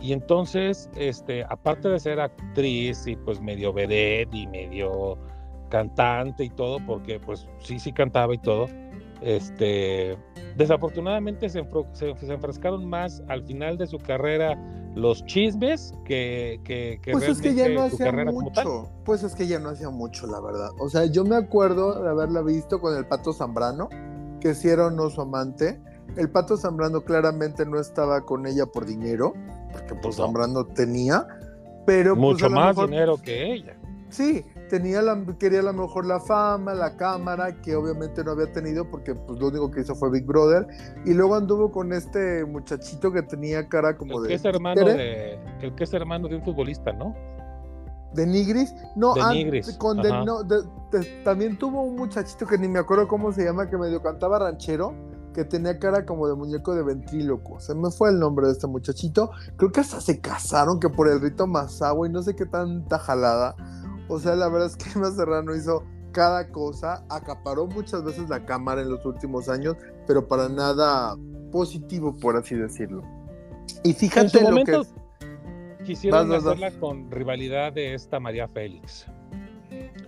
Y 0.00 0.14
entonces, 0.14 0.88
este, 0.96 1.44
aparte 1.44 1.90
de 1.90 2.00
ser 2.00 2.18
actriz 2.18 3.06
y 3.06 3.16
pues 3.16 3.38
medio 3.38 3.70
vedette 3.70 4.34
y 4.34 4.46
medio 4.46 5.18
cantante 5.68 6.44
y 6.44 6.48
todo, 6.48 6.78
porque 6.86 7.20
pues 7.20 7.46
sí, 7.58 7.78
sí 7.78 7.92
cantaba 7.92 8.34
y 8.34 8.38
todo, 8.38 8.66
este, 9.20 10.16
desafortunadamente 10.56 11.50
se, 11.50 11.62
se, 11.92 12.32
enfrascaron 12.32 12.86
más 12.86 13.22
al 13.28 13.42
final 13.42 13.76
de 13.76 13.88
su 13.88 13.98
carrera 13.98 14.56
los 14.98 15.24
chismes 15.26 15.94
que, 16.04 16.60
que, 16.64 17.00
pues 17.12 17.28
es 17.28 17.40
que 17.40 17.54
ya 17.54 17.68
no 17.68 17.82
hacía 17.82 18.12
mucho. 18.24 18.90
Pues 19.04 19.22
es 19.22 19.34
que 19.34 19.46
ya 19.46 19.58
no 19.58 19.70
hacía 19.70 19.90
mucho, 19.90 20.26
la 20.26 20.40
verdad. 20.40 20.70
O 20.80 20.88
sea, 20.88 21.06
yo 21.06 21.24
me 21.24 21.36
acuerdo 21.36 22.02
de 22.02 22.10
haberla 22.10 22.42
visto 22.42 22.80
con 22.80 22.96
el 22.96 23.06
Pato 23.06 23.32
Zambrano, 23.32 23.88
que 24.40 24.54
si 24.54 24.68
era 24.68 24.86
o 24.86 24.90
no 24.90 25.08
su 25.08 25.20
amante. 25.20 25.80
El 26.16 26.30
Pato 26.30 26.56
Zambrano 26.56 27.02
claramente 27.02 27.64
no 27.64 27.78
estaba 27.78 28.22
con 28.22 28.46
ella 28.46 28.66
por 28.66 28.86
dinero, 28.86 29.34
porque 29.72 29.94
pues, 29.94 30.16
Zambrano 30.16 30.66
tenía, 30.66 31.26
pero 31.86 32.14
pues, 32.14 32.20
mucho 32.20 32.50
más 32.50 32.76
dinero 32.76 33.16
que 33.18 33.52
ella. 33.52 33.76
Sí, 34.08 34.44
tenía 34.68 35.02
la, 35.02 35.24
quería 35.38 35.60
a 35.60 35.62
lo 35.62 35.72
mejor 35.72 36.06
la 36.06 36.20
fama, 36.20 36.74
la 36.74 36.96
cámara, 36.96 37.60
que 37.60 37.74
obviamente 37.74 38.22
no 38.22 38.32
había 38.32 38.52
tenido 38.52 38.88
porque 38.90 39.14
pues 39.14 39.38
lo 39.38 39.48
único 39.48 39.70
que 39.70 39.80
hizo 39.80 39.94
fue 39.94 40.10
Big 40.10 40.24
Brother. 40.24 40.66
Y 41.04 41.14
luego 41.14 41.34
anduvo 41.34 41.72
con 41.72 41.92
este 41.92 42.44
muchachito 42.44 43.12
que 43.12 43.22
tenía 43.22 43.68
cara 43.68 43.96
como 43.96 44.18
el 44.18 44.22
de... 44.24 44.28
Que 44.28 44.34
es 44.34 44.44
hermano 44.44 44.84
de... 44.84 45.38
El 45.60 45.74
que 45.74 45.84
es 45.84 45.92
hermano 45.92 46.28
de 46.28 46.36
un 46.36 46.42
futbolista, 46.42 46.92
¿no? 46.92 47.14
¿De 48.14 48.26
Nigris? 48.26 48.74
No, 48.96 49.14
de 49.14 49.22
Nigris. 49.34 49.76
Con 49.76 49.98
no, 49.98 50.40
también 51.24 51.58
tuvo 51.58 51.82
un 51.82 51.96
muchachito 51.96 52.46
que 52.46 52.56
ni 52.56 52.68
me 52.68 52.78
acuerdo 52.78 53.06
cómo 53.06 53.32
se 53.32 53.44
llama, 53.44 53.68
que 53.68 53.76
medio 53.76 54.02
cantaba 54.02 54.38
ranchero, 54.38 54.94
que 55.34 55.44
tenía 55.44 55.78
cara 55.78 56.06
como 56.06 56.26
de 56.26 56.34
muñeco 56.34 56.74
de 56.74 56.82
ventríloco. 56.82 57.60
Se 57.60 57.74
me 57.74 57.90
fue 57.90 58.10
el 58.10 58.18
nombre 58.18 58.46
de 58.46 58.52
este 58.52 58.66
muchachito. 58.66 59.30
Creo 59.56 59.70
que 59.70 59.80
hasta 59.80 60.00
se 60.00 60.20
casaron, 60.20 60.80
que 60.80 60.88
por 60.88 61.08
el 61.08 61.20
rito 61.20 61.46
Masagua 61.46 62.08
y 62.08 62.10
no 62.10 62.22
sé 62.22 62.34
qué 62.34 62.46
tanta 62.46 62.98
jalada. 62.98 63.54
O 64.08 64.18
sea, 64.18 64.34
la 64.34 64.48
verdad 64.48 64.68
es 64.68 64.76
que 64.76 64.90
Emma 64.98 65.10
Serrano 65.10 65.54
hizo 65.54 65.84
cada 66.12 66.48
cosa, 66.50 67.04
acaparó 67.10 67.66
muchas 67.66 68.02
veces 68.02 68.28
la 68.28 68.44
cámara 68.44 68.82
en 68.82 68.90
los 68.90 69.04
últimos 69.04 69.48
años, 69.48 69.76
pero 70.06 70.26
para 70.26 70.48
nada 70.48 71.16
positivo, 71.52 72.16
por 72.16 72.36
así 72.36 72.54
decirlo. 72.54 73.02
Y 73.84 73.92
fíjate 73.92 74.38
en 74.38 74.54
lo 74.54 74.64
que 74.64 74.82
quisieron 75.84 76.32
hacerla 76.32 76.70
con 76.72 77.10
rivalidad 77.10 77.72
de 77.72 77.94
esta 77.94 78.18
María 78.18 78.48
Félix. 78.48 79.06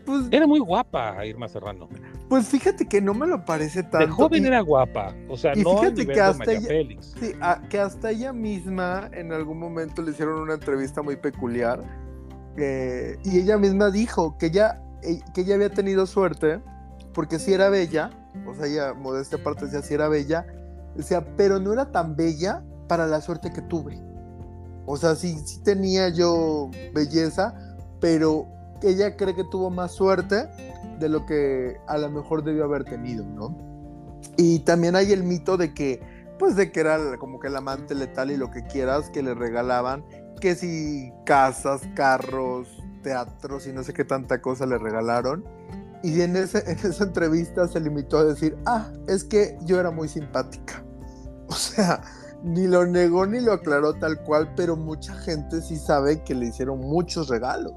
Pues, 0.06 0.26
era 0.30 0.46
muy 0.46 0.58
guapa 0.58 1.24
Irma 1.24 1.46
Serrano. 1.48 1.88
Pues 2.28 2.48
fíjate 2.48 2.88
que 2.88 3.00
no 3.00 3.12
me 3.12 3.26
lo 3.26 3.44
parece 3.44 3.82
tanto. 3.82 3.98
De 3.98 4.08
joven 4.08 4.46
era 4.46 4.60
guapa, 4.60 5.14
o 5.28 5.36
sea, 5.36 5.54
no 5.54 5.78
fíjate 5.78 6.06
que 6.06 6.20
hasta 6.20 6.44
María 6.44 6.60
Félix. 6.60 7.14
Sí, 7.20 7.32
que 7.68 7.78
hasta 7.78 8.10
ella 8.10 8.32
misma 8.32 9.10
en 9.12 9.32
algún 9.32 9.58
momento 9.58 10.02
le 10.02 10.12
hicieron 10.12 10.40
una 10.40 10.54
entrevista 10.54 11.02
muy 11.02 11.16
peculiar 11.16 11.82
y 13.22 13.38
ella 13.38 13.58
misma 13.58 13.90
dijo 13.90 14.36
que 14.38 14.46
ella, 14.46 14.82
eh, 15.02 15.20
que 15.34 15.42
ella 15.42 15.54
había 15.54 15.70
tenido 15.70 16.06
suerte, 16.06 16.60
porque 17.14 17.38
si 17.38 17.52
era 17.52 17.70
bella, 17.70 18.10
o 18.46 18.54
sea, 18.54 18.66
ella, 18.66 18.94
modesta 18.94 19.38
parte, 19.38 19.66
decía 19.66 19.82
si 19.82 19.94
era 19.94 20.08
bella, 20.08 20.46
decía, 20.94 21.24
pero 21.36 21.58
no 21.58 21.72
era 21.72 21.90
tan 21.90 22.16
bella 22.16 22.62
para 22.88 23.06
la 23.06 23.20
suerte 23.20 23.52
que 23.52 23.62
tuve. 23.62 23.98
O 24.86 24.96
sea, 24.96 25.14
sí, 25.14 25.38
sí 25.44 25.60
tenía 25.62 26.08
yo 26.08 26.70
belleza, 26.92 27.54
pero 28.00 28.46
ella 28.82 29.16
cree 29.16 29.34
que 29.34 29.44
tuvo 29.44 29.70
más 29.70 29.92
suerte 29.92 30.48
de 30.98 31.08
lo 31.08 31.26
que 31.26 31.76
a 31.86 31.98
lo 31.98 32.10
mejor 32.10 32.42
debió 32.42 32.64
haber 32.64 32.84
tenido, 32.84 33.24
¿no? 33.24 33.56
Y 34.36 34.60
también 34.60 34.96
hay 34.96 35.12
el 35.12 35.22
mito 35.22 35.56
de 35.56 35.74
que, 35.74 36.00
pues 36.38 36.56
de 36.56 36.72
que 36.72 36.80
era 36.80 37.16
como 37.18 37.40
que 37.40 37.48
el 37.48 37.56
amante 37.56 37.94
letal 37.94 38.30
y 38.30 38.36
lo 38.36 38.50
que 38.50 38.64
quieras 38.64 39.10
que 39.10 39.22
le 39.22 39.34
regalaban 39.34 40.04
que 40.40 40.54
si 40.54 41.12
casas, 41.24 41.82
carros, 41.94 42.68
teatros 43.02 43.66
y 43.66 43.72
no 43.72 43.82
sé 43.82 43.92
qué 43.92 44.04
tanta 44.04 44.40
cosa 44.40 44.66
le 44.66 44.78
regalaron. 44.78 45.44
Y 46.02 46.22
en, 46.22 46.36
esa 46.36 47.04
entrevista 47.04 47.68
se 47.68 47.80
limitó 47.80 48.18
a 48.18 48.24
decir, 48.24 48.56
ah, 48.66 48.90
es 49.06 49.24
que 49.24 49.58
yo 49.64 49.78
era 49.78 49.90
muy 49.90 50.08
simpática. 50.08 50.84
O 51.50 51.54
sea, 51.54 52.00
ni 52.44 52.68
lo 52.68 52.86
negó 52.86 53.26
ni 53.26 53.40
lo 53.40 53.52
aclaró 53.52 53.94
tal 53.94 54.22
cual, 54.22 54.54
pero 54.54 54.76
mucha 54.76 55.12
gente 55.16 55.60
sí 55.60 55.76
sabe 55.76 56.22
que 56.22 56.32
le 56.32 56.46
hicieron 56.46 56.78
muchos 56.78 57.28
regalos. 57.28 57.72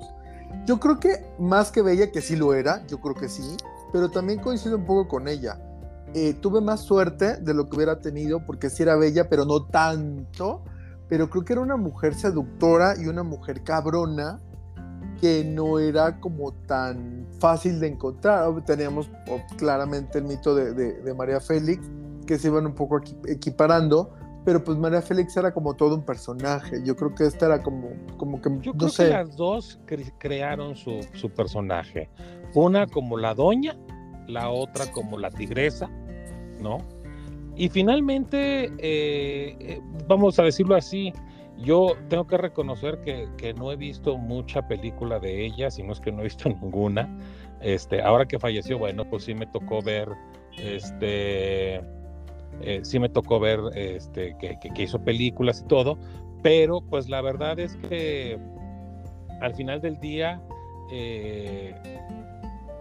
Yo 0.67 0.79
creo 0.79 0.99
que 0.99 1.25
más 1.39 1.71
que 1.71 1.81
Bella, 1.81 2.11
que 2.11 2.21
sí 2.21 2.35
lo 2.35 2.53
era, 2.53 2.85
yo 2.85 3.01
creo 3.01 3.15
que 3.15 3.29
sí, 3.29 3.57
pero 3.91 4.11
también 4.11 4.39
coincido 4.39 4.77
un 4.77 4.85
poco 4.85 5.07
con 5.07 5.27
ella. 5.27 5.59
Eh, 6.13 6.35
tuve 6.35 6.61
más 6.61 6.81
suerte 6.81 7.37
de 7.37 7.53
lo 7.55 7.67
que 7.67 7.77
hubiera 7.77 7.99
tenido 7.99 8.45
porque 8.45 8.69
sí 8.69 8.83
era 8.83 8.95
bella, 8.95 9.27
pero 9.27 9.45
no 9.45 9.65
tanto 9.65 10.63
pero 11.09 11.29
creo 11.29 11.43
que 11.43 11.53
era 11.53 11.61
una 11.61 11.77
mujer 11.77 12.13
seductora 12.13 12.95
y 12.99 13.07
una 13.07 13.23
mujer 13.23 13.63
cabrona 13.63 14.39
que 15.19 15.43
no 15.45 15.79
era 15.79 16.19
como 16.19 16.51
tan 16.51 17.25
fácil 17.39 17.79
de 17.79 17.87
encontrar. 17.87 18.49
Teníamos 18.65 19.09
claramente 19.57 20.17
el 20.17 20.25
mito 20.25 20.55
de, 20.55 21.13
María 21.13 21.39
Félix, 21.39 21.89
que 22.25 22.37
se 22.37 22.47
iban 22.47 22.65
un 22.65 22.75
poco 22.75 22.99
equiparando, 23.27 24.13
pero 24.43 24.63
pues 24.63 24.77
María 24.77 25.01
Félix 25.01 25.37
era 25.37 25.53
como 25.53 25.75
todo 25.75 25.95
un 25.95 26.03
personaje. 26.03 26.81
Yo 26.83 26.95
creo 26.95 27.15
que 27.15 27.25
esta 27.25 27.45
era 27.45 27.63
como, 27.63 27.89
como 28.17 28.41
que... 28.41 28.49
Yo 28.61 28.73
creo 28.73 28.91
que 28.91 29.09
las 29.09 29.35
dos 29.35 29.79
crearon 30.17 30.75
su, 30.75 30.99
su 31.13 31.29
personaje. 31.29 32.09
Una 32.53 32.87
como 32.87 33.17
la 33.17 33.33
doña, 33.33 33.77
la 34.27 34.49
otra 34.49 34.91
como 34.91 35.17
la 35.17 35.31
tigresa, 35.31 35.89
¿no? 36.59 36.79
Y 37.55 37.69
finalmente, 37.69 38.65
eh, 38.79 39.55
eh, 39.59 39.81
vamos 40.07 40.39
a 40.39 40.43
decirlo 40.43 40.75
así, 40.75 41.13
yo 41.57 41.93
tengo 42.09 42.25
que 42.25 42.37
reconocer 42.37 42.99
que, 43.01 43.53
no 43.53 43.71
he 43.71 43.75
visto 43.75 44.17
mucha 44.17 44.67
película 44.67 45.19
de 45.19 45.45
ella, 45.45 45.69
si 45.69 45.83
no 45.83 45.93
es 45.93 45.99
que 45.99 46.11
no 46.11 46.21
he 46.21 46.23
visto 46.23 46.49
ninguna. 46.61 47.07
Este, 47.61 48.01
ahora 48.01 48.25
que 48.25 48.39
falleció, 48.39 48.79
bueno, 48.79 49.07
pues 49.07 49.25
sí 49.25 49.35
me 49.35 49.45
tocó 49.47 49.81
ver, 49.81 50.09
este, 50.57 51.75
eh, 52.61 52.79
sí 52.81 52.99
me 52.99 53.07
tocó 53.07 53.39
ver, 53.39 53.59
este, 53.75 54.35
que, 54.39 54.57
que, 54.59 54.83
hizo 54.83 54.99
películas 54.99 55.61
y 55.61 55.67
todo, 55.67 55.97
pero 56.41 56.81
pues 56.81 57.07
la 57.07 57.21
verdad 57.21 57.59
es 57.59 57.75
que 57.87 58.37
al 59.41 59.53
final 59.55 59.79
del 59.79 59.99
día 59.99 60.41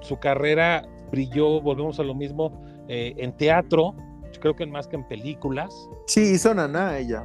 su 0.01 0.18
carrera 0.18 0.87
brilló, 1.11 1.61
volvemos 1.61 2.01
a 2.01 2.03
lo 2.03 2.14
mismo, 2.14 2.61
en 2.89 3.33
teatro, 3.37 3.95
creo 4.43 4.55
que 4.55 4.66
más 4.66 4.86
que 4.86 4.97
en 4.97 5.05
películas. 5.05 5.88
Sí, 6.07 6.32
hizo 6.34 6.53
Naná 6.53 6.99
ella. 6.99 7.24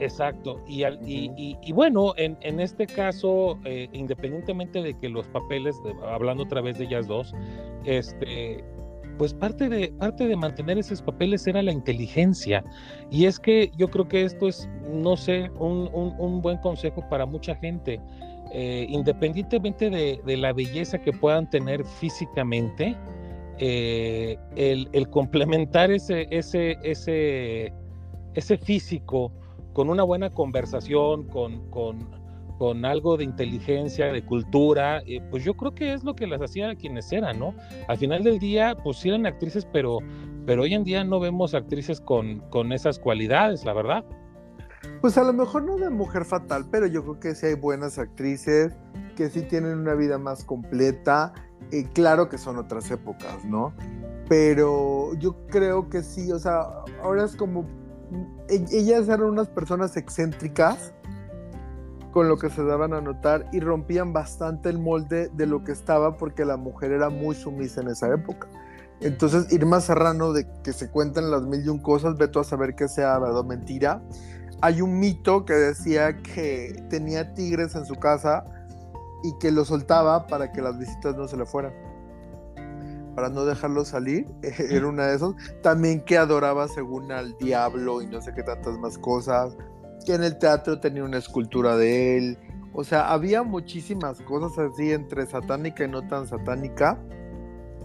Exacto, 0.00 0.60
y, 0.66 0.82
y, 0.82 1.72
bueno, 1.72 2.14
en, 2.16 2.36
en, 2.40 2.58
este 2.58 2.84
caso, 2.84 3.60
eh, 3.64 3.88
independientemente 3.92 4.82
de 4.82 4.98
que 4.98 5.08
los 5.08 5.28
papeles, 5.28 5.76
hablando 6.02 6.42
otra 6.42 6.60
vez 6.60 6.78
de 6.78 6.86
ellas 6.86 7.06
dos, 7.06 7.32
este, 7.84 8.64
pues 9.18 9.32
parte 9.32 9.68
de, 9.68 9.92
parte 9.92 10.26
de 10.26 10.34
mantener 10.34 10.78
esos 10.78 11.00
papeles 11.00 11.46
era 11.46 11.62
la 11.62 11.70
inteligencia. 11.70 12.64
Y 13.08 13.26
es 13.26 13.38
que 13.38 13.70
yo 13.76 13.88
creo 13.88 14.08
que 14.08 14.24
esto 14.24 14.48
es, 14.48 14.68
no 14.90 15.16
sé, 15.16 15.50
un, 15.60 15.88
un, 15.92 16.42
buen 16.42 16.58
consejo 16.58 17.08
para 17.08 17.24
mucha 17.24 17.54
gente. 17.54 18.00
Eh, 18.52 18.86
independientemente 18.88 19.90
de, 19.90 20.20
de, 20.24 20.36
la 20.36 20.52
belleza 20.52 20.98
que 20.98 21.12
puedan 21.12 21.48
tener 21.50 21.84
físicamente, 21.84 22.96
eh, 23.58 24.38
el, 24.56 25.08
complementar 25.10 25.90
ese, 25.90 26.26
ese, 26.30 26.78
ese, 28.34 28.58
físico 28.58 29.32
con 29.72 29.88
una 29.88 30.02
buena 30.02 30.30
conversación, 30.30 31.28
con, 31.28 31.70
con, 31.70 32.08
con 32.58 32.84
algo 32.84 33.16
de 33.16 33.24
inteligencia, 33.24 34.12
de 34.12 34.24
cultura, 34.24 35.02
eh, 35.06 35.20
pues 35.30 35.44
yo 35.44 35.54
creo 35.54 35.74
que 35.74 35.92
es 35.92 36.04
lo 36.04 36.14
que 36.14 36.26
las 36.26 36.40
hacía 36.40 36.74
quienes 36.74 37.12
eran, 37.12 37.38
¿no? 37.38 37.54
Al 37.88 37.98
final 37.98 38.22
del 38.22 38.38
día, 38.38 38.76
pues 38.82 39.04
eran 39.04 39.26
actrices, 39.26 39.66
pero, 39.72 39.98
pero 40.46 40.62
hoy 40.62 40.74
en 40.74 40.84
día 40.84 41.04
no 41.04 41.20
vemos 41.20 41.54
actrices 41.54 42.00
con, 42.00 42.40
con 42.50 42.72
esas 42.72 42.98
cualidades, 42.98 43.64
la 43.64 43.72
verdad. 43.72 44.04
Pues 45.00 45.18
a 45.18 45.24
lo 45.24 45.32
mejor 45.32 45.64
no 45.64 45.76
de 45.76 45.90
mujer 45.90 46.24
fatal, 46.24 46.66
pero 46.70 46.86
yo 46.86 47.02
creo 47.02 47.20
que 47.20 47.34
sí 47.34 47.46
hay 47.46 47.54
buenas 47.54 47.98
actrices 47.98 48.72
que 49.16 49.30
sí 49.30 49.42
tienen 49.42 49.78
una 49.78 49.94
vida 49.94 50.18
más 50.18 50.44
completa. 50.44 51.32
Y 51.70 51.84
claro 51.84 52.28
que 52.28 52.38
son 52.38 52.58
otras 52.58 52.90
épocas, 52.90 53.44
¿no? 53.44 53.72
Pero 54.28 55.14
yo 55.14 55.46
creo 55.46 55.88
que 55.88 56.02
sí, 56.02 56.32
o 56.32 56.38
sea, 56.38 56.66
ahora 57.02 57.24
es 57.24 57.36
como. 57.36 57.66
e- 58.48 58.64
Ellas 58.70 59.08
eran 59.08 59.24
unas 59.24 59.48
personas 59.48 59.96
excéntricas 59.96 60.94
con 62.12 62.28
lo 62.28 62.38
que 62.38 62.48
se 62.48 62.62
daban 62.62 62.92
a 62.94 63.00
notar 63.00 63.46
y 63.52 63.58
rompían 63.58 64.12
bastante 64.12 64.68
el 64.68 64.78
molde 64.78 65.30
de 65.34 65.46
lo 65.46 65.64
que 65.64 65.72
estaba 65.72 66.16
porque 66.16 66.44
la 66.44 66.56
mujer 66.56 66.92
era 66.92 67.10
muy 67.10 67.34
sumisa 67.34 67.80
en 67.80 67.88
esa 67.88 68.14
época. 68.14 68.48
Entonces, 69.00 69.52
Irma 69.52 69.80
Serrano, 69.80 70.32
de 70.32 70.46
que 70.62 70.72
se 70.72 70.90
cuentan 70.90 71.30
las 71.30 71.42
mil 71.42 71.64
y 71.64 71.68
un 71.68 71.80
cosas, 71.80 72.16
ve 72.16 72.28
tú 72.28 72.38
a 72.38 72.44
saber 72.44 72.76
que 72.76 72.86
sea 72.86 73.18
verdad 73.18 73.40
o 73.40 73.44
mentira. 73.44 74.00
Hay 74.62 74.80
un 74.80 75.00
mito 75.00 75.44
que 75.44 75.54
decía 75.54 76.16
que 76.18 76.86
tenía 76.88 77.34
tigres 77.34 77.74
en 77.74 77.84
su 77.84 77.96
casa 77.96 78.44
y 79.24 79.32
que 79.38 79.50
los 79.50 79.68
soltaba 79.68 80.26
para 80.26 80.52
que 80.52 80.60
las 80.60 80.78
visitas 80.78 81.16
no 81.16 81.26
se 81.26 81.38
le 81.38 81.46
fueran. 81.46 81.72
Para 83.16 83.30
no 83.30 83.46
dejarlo 83.46 83.84
salir, 83.84 84.26
era 84.42 84.86
una 84.86 85.06
de 85.06 85.16
esos. 85.16 85.34
También 85.62 86.04
que 86.04 86.18
adoraba 86.18 86.68
según 86.68 87.10
al 87.10 87.36
diablo 87.38 88.02
y 88.02 88.06
no 88.06 88.20
sé 88.20 88.34
qué 88.34 88.42
tantas 88.42 88.78
más 88.78 88.98
cosas. 88.98 89.56
Que 90.04 90.14
en 90.14 90.24
el 90.24 90.38
teatro 90.38 90.78
tenía 90.78 91.02
una 91.02 91.16
escultura 91.16 91.76
de 91.76 92.18
él. 92.18 92.38
O 92.74 92.84
sea, 92.84 93.10
había 93.12 93.42
muchísimas 93.42 94.20
cosas 94.20 94.58
así 94.58 94.92
entre 94.92 95.24
satánica 95.26 95.84
y 95.84 95.88
no 95.88 96.06
tan 96.06 96.26
satánica 96.28 96.98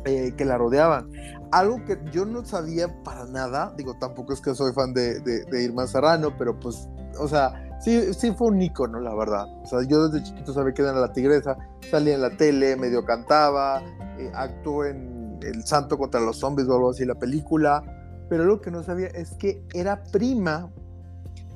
eh, 0.03 0.33
que 0.35 0.43
la 0.43 0.57
rodeaban. 0.57 1.09
Algo 1.51 1.85
que 1.85 1.97
yo 2.11 2.25
no 2.25 2.43
sabía 2.43 3.01
para 3.03 3.25
nada, 3.25 3.73
digo, 3.77 3.95
tampoco 3.97 4.33
es 4.33 4.41
que 4.41 4.53
soy 4.55 4.73
fan 4.73 4.93
de, 4.93 5.21
de, 5.21 5.45
de 5.45 5.63
Irma 5.63 5.87
Serrano, 5.87 6.35
pero 6.37 6.59
pues, 6.59 6.89
o 7.17 7.27
sea, 7.27 7.68
sí, 7.79 8.13
sí 8.13 8.31
fue 8.31 8.47
un 8.47 8.61
ícono, 8.61 8.99
la 8.99 9.13
verdad. 9.15 9.45
O 9.63 9.65
sea, 9.65 9.79
yo 9.87 10.07
desde 10.09 10.23
chiquito 10.25 10.53
sabía 10.53 10.73
que 10.73 10.81
era 10.81 10.93
la 10.93 11.11
tigresa, 11.13 11.57
salía 11.89 12.15
en 12.15 12.21
la 12.21 12.31
tele, 12.37 12.75
medio 12.75 13.03
cantaba, 13.05 13.81
eh, 14.17 14.31
actuó 14.33 14.85
en 14.85 15.39
El 15.41 15.63
Santo 15.65 15.97
contra 15.97 16.19
los 16.21 16.37
Zombies 16.37 16.67
o 16.67 16.73
algo 16.75 16.89
así, 16.91 17.05
la 17.05 17.15
película, 17.15 17.83
pero 18.29 18.43
lo 18.45 18.61
que 18.61 18.69
no 18.71 18.83
sabía 18.83 19.07
es 19.07 19.31
que 19.35 19.63
era 19.73 20.03
prima 20.03 20.69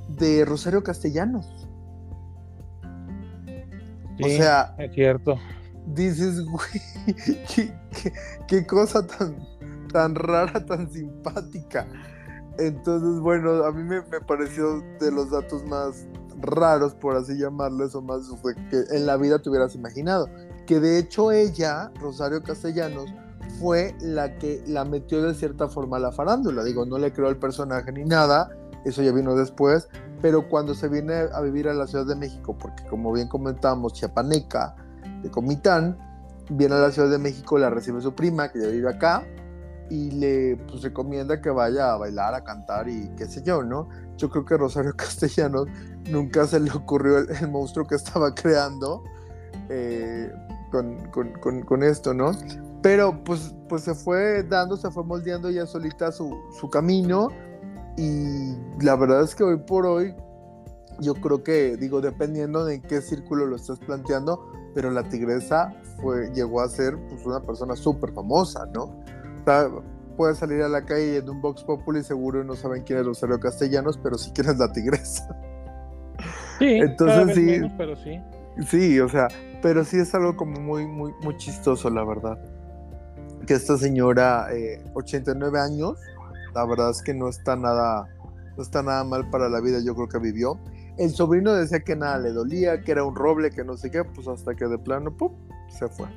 de 0.09 0.43
Rosario 0.45 0.83
Castellanos. 0.83 1.67
o 4.21 4.23
Sí, 4.27 4.37
sea, 4.37 4.75
es 4.77 4.93
cierto. 4.93 5.37
dices, 5.87 6.39
güey, 6.45 6.81
qué, 7.55 7.73
qué- 7.91 8.13
qué 8.47 8.65
cosa 8.67 9.05
tan, 9.05 9.35
tan 9.91 10.15
rara, 10.15 10.65
tan 10.65 10.89
simpática. 10.91 11.87
Entonces, 12.57 13.19
bueno, 13.19 13.63
a 13.63 13.71
mí 13.71 13.83
me, 13.83 14.01
pareció 14.21 14.81
de 14.99 15.11
los 15.11 15.31
datos 15.31 15.65
más 15.65 16.05
raros, 16.39 16.93
por 16.93 17.15
así 17.15 17.37
llamarles, 17.37 17.95
o 17.95 18.01
más 18.01 18.29
que 18.69 18.83
en 18.91 19.05
la 19.05 19.17
vida 19.17 19.39
te 19.39 19.49
hubieras 19.49 19.75
imaginado. 19.75 20.27
Que 20.67 20.79
de 20.79 20.99
hecho 20.99 21.31
ella, 21.31 21.91
Rosario 21.99 22.43
Castellanos, 22.43 23.13
fue 23.59 23.95
la 24.01 24.37
que 24.37 24.63
la 24.67 24.85
metió 24.85 25.21
de 25.21 25.33
cierta 25.33 25.67
forma 25.67 25.97
a 25.97 25.99
la 25.99 26.11
farándula. 26.11 26.63
Digo, 26.63 26.85
no 26.85 26.97
le 26.97 27.11
creó 27.11 27.29
el 27.29 27.37
personaje 27.37 27.91
ni 27.91 28.03
nada, 28.03 28.49
eso 28.85 29.01
ya 29.01 29.11
vino 29.11 29.35
después, 29.35 29.87
pero 30.21 30.47
cuando 30.47 30.73
se 30.73 30.87
viene 30.89 31.27
a 31.33 31.41
vivir 31.41 31.67
a 31.67 31.73
la 31.73 31.87
Ciudad 31.87 32.05
de 32.05 32.15
México, 32.15 32.55
porque 32.57 32.83
como 32.85 33.11
bien 33.11 33.27
comentamos, 33.27 33.93
Chiapaneca, 33.93 34.75
de 35.21 35.31
Comitán, 35.31 35.97
viene 36.49 36.75
a 36.75 36.79
la 36.79 36.91
Ciudad 36.91 37.09
de 37.09 37.17
México, 37.17 37.57
la 37.57 37.69
recibe 37.69 38.01
su 38.01 38.13
prima, 38.13 38.51
que 38.51 38.61
ya 38.61 38.67
vive 38.67 38.89
acá, 38.89 39.25
y 39.93 40.09
le 40.09 40.57
pues, 40.67 40.81
recomienda 40.81 41.39
que 41.39 41.51
vaya 41.51 41.93
a 41.93 41.97
bailar, 41.97 42.33
a 42.33 42.43
cantar 42.43 42.89
y 42.89 43.09
qué 43.15 43.27
sé 43.27 43.43
yo, 43.43 43.61
¿no? 43.61 43.87
Yo 44.17 44.27
creo 44.27 44.43
que 44.43 44.57
Rosario 44.57 44.91
Castellanos 44.97 45.67
nunca 46.09 46.47
se 46.47 46.59
le 46.59 46.71
ocurrió 46.71 47.19
el, 47.19 47.29
el 47.29 47.51
monstruo 47.51 47.85
que 47.85 47.93
estaba 47.93 48.33
creando 48.33 49.03
eh, 49.69 50.33
con, 50.71 50.97
con, 51.11 51.33
con, 51.33 51.61
con, 51.61 51.83
esto, 51.83 52.11
¿no? 52.11 52.31
Pero 52.81 53.23
pues, 53.23 53.53
pues 53.69 53.83
se 53.83 53.93
fue 53.93 54.41
dando, 54.41 54.77
se 54.77 54.89
fue 54.89 55.03
moldeando 55.03 55.51
ya 55.51 55.67
solita 55.67 56.11
su, 56.11 56.35
su 56.59 56.71
camino 56.71 57.27
y 57.95 58.57
la 58.81 58.95
verdad 58.95 59.21
es 59.21 59.35
que 59.35 59.43
hoy 59.43 59.57
por 59.57 59.85
hoy 59.85 60.15
yo 60.99 61.13
creo 61.13 61.43
que, 61.43 61.77
digo, 61.77 62.01
dependiendo 62.01 62.65
de 62.65 62.75
en 62.75 62.81
qué 62.81 62.99
círculo 62.99 63.45
lo 63.45 63.57
estás 63.57 63.77
planteando, 63.77 64.51
pero 64.73 64.89
la 64.89 65.07
tigresa 65.07 65.71
fue, 66.01 66.31
llegó 66.33 66.61
a 66.61 66.67
ser 66.67 66.97
pues, 67.09 67.23
una 67.27 67.41
persona 67.41 67.75
súper 67.75 68.11
famosa, 68.11 68.65
¿no? 68.73 69.03
Puedes 70.17 70.37
salir 70.37 70.61
a 70.61 70.69
la 70.69 70.85
calle 70.85 71.17
en 71.17 71.29
un 71.29 71.41
Vox 71.41 71.63
Populi 71.63 71.99
y 71.99 72.03
seguro 72.03 72.43
no 72.43 72.55
saben 72.55 72.83
quién 72.83 72.99
es 72.99 73.05
Rosario 73.05 73.39
Castellanos, 73.39 73.97
pero 73.97 74.17
sí 74.17 74.31
quién 74.33 74.47
es 74.49 74.57
la 74.57 74.71
tigresa. 74.71 75.27
Sí, 76.59 76.65
Entonces, 76.81 77.35
sí. 77.35 77.41
menos, 77.41 77.71
pero 77.77 77.95
sí. 77.95 78.21
Sí, 78.67 78.99
o 78.99 79.09
sea, 79.09 79.27
pero 79.61 79.83
sí 79.83 79.97
es 79.97 80.13
algo 80.13 80.35
como 80.35 80.59
muy, 80.59 80.85
muy, 80.85 81.11
muy 81.23 81.35
chistoso, 81.37 81.89
la 81.89 82.03
verdad. 82.03 82.37
Que 83.47 83.55
esta 83.55 83.77
señora, 83.77 84.47
eh, 84.53 84.83
89 84.93 85.59
años, 85.59 85.97
la 86.53 86.65
verdad 86.65 86.91
es 86.91 87.01
que 87.01 87.13
no 87.13 87.27
está 87.29 87.55
nada, 87.55 88.07
no 88.55 88.63
está 88.63 88.83
nada 88.83 89.03
mal 89.03 89.29
para 89.31 89.49
la 89.49 89.59
vida, 89.59 89.79
yo 89.83 89.95
creo 89.95 90.07
que 90.07 90.19
vivió. 90.19 90.59
El 90.97 91.09
sobrino 91.09 91.53
decía 91.53 91.79
que 91.79 91.95
nada 91.95 92.19
le 92.19 92.31
dolía, 92.31 92.81
que 92.81 92.91
era 92.91 93.03
un 93.03 93.15
roble, 93.15 93.49
que 93.49 93.63
no 93.63 93.75
sé 93.75 93.89
qué, 93.89 94.03
pues 94.03 94.27
hasta 94.27 94.53
que 94.53 94.65
de 94.67 94.77
plano, 94.77 95.17
¡pum! 95.17 95.33
se 95.69 95.87
fue. 95.87 96.07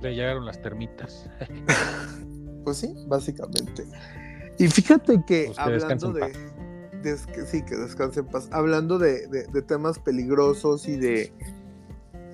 Le 0.00 0.14
llegaron 0.14 0.44
las 0.46 0.60
termitas. 0.62 1.28
Pues 2.64 2.78
sí, 2.78 2.94
básicamente. 3.06 3.86
Y 4.58 4.66
fíjate 4.68 5.22
que 5.26 5.44
Pues 5.46 5.58
hablando 5.58 6.12
de, 6.12 6.32
que 7.02 7.46
sí, 7.46 7.62
que 7.62 7.76
descanse 7.76 8.20
en 8.20 8.26
paz. 8.26 8.46
Hablando 8.52 8.98
de, 8.98 9.26
de- 9.28 9.46
de 9.46 9.62
temas 9.62 9.98
peligrosos 9.98 10.86
y 10.86 10.98
de 10.98 11.32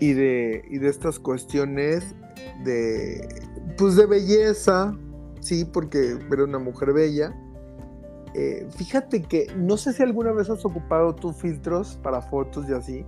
y 0.00 0.12
de 0.12 0.64
y 0.68 0.78
de 0.78 0.88
estas 0.88 1.20
cuestiones 1.20 2.16
de 2.64 3.28
pues 3.78 3.94
de 3.94 4.06
belleza, 4.06 4.96
sí, 5.40 5.64
porque 5.64 6.18
era 6.32 6.42
una 6.42 6.58
mujer 6.58 6.92
bella. 6.92 7.32
Eh, 8.34 8.66
fíjate 8.76 9.22
que 9.22 9.46
no 9.56 9.76
sé 9.76 9.92
si 9.92 10.02
alguna 10.02 10.32
vez 10.32 10.50
has 10.50 10.64
ocupado 10.64 11.14
tú 11.14 11.32
filtros 11.32 11.96
para 12.02 12.20
fotos 12.22 12.68
y 12.68 12.72
así. 12.72 13.06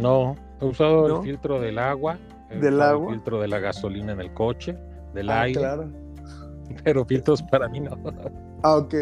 No, 0.00 0.36
he 0.60 0.64
usado 0.64 1.08
¿No? 1.08 1.16
el 1.16 1.22
filtro 1.24 1.60
del 1.60 1.78
agua, 1.80 2.18
¿Del 2.50 2.80
agua? 2.80 3.10
filtro 3.12 3.40
de 3.40 3.48
la 3.48 3.58
gasolina 3.58 4.12
en 4.12 4.20
el 4.20 4.32
coche, 4.34 4.76
del 5.14 5.30
Ah, 5.30 5.42
aire, 5.42 5.60
claro. 5.60 5.88
pero 6.84 7.04
filtros 7.04 7.42
para 7.42 7.68
mí 7.68 7.80
no. 7.80 7.96
Ah, 8.62 8.76
ok. 8.76 8.94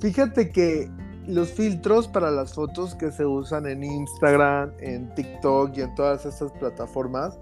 Fíjate 0.00 0.50
que 0.50 0.90
los 1.26 1.52
filtros 1.52 2.08
para 2.08 2.30
las 2.30 2.54
fotos 2.54 2.94
que 2.96 3.10
se 3.12 3.24
usan 3.24 3.66
en 3.66 3.84
Instagram, 3.84 4.72
en 4.80 5.14
TikTok 5.14 5.76
y 5.76 5.82
en 5.82 5.94
todas 5.94 6.26
estas 6.26 6.50
plataformas 6.52 7.38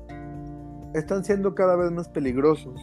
están 0.95 1.25
siendo 1.25 1.55
cada 1.55 1.77
vez 1.77 1.91
más 1.91 2.09
peligrosos. 2.09 2.81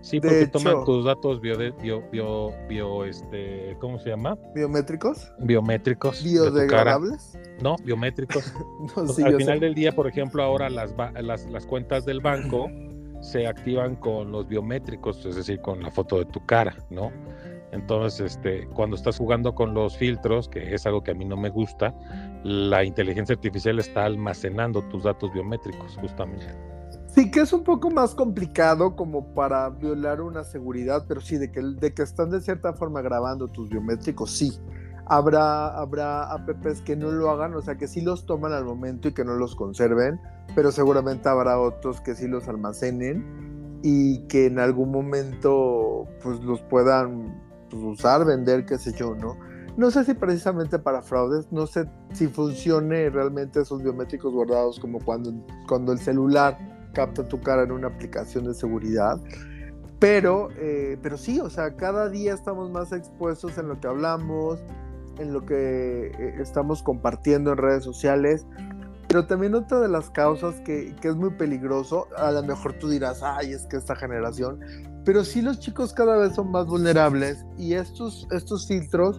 Sí, 0.00 0.18
porque 0.20 0.42
hecho- 0.42 0.58
toman 0.58 0.84
tus 0.84 1.04
datos 1.04 1.40
bio, 1.40 1.58
bio, 1.82 2.02
bio, 2.10 2.52
bio, 2.68 3.04
este, 3.04 3.76
¿cómo 3.80 3.98
se 3.98 4.10
llama? 4.10 4.36
¿Biométricos? 4.54 5.30
Biométricos. 5.40 6.22
¿Biodegradables? 6.24 7.38
No, 7.62 7.76
biométricos. 7.84 8.52
No, 8.96 9.06
sí, 9.06 9.22
al 9.22 9.36
final 9.36 9.58
sé. 9.58 9.64
del 9.66 9.74
día, 9.74 9.92
por 9.92 10.06
ejemplo, 10.08 10.42
ahora 10.42 10.70
las, 10.70 10.94
las, 11.20 11.46
las 11.50 11.66
cuentas 11.66 12.04
del 12.06 12.20
banco 12.20 12.68
se 13.20 13.46
activan 13.46 13.96
con 13.96 14.32
los 14.32 14.48
biométricos, 14.48 15.24
es 15.26 15.36
decir, 15.36 15.60
con 15.60 15.82
la 15.82 15.90
foto 15.90 16.18
de 16.18 16.24
tu 16.24 16.44
cara, 16.46 16.74
¿no? 16.88 17.12
Entonces, 17.72 18.32
este, 18.32 18.66
cuando 18.68 18.96
estás 18.96 19.18
jugando 19.18 19.54
con 19.54 19.74
los 19.74 19.96
filtros, 19.96 20.48
que 20.48 20.74
es 20.74 20.86
algo 20.86 21.02
que 21.04 21.12
a 21.12 21.14
mí 21.14 21.24
no 21.24 21.36
me 21.36 21.50
gusta, 21.50 21.94
la 22.42 22.82
inteligencia 22.84 23.34
artificial 23.34 23.78
está 23.78 24.06
almacenando 24.06 24.82
tus 24.88 25.04
datos 25.04 25.32
biométricos, 25.32 25.96
justamente. 26.00 26.46
Sí, 27.14 27.30
que 27.30 27.40
es 27.40 27.52
un 27.52 27.64
poco 27.64 27.90
más 27.90 28.14
complicado 28.14 28.94
como 28.94 29.34
para 29.34 29.68
violar 29.68 30.20
una 30.20 30.44
seguridad, 30.44 31.06
pero 31.08 31.20
sí, 31.20 31.38
de 31.38 31.50
que, 31.50 31.60
de 31.60 31.92
que 31.92 32.02
están 32.02 32.30
de 32.30 32.40
cierta 32.40 32.72
forma 32.72 33.02
grabando 33.02 33.48
tus 33.48 33.68
biométricos, 33.68 34.30
sí. 34.30 34.52
Habrá, 35.06 35.76
habrá 35.76 36.30
apps 36.30 36.82
que 36.82 36.94
no 36.94 37.10
lo 37.10 37.30
hagan, 37.30 37.54
o 37.54 37.62
sea, 37.62 37.76
que 37.76 37.88
sí 37.88 38.00
los 38.00 38.26
toman 38.26 38.52
al 38.52 38.64
momento 38.64 39.08
y 39.08 39.12
que 39.12 39.24
no 39.24 39.34
los 39.34 39.56
conserven, 39.56 40.20
pero 40.54 40.70
seguramente 40.70 41.28
habrá 41.28 41.58
otros 41.58 42.00
que 42.00 42.14
sí 42.14 42.28
los 42.28 42.46
almacenen 42.46 43.80
y 43.82 44.20
que 44.28 44.46
en 44.46 44.60
algún 44.60 44.92
momento 44.92 46.06
pues 46.22 46.40
los 46.44 46.60
puedan 46.62 47.42
pues, 47.70 47.82
usar, 47.82 48.24
vender, 48.24 48.64
qué 48.66 48.78
sé 48.78 48.92
yo, 48.92 49.16
¿no? 49.16 49.36
No 49.76 49.90
sé 49.90 50.04
si 50.04 50.14
precisamente 50.14 50.78
para 50.78 51.02
fraudes, 51.02 51.50
no 51.50 51.66
sé 51.66 51.90
si 52.12 52.28
funcione 52.28 53.10
realmente 53.10 53.62
esos 53.62 53.82
biométricos 53.82 54.32
guardados 54.32 54.78
como 54.78 55.00
cuando, 55.00 55.32
cuando 55.66 55.92
el 55.92 55.98
celular 55.98 56.79
capta 56.92 57.26
tu 57.26 57.40
cara 57.40 57.62
en 57.62 57.72
una 57.72 57.88
aplicación 57.88 58.44
de 58.44 58.54
seguridad. 58.54 59.18
Pero, 59.98 60.48
eh, 60.56 60.98
pero 61.02 61.18
sí, 61.18 61.40
o 61.40 61.50
sea, 61.50 61.76
cada 61.76 62.08
día 62.08 62.32
estamos 62.34 62.70
más 62.70 62.92
expuestos 62.92 63.58
en 63.58 63.68
lo 63.68 63.80
que 63.80 63.88
hablamos. 63.88 64.58
en 65.18 65.34
lo 65.34 65.44
que 65.44 66.06
eh, 66.06 66.34
estamos 66.40 66.82
compartiendo 66.82 67.52
en 67.52 67.58
redes 67.58 67.84
sociales. 67.84 68.46
Pero 69.06 69.26
también 69.26 69.54
otra 69.54 69.80
de 69.80 69.88
las 69.88 70.08
causas 70.08 70.54
que, 70.60 70.94
que, 71.02 71.08
es 71.08 71.16
muy 71.16 71.30
peligroso, 71.30 72.06
a 72.16 72.30
lo 72.30 72.42
mejor 72.42 72.74
tú 72.74 72.88
dirás, 72.88 73.22
ay, 73.22 73.52
es 73.52 73.66
que 73.66 73.76
esta 73.76 73.96
generación, 73.96 74.60
pero 75.04 75.24
sí 75.24 75.42
los 75.42 75.58
chicos 75.58 75.92
cada 75.92 76.16
vez 76.16 76.34
son 76.34 76.50
más 76.50 76.66
vulnerables 76.66 77.44
y 77.58 77.74
estos, 77.74 78.28
estos 78.30 78.68
filtros 78.68 79.18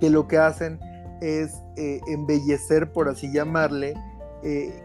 que 0.00 0.10
lo 0.10 0.28
que 0.28 0.38
hacen 0.38 0.78
es 1.20 1.54
eh, 1.76 2.00
embellecer, 2.08 2.92
por 2.92 3.08
así 3.08 3.32
llamarle, 3.32 3.94
eh, 4.42 4.82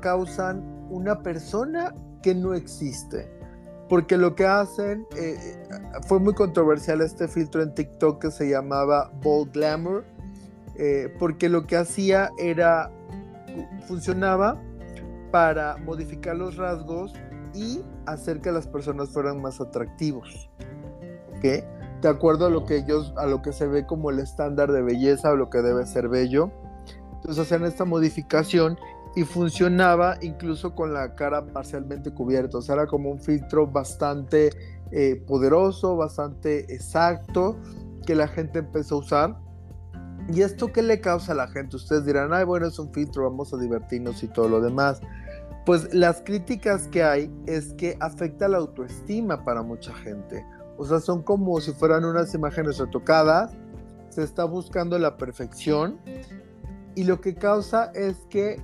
causan 0.00 0.86
una 0.90 1.22
persona 1.22 1.94
que 2.22 2.34
no 2.34 2.54
existe. 2.54 3.30
Porque 3.88 4.16
lo 4.16 4.34
que 4.34 4.46
hacen, 4.46 5.06
eh, 5.16 5.36
fue 6.06 6.18
muy 6.18 6.34
controversial 6.34 7.00
este 7.02 7.28
filtro 7.28 7.62
en 7.62 7.74
TikTok 7.74 8.20
que 8.20 8.30
se 8.30 8.48
llamaba 8.48 9.12
Bold 9.22 9.52
Glamour, 9.52 10.04
porque 11.18 11.48
lo 11.48 11.66
que 11.66 11.76
hacía 11.76 12.30
era, 12.38 12.90
funcionaba 13.86 14.60
para 15.30 15.76
modificar 15.76 16.36
los 16.36 16.56
rasgos 16.56 17.12
y 17.54 17.82
hacer 18.06 18.40
que 18.40 18.52
las 18.52 18.66
personas 18.66 19.10
fueran 19.10 19.40
más 19.40 19.60
atractivos. 19.60 20.50
¿Ok? 21.36 21.64
De 22.02 22.08
acuerdo 22.08 22.46
a 22.46 22.50
lo 22.50 22.66
que 22.66 22.76
ellos, 22.76 23.14
a 23.16 23.26
lo 23.26 23.40
que 23.40 23.52
se 23.52 23.66
ve 23.66 23.86
como 23.86 24.10
el 24.10 24.18
estándar 24.18 24.72
de 24.72 24.82
belleza 24.82 25.30
o 25.30 25.36
lo 25.36 25.50
que 25.50 25.62
debe 25.62 25.86
ser 25.86 26.08
bello. 26.08 26.50
Entonces 27.14 27.42
hacían 27.42 27.64
esta 27.64 27.84
modificación 27.84 28.78
y 29.16 29.22
funcionaba 29.24 30.16
incluso 30.22 30.74
con 30.74 30.92
la 30.92 31.14
cara 31.14 31.46
parcialmente 31.46 32.12
cubierta. 32.12 32.58
O 32.58 32.62
sea, 32.62 32.74
era 32.74 32.86
como 32.86 33.10
un 33.10 33.20
filtro 33.20 33.66
bastante 33.66 34.50
eh, 34.90 35.22
poderoso, 35.26 35.96
bastante 35.96 36.72
exacto, 36.72 37.56
que 38.06 38.14
la 38.14 38.28
gente 38.28 38.60
empezó 38.60 38.96
a 38.96 38.98
usar. 38.98 39.36
¿Y 40.32 40.40
esto 40.40 40.72
qué 40.72 40.82
le 40.82 41.00
causa 41.00 41.32
a 41.32 41.34
la 41.36 41.48
gente? 41.48 41.76
Ustedes 41.76 42.06
dirán, 42.06 42.32
ay, 42.32 42.44
bueno, 42.44 42.66
es 42.66 42.78
un 42.78 42.92
filtro, 42.92 43.30
vamos 43.30 43.52
a 43.52 43.58
divertirnos 43.58 44.22
y 44.22 44.28
todo 44.28 44.48
lo 44.48 44.60
demás. 44.60 45.00
Pues 45.66 45.94
las 45.94 46.22
críticas 46.22 46.88
que 46.88 47.02
hay 47.02 47.30
es 47.46 47.72
que 47.74 47.96
afecta 48.00 48.48
la 48.48 48.58
autoestima 48.58 49.44
para 49.44 49.62
mucha 49.62 49.94
gente. 49.94 50.44
O 50.76 50.84
sea, 50.84 50.98
son 50.98 51.22
como 51.22 51.60
si 51.60 51.72
fueran 51.72 52.04
unas 52.04 52.34
imágenes 52.34 52.78
retocadas, 52.78 53.52
se 54.08 54.22
está 54.22 54.44
buscando 54.44 54.98
la 54.98 55.16
perfección 55.16 56.00
y 56.94 57.04
lo 57.04 57.20
que 57.20 57.34
causa 57.34 57.90
es 57.94 58.16
que 58.28 58.60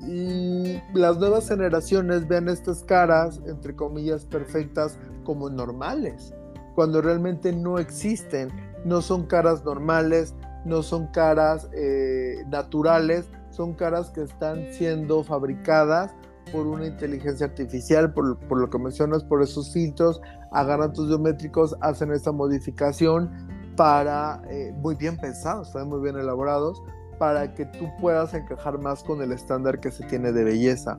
mm, 0.00 0.96
las 0.96 1.18
nuevas 1.18 1.48
generaciones 1.48 2.26
vean 2.28 2.48
estas 2.48 2.82
caras, 2.82 3.40
entre 3.46 3.74
comillas, 3.74 4.24
perfectas 4.24 4.98
como 5.24 5.50
normales, 5.50 6.34
cuando 6.74 7.00
realmente 7.00 7.52
no 7.52 7.78
existen, 7.78 8.50
no 8.84 9.02
son 9.02 9.26
caras 9.26 9.64
normales, 9.64 10.34
no 10.64 10.82
son 10.82 11.06
caras 11.08 11.68
eh, 11.72 12.44
naturales, 12.48 13.26
son 13.50 13.72
caras 13.74 14.10
que 14.10 14.22
están 14.22 14.72
siendo 14.72 15.24
fabricadas 15.24 16.12
por 16.52 16.66
una 16.66 16.86
inteligencia 16.86 17.46
artificial, 17.46 18.12
por, 18.12 18.56
lo 18.56 18.70
que 18.70 18.78
mencionas, 18.78 19.24
por 19.24 19.42
esos 19.42 19.72
filtros, 19.72 20.20
agarran 20.52 20.92
tus 20.92 21.08
biométricos, 21.08 21.76
hacen 21.80 22.12
esta 22.12 22.32
modificación 22.32 23.30
para, 23.76 24.42
eh, 24.50 24.72
muy 24.76 24.94
bien 24.94 25.16
pensados, 25.16 25.68
están 25.68 25.88
muy 25.88 26.00
bien 26.00 26.16
elaborados, 26.16 26.82
para 27.18 27.54
que 27.54 27.64
tú 27.66 27.90
puedas 28.00 28.34
encajar 28.34 28.78
más 28.78 29.02
con 29.02 29.22
el 29.22 29.32
estándar 29.32 29.80
que 29.80 29.90
se 29.90 30.04
tiene 30.04 30.32
de 30.32 30.44
belleza. 30.44 30.98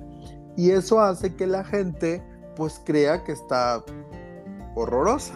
Y 0.55 0.71
eso 0.71 0.99
hace 0.99 1.35
que 1.35 1.47
la 1.47 1.63
gente 1.63 2.23
pues 2.55 2.81
crea 2.83 3.23
que 3.23 3.31
está 3.31 3.83
horrorosa. 4.75 5.35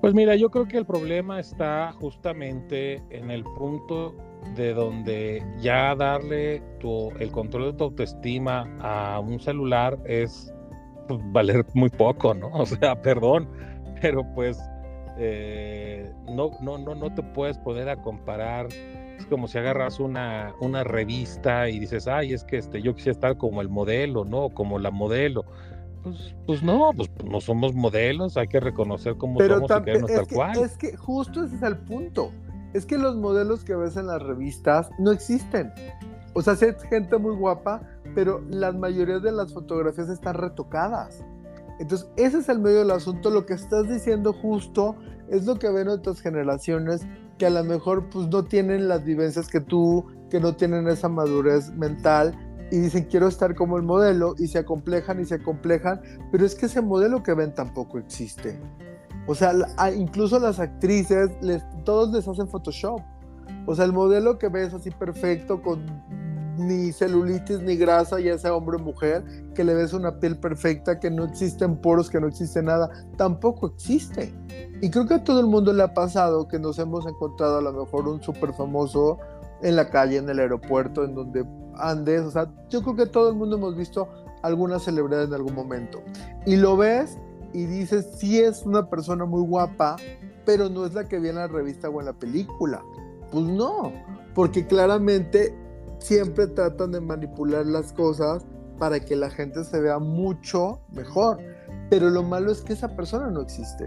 Pues 0.00 0.12
mira, 0.12 0.36
yo 0.36 0.50
creo 0.50 0.66
que 0.66 0.76
el 0.76 0.84
problema 0.84 1.40
está 1.40 1.92
justamente 1.92 3.02
en 3.08 3.30
el 3.30 3.42
punto 3.42 4.14
de 4.54 4.74
donde 4.74 5.42
ya 5.60 5.94
darle 5.94 6.62
el 7.18 7.32
control 7.32 7.72
de 7.72 7.72
tu 7.72 7.84
autoestima 7.84 8.68
a 8.80 9.18
un 9.20 9.40
celular 9.40 9.98
es 10.04 10.52
pues, 11.08 11.20
valer 11.32 11.64
muy 11.72 11.88
poco, 11.88 12.34
¿no? 12.34 12.48
O 12.52 12.66
sea, 12.66 13.00
perdón, 13.00 13.48
pero 14.02 14.22
pues 14.34 14.58
eh, 15.18 16.12
no, 16.26 16.50
no, 16.60 16.78
no, 16.78 16.94
no 16.94 17.14
te 17.14 17.22
puedes 17.22 17.58
poner 17.58 17.88
a 17.88 18.00
comparar. 18.02 18.68
Es 19.18 19.26
como 19.26 19.48
si 19.48 19.58
agarras 19.58 20.00
una, 20.00 20.54
una 20.60 20.84
revista 20.84 21.68
y 21.68 21.78
dices, 21.78 22.08
ay, 22.08 22.32
es 22.32 22.44
que 22.44 22.58
este, 22.58 22.82
yo 22.82 22.94
quisiera 22.94 23.12
estar 23.12 23.36
como 23.36 23.60
el 23.60 23.68
modelo, 23.68 24.24
¿no? 24.24 24.50
Como 24.50 24.78
la 24.78 24.90
modelo. 24.90 25.44
Pues, 26.02 26.34
pues 26.46 26.62
no, 26.62 26.90
pues 26.94 27.10
no 27.24 27.40
somos 27.40 27.74
modelos, 27.74 28.36
hay 28.36 28.48
que 28.48 28.60
reconocer 28.60 29.16
cómo 29.16 29.40
somos 29.40 29.70
y 29.70 29.84
querernos 29.84 30.12
tal 30.12 30.26
cual. 30.28 30.58
Es 30.58 30.76
que 30.76 30.96
justo 30.96 31.44
ese 31.44 31.56
es 31.56 31.62
el 31.62 31.78
punto 31.78 32.30
es 32.74 32.84
que 32.84 32.98
los 32.98 33.16
modelos 33.16 33.64
que 33.64 33.74
ves 33.74 33.96
en 33.96 34.08
las 34.08 34.20
revistas 34.20 34.90
no 34.98 35.12
existen. 35.12 35.72
O 36.34 36.42
sea, 36.42 36.56
sí 36.56 36.66
hay 36.66 36.74
gente 36.90 37.16
muy 37.16 37.34
guapa, 37.36 37.80
pero 38.14 38.42
la 38.50 38.72
mayoría 38.72 39.20
de 39.20 39.30
las 39.30 39.54
fotografías 39.54 40.08
están 40.08 40.34
retocadas. 40.34 41.24
Entonces, 41.78 42.08
ese 42.16 42.38
es 42.38 42.48
el 42.48 42.60
medio 42.60 42.78
del 42.80 42.90
asunto. 42.90 43.30
Lo 43.30 43.46
que 43.46 43.54
estás 43.54 43.88
diciendo 43.88 44.32
justo 44.32 44.96
es 45.28 45.44
lo 45.46 45.58
que 45.58 45.70
ven 45.70 45.88
otras 45.88 46.20
generaciones 46.20 47.06
que 47.38 47.46
a 47.46 47.50
lo 47.50 47.64
mejor 47.64 48.08
pues 48.10 48.28
no 48.28 48.44
tienen 48.44 48.88
las 48.88 49.04
vivencias 49.04 49.48
que 49.48 49.60
tú, 49.60 50.06
que 50.30 50.40
no 50.40 50.54
tienen 50.54 50.86
esa 50.88 51.08
madurez 51.08 51.72
mental 51.72 52.34
y 52.70 52.78
dicen 52.78 53.04
quiero 53.04 53.28
estar 53.28 53.54
como 53.54 53.76
el 53.76 53.82
modelo 53.82 54.34
y 54.38 54.48
se 54.48 54.58
acomplejan 54.58 55.20
y 55.20 55.24
se 55.24 55.36
acomplejan, 55.36 56.00
pero 56.30 56.46
es 56.46 56.54
que 56.54 56.66
ese 56.66 56.80
modelo 56.80 57.22
que 57.22 57.34
ven 57.34 57.54
tampoco 57.54 57.98
existe. 57.98 58.58
O 59.26 59.34
sea, 59.34 59.54
incluso 59.96 60.38
las 60.38 60.60
actrices, 60.60 61.30
les, 61.40 61.62
todos 61.84 62.12
les 62.12 62.28
hacen 62.28 62.46
Photoshop. 62.46 63.00
O 63.66 63.74
sea, 63.74 63.86
el 63.86 63.92
modelo 63.92 64.38
que 64.38 64.48
ves 64.48 64.74
así 64.74 64.90
perfecto, 64.90 65.62
con 65.62 65.86
ni 66.56 66.92
celulitis 66.92 67.60
ni 67.60 67.76
grasa, 67.76 68.20
ya 68.20 68.38
sea 68.38 68.54
hombre 68.54 68.76
o 68.76 68.80
mujer, 68.80 69.24
que 69.54 69.64
le 69.64 69.74
ves 69.74 69.92
una 69.92 70.18
piel 70.18 70.38
perfecta, 70.38 70.98
que 70.98 71.10
no 71.10 71.24
existen 71.24 71.76
poros, 71.76 72.10
que 72.10 72.20
no 72.20 72.28
existe 72.28 72.62
nada, 72.62 72.90
tampoco 73.16 73.68
existe. 73.68 74.32
Y 74.80 74.90
creo 74.90 75.06
que 75.06 75.14
a 75.14 75.24
todo 75.24 75.40
el 75.40 75.46
mundo 75.46 75.72
le 75.72 75.82
ha 75.82 75.94
pasado 75.94 76.48
que 76.48 76.58
nos 76.58 76.78
hemos 76.78 77.06
encontrado 77.06 77.58
a 77.58 77.62
lo 77.62 77.72
mejor 77.72 78.08
un 78.08 78.22
súper 78.22 78.52
famoso 78.52 79.18
en 79.62 79.76
la 79.76 79.88
calle, 79.88 80.18
en 80.18 80.28
el 80.28 80.38
aeropuerto, 80.38 81.04
en 81.04 81.14
donde 81.14 81.44
andes. 81.76 82.22
O 82.22 82.30
sea, 82.30 82.52
yo 82.68 82.82
creo 82.82 82.96
que 82.96 83.06
todo 83.06 83.30
el 83.30 83.36
mundo 83.36 83.56
hemos 83.56 83.76
visto 83.76 84.08
alguna 84.42 84.78
celebridad 84.78 85.24
en 85.24 85.34
algún 85.34 85.54
momento. 85.54 86.02
Y 86.44 86.56
lo 86.56 86.76
ves 86.76 87.18
y 87.52 87.64
dices, 87.64 88.06
sí 88.16 88.40
es 88.40 88.64
una 88.66 88.90
persona 88.90 89.24
muy 89.24 89.42
guapa, 89.42 89.96
pero 90.44 90.68
no 90.68 90.84
es 90.84 90.94
la 90.94 91.08
que 91.08 91.18
vi 91.18 91.28
en 91.28 91.36
la 91.36 91.48
revista 91.48 91.88
o 91.88 92.00
en 92.00 92.06
la 92.06 92.12
película. 92.12 92.82
Pues 93.30 93.44
no, 93.44 93.92
porque 94.34 94.66
claramente 94.66 95.56
siempre 96.04 96.46
tratan 96.46 96.92
de 96.92 97.00
manipular 97.00 97.64
las 97.64 97.92
cosas 97.92 98.44
para 98.78 99.00
que 99.00 99.16
la 99.16 99.30
gente 99.30 99.64
se 99.64 99.80
vea 99.80 99.98
mucho 99.98 100.80
mejor. 100.92 101.38
Pero 101.88 102.10
lo 102.10 102.22
malo 102.22 102.52
es 102.52 102.60
que 102.60 102.74
esa 102.74 102.94
persona 102.94 103.30
no 103.30 103.40
existe. 103.40 103.84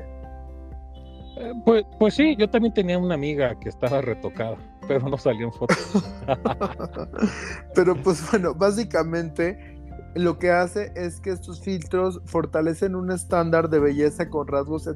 Eh, 1.37 1.53
pues, 1.63 1.85
pues 1.99 2.15
sí, 2.15 2.35
yo 2.37 2.49
también 2.49 2.73
tenía 2.73 2.97
una 2.97 3.13
amiga 3.13 3.59
que 3.59 3.69
estaba 3.69 4.01
retocada, 4.01 4.57
pero 4.87 5.07
no 5.07 5.17
salió 5.17 5.47
en 5.47 5.53
fotos. 5.53 5.77
pero 7.75 7.95
pues 7.95 8.23
bueno, 8.31 8.55
básicamente 8.55 9.77
lo 10.15 10.39
que 10.39 10.49
hace 10.49 10.91
es 10.95 11.19
que 11.19 11.29
estos 11.29 11.61
filtros 11.61 12.21
fortalecen 12.25 12.95
un 12.95 13.11
estándar 13.11 13.69
de 13.69 13.79
belleza 13.79 14.29
con 14.31 14.47
rasgos 14.47 14.89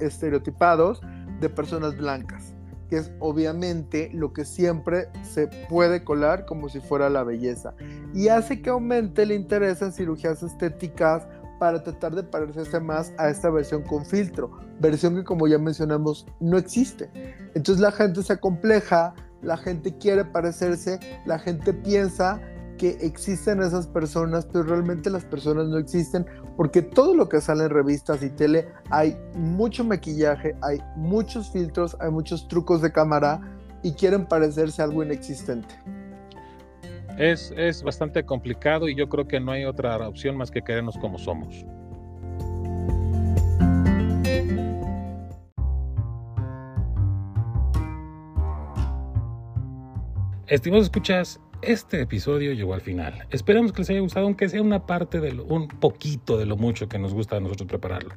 estereotipados 0.00 1.00
de 1.40 1.48
personas 1.48 1.96
blancas, 1.96 2.54
que 2.88 2.98
es 2.98 3.12
obviamente 3.20 4.10
lo 4.12 4.32
que 4.32 4.44
siempre 4.44 5.08
se 5.22 5.48
puede 5.68 6.04
colar 6.04 6.46
como 6.46 6.68
si 6.68 6.80
fuera 6.80 7.10
la 7.10 7.24
belleza, 7.24 7.74
y 8.14 8.28
hace 8.28 8.62
que 8.62 8.70
aumente 8.70 9.22
el 9.22 9.32
interés 9.32 9.82
en 9.82 9.92
cirugías 9.92 10.42
estéticas 10.42 11.26
para 11.58 11.82
tratar 11.82 12.14
de 12.14 12.22
parecerse 12.22 12.80
más 12.80 13.12
a 13.18 13.30
esta 13.30 13.50
versión 13.50 13.82
con 13.82 14.04
filtro, 14.04 14.50
versión 14.80 15.16
que 15.16 15.24
como 15.24 15.46
ya 15.48 15.58
mencionamos 15.58 16.26
no 16.40 16.58
existe. 16.58 17.10
Entonces 17.54 17.80
la 17.80 17.92
gente 17.92 18.22
se 18.22 18.34
acompleja, 18.34 19.14
la 19.42 19.56
gente 19.56 19.96
quiere 19.96 20.24
parecerse, 20.24 21.00
la 21.24 21.38
gente 21.38 21.72
piensa 21.72 22.40
que 22.76 22.90
existen 23.00 23.62
esas 23.62 23.86
personas, 23.86 24.46
pero 24.46 24.64
realmente 24.64 25.10
las 25.10 25.24
personas 25.24 25.68
no 25.68 25.78
existen, 25.78 26.26
porque 26.56 26.82
todo 26.82 27.14
lo 27.14 27.28
que 27.28 27.40
sale 27.40 27.64
en 27.64 27.70
revistas 27.70 28.22
y 28.22 28.30
tele 28.30 28.68
hay 28.90 29.16
mucho 29.34 29.84
maquillaje, 29.84 30.54
hay 30.62 30.80
muchos 30.96 31.50
filtros, 31.50 31.96
hay 32.00 32.10
muchos 32.10 32.48
trucos 32.48 32.82
de 32.82 32.92
cámara 32.92 33.40
y 33.82 33.92
quieren 33.92 34.26
parecerse 34.26 34.82
algo 34.82 35.02
inexistente. 35.02 35.74
Es, 37.18 37.52
es 37.56 37.82
bastante 37.82 38.24
complicado 38.24 38.88
y 38.88 38.94
yo 38.94 39.08
creo 39.08 39.26
que 39.26 39.40
no 39.40 39.52
hay 39.52 39.64
otra 39.64 39.96
opción 40.06 40.36
más 40.36 40.50
que 40.50 40.62
querernos 40.62 40.98
como 40.98 41.18
somos. 41.18 41.64
Estimados 50.48 50.84
escuchas, 50.84 51.40
este 51.62 52.00
episodio 52.00 52.52
llegó 52.52 52.74
al 52.74 52.80
final. 52.80 53.26
Esperamos 53.30 53.72
que 53.72 53.80
les 53.80 53.90
haya 53.90 54.00
gustado, 54.00 54.26
aunque 54.26 54.48
sea 54.48 54.62
una 54.62 54.86
parte 54.86 55.20
de 55.20 55.32
lo, 55.32 55.44
un 55.44 55.68
poquito 55.68 56.38
de 56.38 56.46
lo 56.46 56.56
mucho 56.56 56.88
que 56.88 56.98
nos 56.98 57.14
gusta 57.14 57.36
a 57.36 57.40
nosotros 57.40 57.68
prepararlo. 57.68 58.14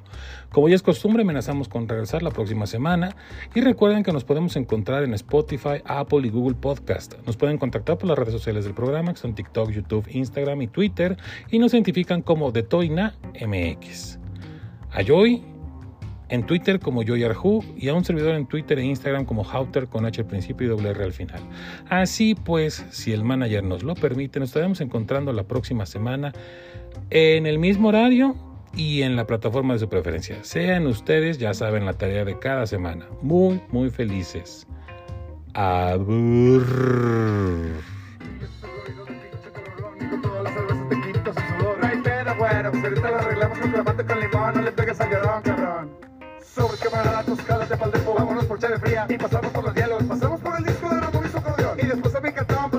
Como 0.52 0.70
ya 0.70 0.76
es 0.76 0.84
costumbre, 0.84 1.24
amenazamos 1.24 1.68
con 1.70 1.88
regresar 1.88 2.24
la 2.24 2.32
próxima 2.32 2.68
semana 2.68 3.16
y 3.56 3.62
recuerden 3.62 4.04
que 4.04 4.12
nos 4.12 4.24
podemos 4.24 4.56
encontrar 4.56 5.04
en 5.04 5.14
Spotify, 5.14 5.82
Apple 5.86 6.28
y 6.28 6.30
Google 6.30 6.56
Podcast. 6.56 7.16
Nos 7.26 7.38
pueden 7.38 7.58
contactar 7.58 7.98
por 7.98 8.10
las 8.10 8.18
redes 8.18 8.34
sociales 8.34 8.66
del 8.66 8.74
programa, 8.74 9.14
que 9.14 9.20
son 9.20 9.36
TikTok, 9.36 9.72
YouTube, 9.72 10.08
Instagram 10.10 10.62
y 10.62 10.68
Twitter, 10.68 11.18
y 11.50 11.60
nos 11.60 11.74
identifican 11.74 12.22
como 12.22 12.52
de 12.52 12.64
Toina 12.64 13.16
MX. 13.36 14.20
Ayoy 14.92 15.44
en 16.30 16.44
Twitter 16.46 16.80
como 16.80 17.04
Joyarhu 17.04 17.64
y 17.76 17.90
a 17.90 17.94
un 17.94 18.06
servidor 18.06 18.36
en 18.36 18.46
Twitter 18.46 18.80
e 18.80 18.84
Instagram 18.86 19.26
como 19.26 19.44
Hauter 19.44 19.88
con 19.88 20.06
H 20.06 20.22
al 20.22 20.28
principio 20.28 20.68
y 20.68 20.70
doble 20.70 20.90
R 20.90 21.04
al 21.04 21.14
final. 21.14 21.42
Así 21.90 22.36
pues, 22.36 22.86
si 22.92 23.12
el 23.12 23.24
manager 23.24 23.64
nos 23.64 23.84
lo 23.84 23.96
permite, 23.96 24.40
nos 24.40 24.50
estaremos 24.50 24.82
encontrando 24.82 25.34
la 25.34 25.44
próxima 25.44 25.86
semana 25.86 26.34
en 27.10 27.46
el 27.46 27.60
mismo 27.60 27.90
horario 27.90 28.36
y 28.76 29.02
en 29.02 29.16
la 29.16 29.26
plataforma 29.26 29.74
de 29.74 29.80
su 29.80 29.90
preferencia. 29.90 30.44
Sean 30.44 30.88
ustedes, 30.88 31.40
ya 31.40 31.54
saben, 31.54 31.86
la 31.86 31.94
tarea 31.94 32.24
de 32.26 32.38
cada 32.38 32.68
semana. 32.68 33.08
Muy, 33.22 33.62
muy 33.72 33.90
felices. 33.90 34.68
Abur. 35.54 36.64
Pues 42.72 42.84
ahorita 42.84 43.12
lo 43.12 43.18
arreglamos 43.18 43.60
con 43.60 43.72
con 44.06 44.20
limón, 44.20 44.54
no 44.56 44.62
le 44.62 44.72
pegues 44.72 45.02
al 45.02 45.10
llorón, 45.10 45.42
cabrón 45.42 45.99
sobre 46.60 46.78
cámara 46.78 47.12
la 47.12 47.24
de 47.66 47.76
Valdepo. 47.76 48.14
Vámonos 48.14 48.46
por 48.46 48.60
chave 48.60 48.80
fría 48.80 49.06
y 49.08 49.18
pasamos 49.18 49.52
por 49.52 49.64
los 49.64 49.76
hielos. 49.76 50.04
Pasamos 50.04 50.42
por 50.42 50.58
el 50.58 50.66
disco 50.66 50.90
de 50.90 51.00
Ramón 51.00 51.26
y 51.26 51.30
su. 51.30 51.40
Y 51.78 51.88
después 51.88 52.16
a 52.16 52.20
mí 52.20 52.32
cantaban 52.32 52.72